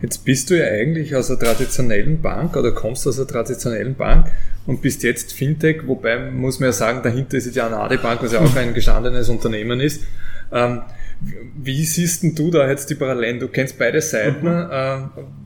Jetzt 0.00 0.24
bist 0.24 0.50
du 0.50 0.58
ja 0.58 0.66
eigentlich 0.66 1.16
aus 1.16 1.28
einer 1.30 1.40
traditionellen 1.40 2.22
Bank 2.22 2.56
oder 2.56 2.70
kommst 2.70 3.08
aus 3.08 3.18
einer 3.18 3.26
traditionellen 3.26 3.96
Bank 3.96 4.30
und 4.66 4.80
bist 4.80 5.02
jetzt 5.02 5.32
Fintech, 5.32 5.86
wobei 5.86 6.30
muss 6.30 6.60
man 6.60 6.68
ja 6.68 6.72
sagen, 6.72 7.00
dahinter 7.02 7.38
ist 7.38 7.52
ja 7.56 7.66
eine 7.66 7.98
Bank, 7.98 8.22
was 8.22 8.32
ja 8.32 8.40
auch 8.40 8.54
ein 8.54 8.74
gestandenes 8.74 9.28
Unternehmen 9.28 9.80
ist. 9.80 10.04
Ähm, 10.52 10.82
wie 11.20 11.84
siehst 11.84 12.22
denn 12.22 12.34
du 12.34 12.50
da 12.50 12.68
jetzt 12.68 12.90
die 12.90 12.94
Parallelen? 12.94 13.40
Du 13.40 13.48
kennst 13.48 13.78
beide 13.78 14.00
Seiten. 14.00 14.46
Mhm. 14.46 14.70
Äh, 14.70 14.98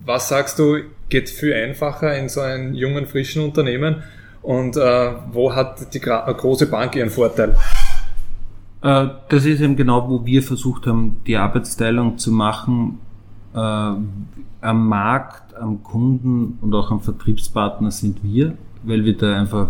was 0.05 0.29
sagst 0.29 0.59
du, 0.59 0.81
geht 1.09 1.31
viel 1.31 1.55
einfacher 1.55 2.17
in 2.17 2.29
so 2.29 2.41
einem 2.41 2.75
jungen, 2.75 3.07
frischen 3.07 3.43
Unternehmen? 3.43 4.03
Und 4.43 4.77
äh, 4.77 5.13
wo 5.33 5.55
hat 5.55 5.95
die 5.95 6.01
große 6.01 6.67
Bank 6.67 6.97
ihren 6.97 7.11
Vorteil? 7.11 7.57
Äh, 8.83 9.07
das 9.29 9.45
ist 9.45 9.61
eben 9.61 9.77
genau, 9.77 10.09
wo 10.09 10.27
wir 10.27 10.43
versucht 10.43 10.87
haben, 10.87 11.21
die 11.27 11.37
Arbeitsteilung 11.37 12.19
zu 12.19 12.33
machen. 12.33 12.99
Äh, 13.55 13.59
am 13.59 14.89
Markt, 14.89 15.55
am 15.55 15.83
Kunden 15.83 16.59
und 16.61 16.75
auch 16.75 16.91
am 16.91 17.01
Vertriebspartner 17.01 17.91
sind 17.91 18.23
wir, 18.23 18.55
weil 18.83 19.05
wir 19.05 19.17
da 19.17 19.39
einfach 19.39 19.69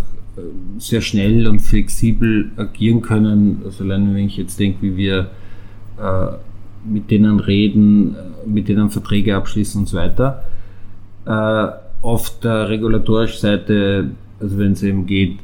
sehr 0.79 1.01
schnell 1.01 1.47
und 1.47 1.61
flexibel 1.61 2.51
agieren 2.57 3.03
können. 3.03 3.63
Also 3.65 3.85
allein 3.85 4.15
wenn 4.15 4.27
ich 4.27 4.37
jetzt 4.37 4.59
denke, 4.59 4.83
wie 4.83 4.97
wir 4.97 5.31
äh, 5.99 6.37
mit 6.85 7.11
denen 7.11 7.39
reden, 7.39 8.15
äh, 8.15 8.49
mit 8.49 8.69
denen 8.69 8.91
Verträge 8.91 9.37
abschließen 9.37 9.83
und 9.83 9.89
so 9.89 9.99
weiter. 9.99 10.45
Äh, 11.27 11.69
auf 12.05 12.41
der 12.41 12.69
regulatorischen 12.69 13.41
Seite, 13.41 14.11
also 14.41 14.59
wenn 14.59 14.73
es 14.73 14.83
eben 14.83 15.07
geht, 15.07 15.39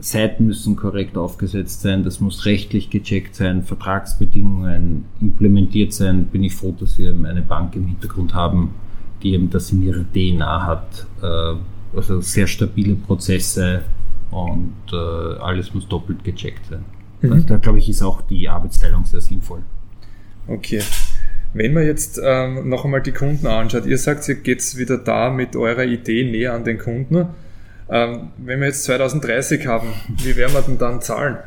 Seiten 0.00 0.46
müssen 0.46 0.76
korrekt 0.76 1.16
aufgesetzt 1.16 1.82
sein, 1.82 2.02
das 2.02 2.20
muss 2.20 2.44
rechtlich 2.46 2.90
gecheckt 2.90 3.34
sein, 3.36 3.62
Vertragsbedingungen 3.62 5.04
implementiert 5.20 5.92
sein, 5.92 6.26
bin 6.26 6.44
ich 6.44 6.54
froh, 6.54 6.74
dass 6.78 6.98
wir 6.98 7.10
eine 7.10 7.42
Bank 7.42 7.74
im 7.76 7.86
Hintergrund 7.86 8.34
haben, 8.34 8.74
die 9.22 9.32
eben 9.32 9.50
das 9.50 9.72
in 9.72 9.82
ihrer 9.82 10.04
DNA 10.12 10.66
hat. 10.66 11.06
Also 11.96 12.20
sehr 12.20 12.46
stabile 12.46 12.94
Prozesse 12.94 13.82
und 14.30 14.92
alles 14.92 15.72
muss 15.74 15.88
doppelt 15.88 16.24
gecheckt 16.24 16.66
sein. 16.66 16.84
Mhm. 17.20 17.32
Also 17.32 17.46
da 17.46 17.56
glaube 17.56 17.78
ich, 17.78 17.88
ist 17.88 18.02
auch 18.02 18.22
die 18.22 18.48
Arbeitsteilung 18.48 19.04
sehr 19.04 19.20
sinnvoll. 19.20 19.62
Okay. 20.46 20.82
Wenn 21.54 21.72
man 21.72 21.84
jetzt 21.84 22.20
ähm, 22.22 22.68
noch 22.68 22.84
einmal 22.84 23.02
die 23.02 23.12
Kunden 23.12 23.46
anschaut, 23.46 23.86
ihr 23.86 23.98
sagt, 23.98 24.28
ihr 24.28 24.36
geht 24.36 24.76
wieder 24.76 24.98
da 24.98 25.30
mit 25.30 25.56
eurer 25.56 25.84
Idee 25.84 26.30
näher 26.30 26.54
an 26.54 26.64
den 26.64 26.78
Kunden. 26.78 27.26
Ähm, 27.90 28.28
wenn 28.36 28.60
wir 28.60 28.66
jetzt 28.66 28.84
2030 28.84 29.66
haben, 29.66 29.88
wie 30.22 30.36
werden 30.36 30.52
wir 30.52 30.62
denn 30.62 30.78
dann 30.78 31.00
zahlen? 31.00 31.38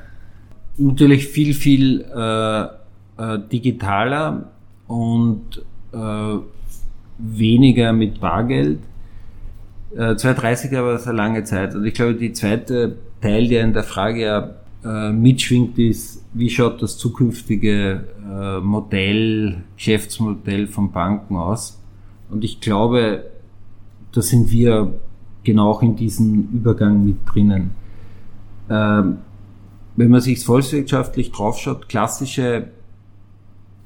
Natürlich 0.77 1.27
viel, 1.27 1.53
viel 1.53 2.01
äh, 2.01 2.61
äh, 2.63 3.39
digitaler 3.51 4.49
und 4.87 5.63
äh, 5.93 6.37
weniger 7.19 7.93
mit 7.93 8.19
Bargeld. 8.19 8.79
Äh, 9.95 10.15
2030 10.15 10.77
aber 10.77 10.95
ist 10.95 11.07
eine 11.07 11.17
lange 11.17 11.43
Zeit. 11.43 11.75
Und 11.75 11.85
ich 11.85 11.93
glaube, 11.93 12.15
die 12.15 12.33
zweite 12.33 12.97
Teil, 13.21 13.47
der 13.47 13.63
in 13.63 13.73
der 13.73 13.83
Frage 13.83 14.21
ja 14.21 14.55
äh, 14.83 15.11
mitschwingt, 15.11 15.77
ist, 15.77 16.23
wie 16.33 16.49
schaut 16.49 16.81
das 16.81 16.97
zukünftige 16.97 18.05
äh, 18.29 18.59
Modell, 18.59 19.63
Geschäftsmodell 19.75 20.67
von 20.67 20.91
Banken 20.91 21.35
aus? 21.35 21.79
Und 22.29 22.43
ich 22.43 22.61
glaube, 22.61 23.25
da 24.13 24.21
sind 24.21 24.51
wir 24.51 24.93
genau 25.43 25.79
in 25.79 25.95
diesem 25.95 26.49
Übergang 26.53 27.05
mit 27.05 27.17
drinnen. 27.25 27.71
Ähm, 28.69 29.17
wenn 29.97 30.09
man 30.09 30.21
sich 30.21 30.43
volkswirtschaftlich 30.43 31.31
draufschaut, 31.31 31.89
klassische 31.89 32.69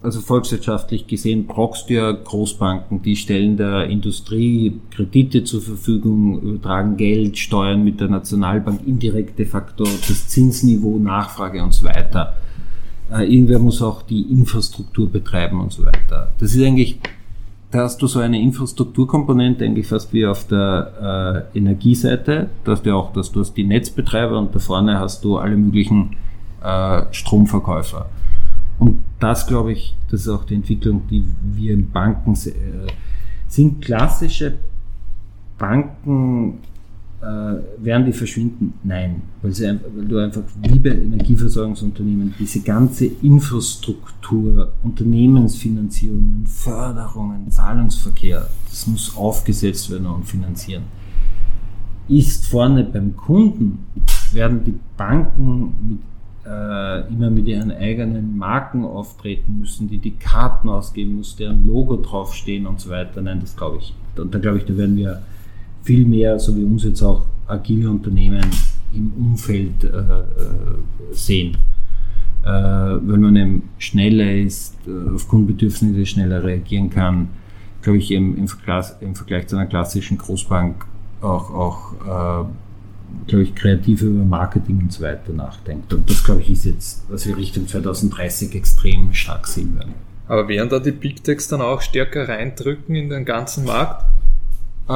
also 0.06 0.22
volkswirtschaftlich 0.22 1.08
gesehen 1.08 1.48
brauchst 1.48 1.90
du 1.90 1.96
ja 1.96 2.12
Großbanken, 2.12 3.02
die 3.02 3.16
stellen 3.16 3.58
der 3.58 3.90
Industrie 3.90 4.80
Kredite 4.92 5.44
zur 5.44 5.62
Verfügung, 5.62 6.40
übertragen 6.42 6.96
Geld, 6.96 7.38
steuern 7.40 7.84
mit 7.84 8.00
der 8.00 8.08
Nationalbank 8.08 8.82
indirekte 8.86 9.46
Faktor, 9.46 9.88
das 10.08 10.28
Zinsniveau, 10.28 11.00
Nachfrage 11.00 11.64
und 11.64 11.74
so 11.74 11.86
weiter. 11.86 12.36
Äh, 13.12 13.34
irgendwer 13.34 13.60
muss 13.60 13.82
auch 13.82 14.04
die 14.04 14.22
Infrastruktur 14.32 15.10
betreiben 15.10 15.60
und 15.60 15.74
so 15.74 15.84
weiter. 15.84 16.32
Das 16.40 16.54
ist 16.54 16.64
eigentlich, 16.64 17.00
da 17.72 17.80
hast 17.80 18.00
du 18.00 18.08
so 18.08 18.20
eine 18.20 18.40
Infrastrukturkomponente 18.40 19.66
eigentlich 19.66 19.88
fast 19.88 20.14
wie 20.14 20.28
auf 20.28 20.48
der 20.48 21.48
äh, 21.54 21.58
Energieseite. 21.58 22.50
Da 22.64 22.74
hast 22.74 22.86
du 22.86 22.96
auch, 22.96 23.12
dass 23.12 23.32
du 23.32 23.40
hast 23.40 23.56
die 23.56 23.64
Netzbetreiber 23.64 24.38
und 24.38 24.54
da 24.54 24.60
vorne 24.60 25.00
hast 25.00 25.24
du 25.24 25.38
alle 25.38 25.58
möglichen 25.58 26.16
äh, 26.64 27.02
Stromverkäufer. 27.12 28.06
Und 28.80 29.00
das, 29.20 29.48
glaube 29.48 29.72
ich, 29.72 29.96
das 30.10 30.22
ist 30.22 30.28
auch 30.28 30.44
die 30.44 30.56
Entwicklung, 30.56 31.08
die 31.10 31.24
wir 31.54 31.74
in 31.74 31.90
Banken 31.90 32.34
äh, 32.34 32.92
sind. 33.48 33.82
Klassische 33.82 34.58
Banken, 35.58 36.60
äh, 37.26 37.84
werden 37.84 38.06
die 38.06 38.14
verschwinden? 38.14 38.74
Nein, 38.84 39.22
weil, 39.42 39.52
sie, 39.52 39.66
weil 39.66 40.06
du 40.06 40.18
einfach, 40.20 40.44
liebe 40.64 40.90
Energieversorgungsunternehmen, 40.90 42.36
diese 42.38 42.60
ganze 42.60 43.06
Infrastruktur, 43.06 44.74
Unternehmensfinanzierungen, 44.84 46.46
Förderungen, 46.46 47.50
Zahlungsverkehr, 47.50 48.48
das 48.70 48.86
muss 48.86 49.16
aufgesetzt 49.18 49.90
werden 49.90 50.06
und 50.06 50.26
finanzieren. 50.26 50.84
Ist 52.08 52.46
vorne 52.46 52.84
beim 52.84 53.16
Kunden, 53.16 53.86
werden 54.32 54.64
die 54.64 54.76
Banken 54.96 55.74
mit 55.90 56.00
äh, 56.46 57.08
immer 57.08 57.30
mit 57.30 57.48
ihren 57.48 57.72
eigenen 57.72 58.38
Marken 58.38 58.86
auftreten 58.86 59.60
müssen, 59.60 59.88
die 59.90 59.98
die 59.98 60.12
Karten 60.12 60.70
ausgeben 60.70 61.18
müssen, 61.18 61.38
deren 61.38 61.66
Logo 61.66 61.96
draufstehen 61.98 62.68
und 62.68 62.80
so 62.80 62.90
weiter. 62.90 63.22
Nein, 63.22 63.40
das 63.42 63.56
glaube 63.56 63.78
ich. 63.78 63.94
Und 64.18 64.34
da 64.34 64.40
glaube 64.40 64.60
ich, 64.60 64.66
da 64.66 64.78
werden 64.78 64.96
wir 64.96 65.22
viel 65.84 66.06
mehr, 66.06 66.40
so 66.40 66.56
wie 66.56 66.64
uns 66.64 66.84
jetzt 66.84 67.02
auch 67.02 67.26
agile 67.48 67.90
Unternehmen 67.90 68.46
im 68.94 69.12
Umfeld 69.18 69.84
äh, 69.84 69.88
äh 69.88 70.24
sehen. 71.12 71.58
Äh, 72.44 72.48
wenn 72.48 73.22
man 73.22 73.36
eben 73.36 73.70
schneller 73.80 74.32
ist, 74.32 74.76
äh, 74.88 75.16
auf 75.16 75.28
Kundenbedürfnisse 75.28 76.06
schneller 76.06 76.44
reagieren 76.44 76.90
kann, 76.90 77.30
glaube 77.82 77.98
ich, 77.98 78.12
eben 78.12 78.38
im 78.38 78.48
Vergleich, 78.48 78.88
im 79.02 79.16
Vergleich 79.16 79.48
zu 79.48 79.56
einer 79.56 79.66
klassischen 79.66 80.18
Großbank 80.18 80.86
auch, 81.22 81.52
auch 81.52 82.44
äh, 82.44 82.46
glaube 83.28 83.44
ich, 83.44 83.56
kreativ 83.56 84.02
über 84.02 84.24
Marketing 84.24 84.80
und 84.80 84.92
so 84.92 85.04
weiter 85.04 85.34
nachdenkt. 85.34 85.94
Und 85.94 86.10
das, 86.10 86.24
glaube 86.24 86.42
ich, 86.42 86.50
ist 86.52 86.66
jetzt, 86.66 87.06
was 87.10 87.28
wir 87.28 87.38
Richtung 87.38 87.68
2030 87.68 88.56
extrem 88.56 89.14
stark 89.14 89.48
sehen 89.48 89.76
werden. 89.76 89.94
Aber 90.28 90.48
werden 90.48 90.70
da 90.70 90.80
die 90.80 90.92
Big 90.92 91.24
Techs 91.24 91.48
dann 91.48 91.62
auch 91.62 91.82
stärker 91.82 92.28
reindrücken 92.28 92.96
in 92.96 93.10
den 93.10 93.26
ganzen 93.26 93.66
Markt? 93.66 94.04
Äh, 94.88 94.92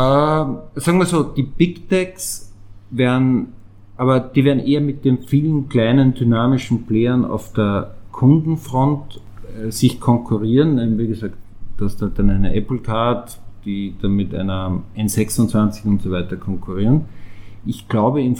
sagen 0.79 0.99
wir 0.99 1.05
so, 1.05 1.23
die 1.23 1.43
Big 1.43 1.89
Techs 1.89 2.51
werden, 2.89 3.53
aber 3.97 4.19
die 4.19 4.43
werden 4.43 4.59
eher 4.59 4.81
mit 4.81 5.05
den 5.05 5.19
vielen 5.19 5.69
kleinen 5.69 6.13
dynamischen 6.13 6.85
Playern 6.85 7.25
auf 7.25 7.53
der 7.53 7.95
Kundenfront 8.11 9.21
äh, 9.61 9.71
sich 9.71 9.99
konkurrieren. 9.99 10.97
Wie 10.97 11.07
gesagt, 11.07 11.35
du 11.77 11.85
hast 11.85 12.01
halt 12.01 12.17
dann 12.17 12.29
eine 12.29 12.55
Apple 12.55 12.79
Card, 12.79 13.39
die 13.65 13.93
dann 14.01 14.11
mit 14.11 14.33
einer 14.33 14.81
N26 14.97 15.85
und 15.85 16.01
so 16.01 16.11
weiter 16.11 16.37
konkurrieren 16.37 17.05
ich 17.65 17.87
glaube, 17.87 18.21
in, 18.21 18.35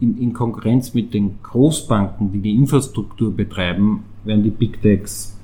in, 0.00 0.18
in, 0.18 0.32
Konkurrenz 0.32 0.94
mit 0.94 1.14
den 1.14 1.38
Großbanken, 1.42 2.32
die 2.32 2.40
die 2.40 2.54
Infrastruktur 2.54 3.34
betreiben, 3.34 4.04
werden 4.24 4.42
die 4.42 4.50
Big 4.50 4.80
Techs 4.82 5.36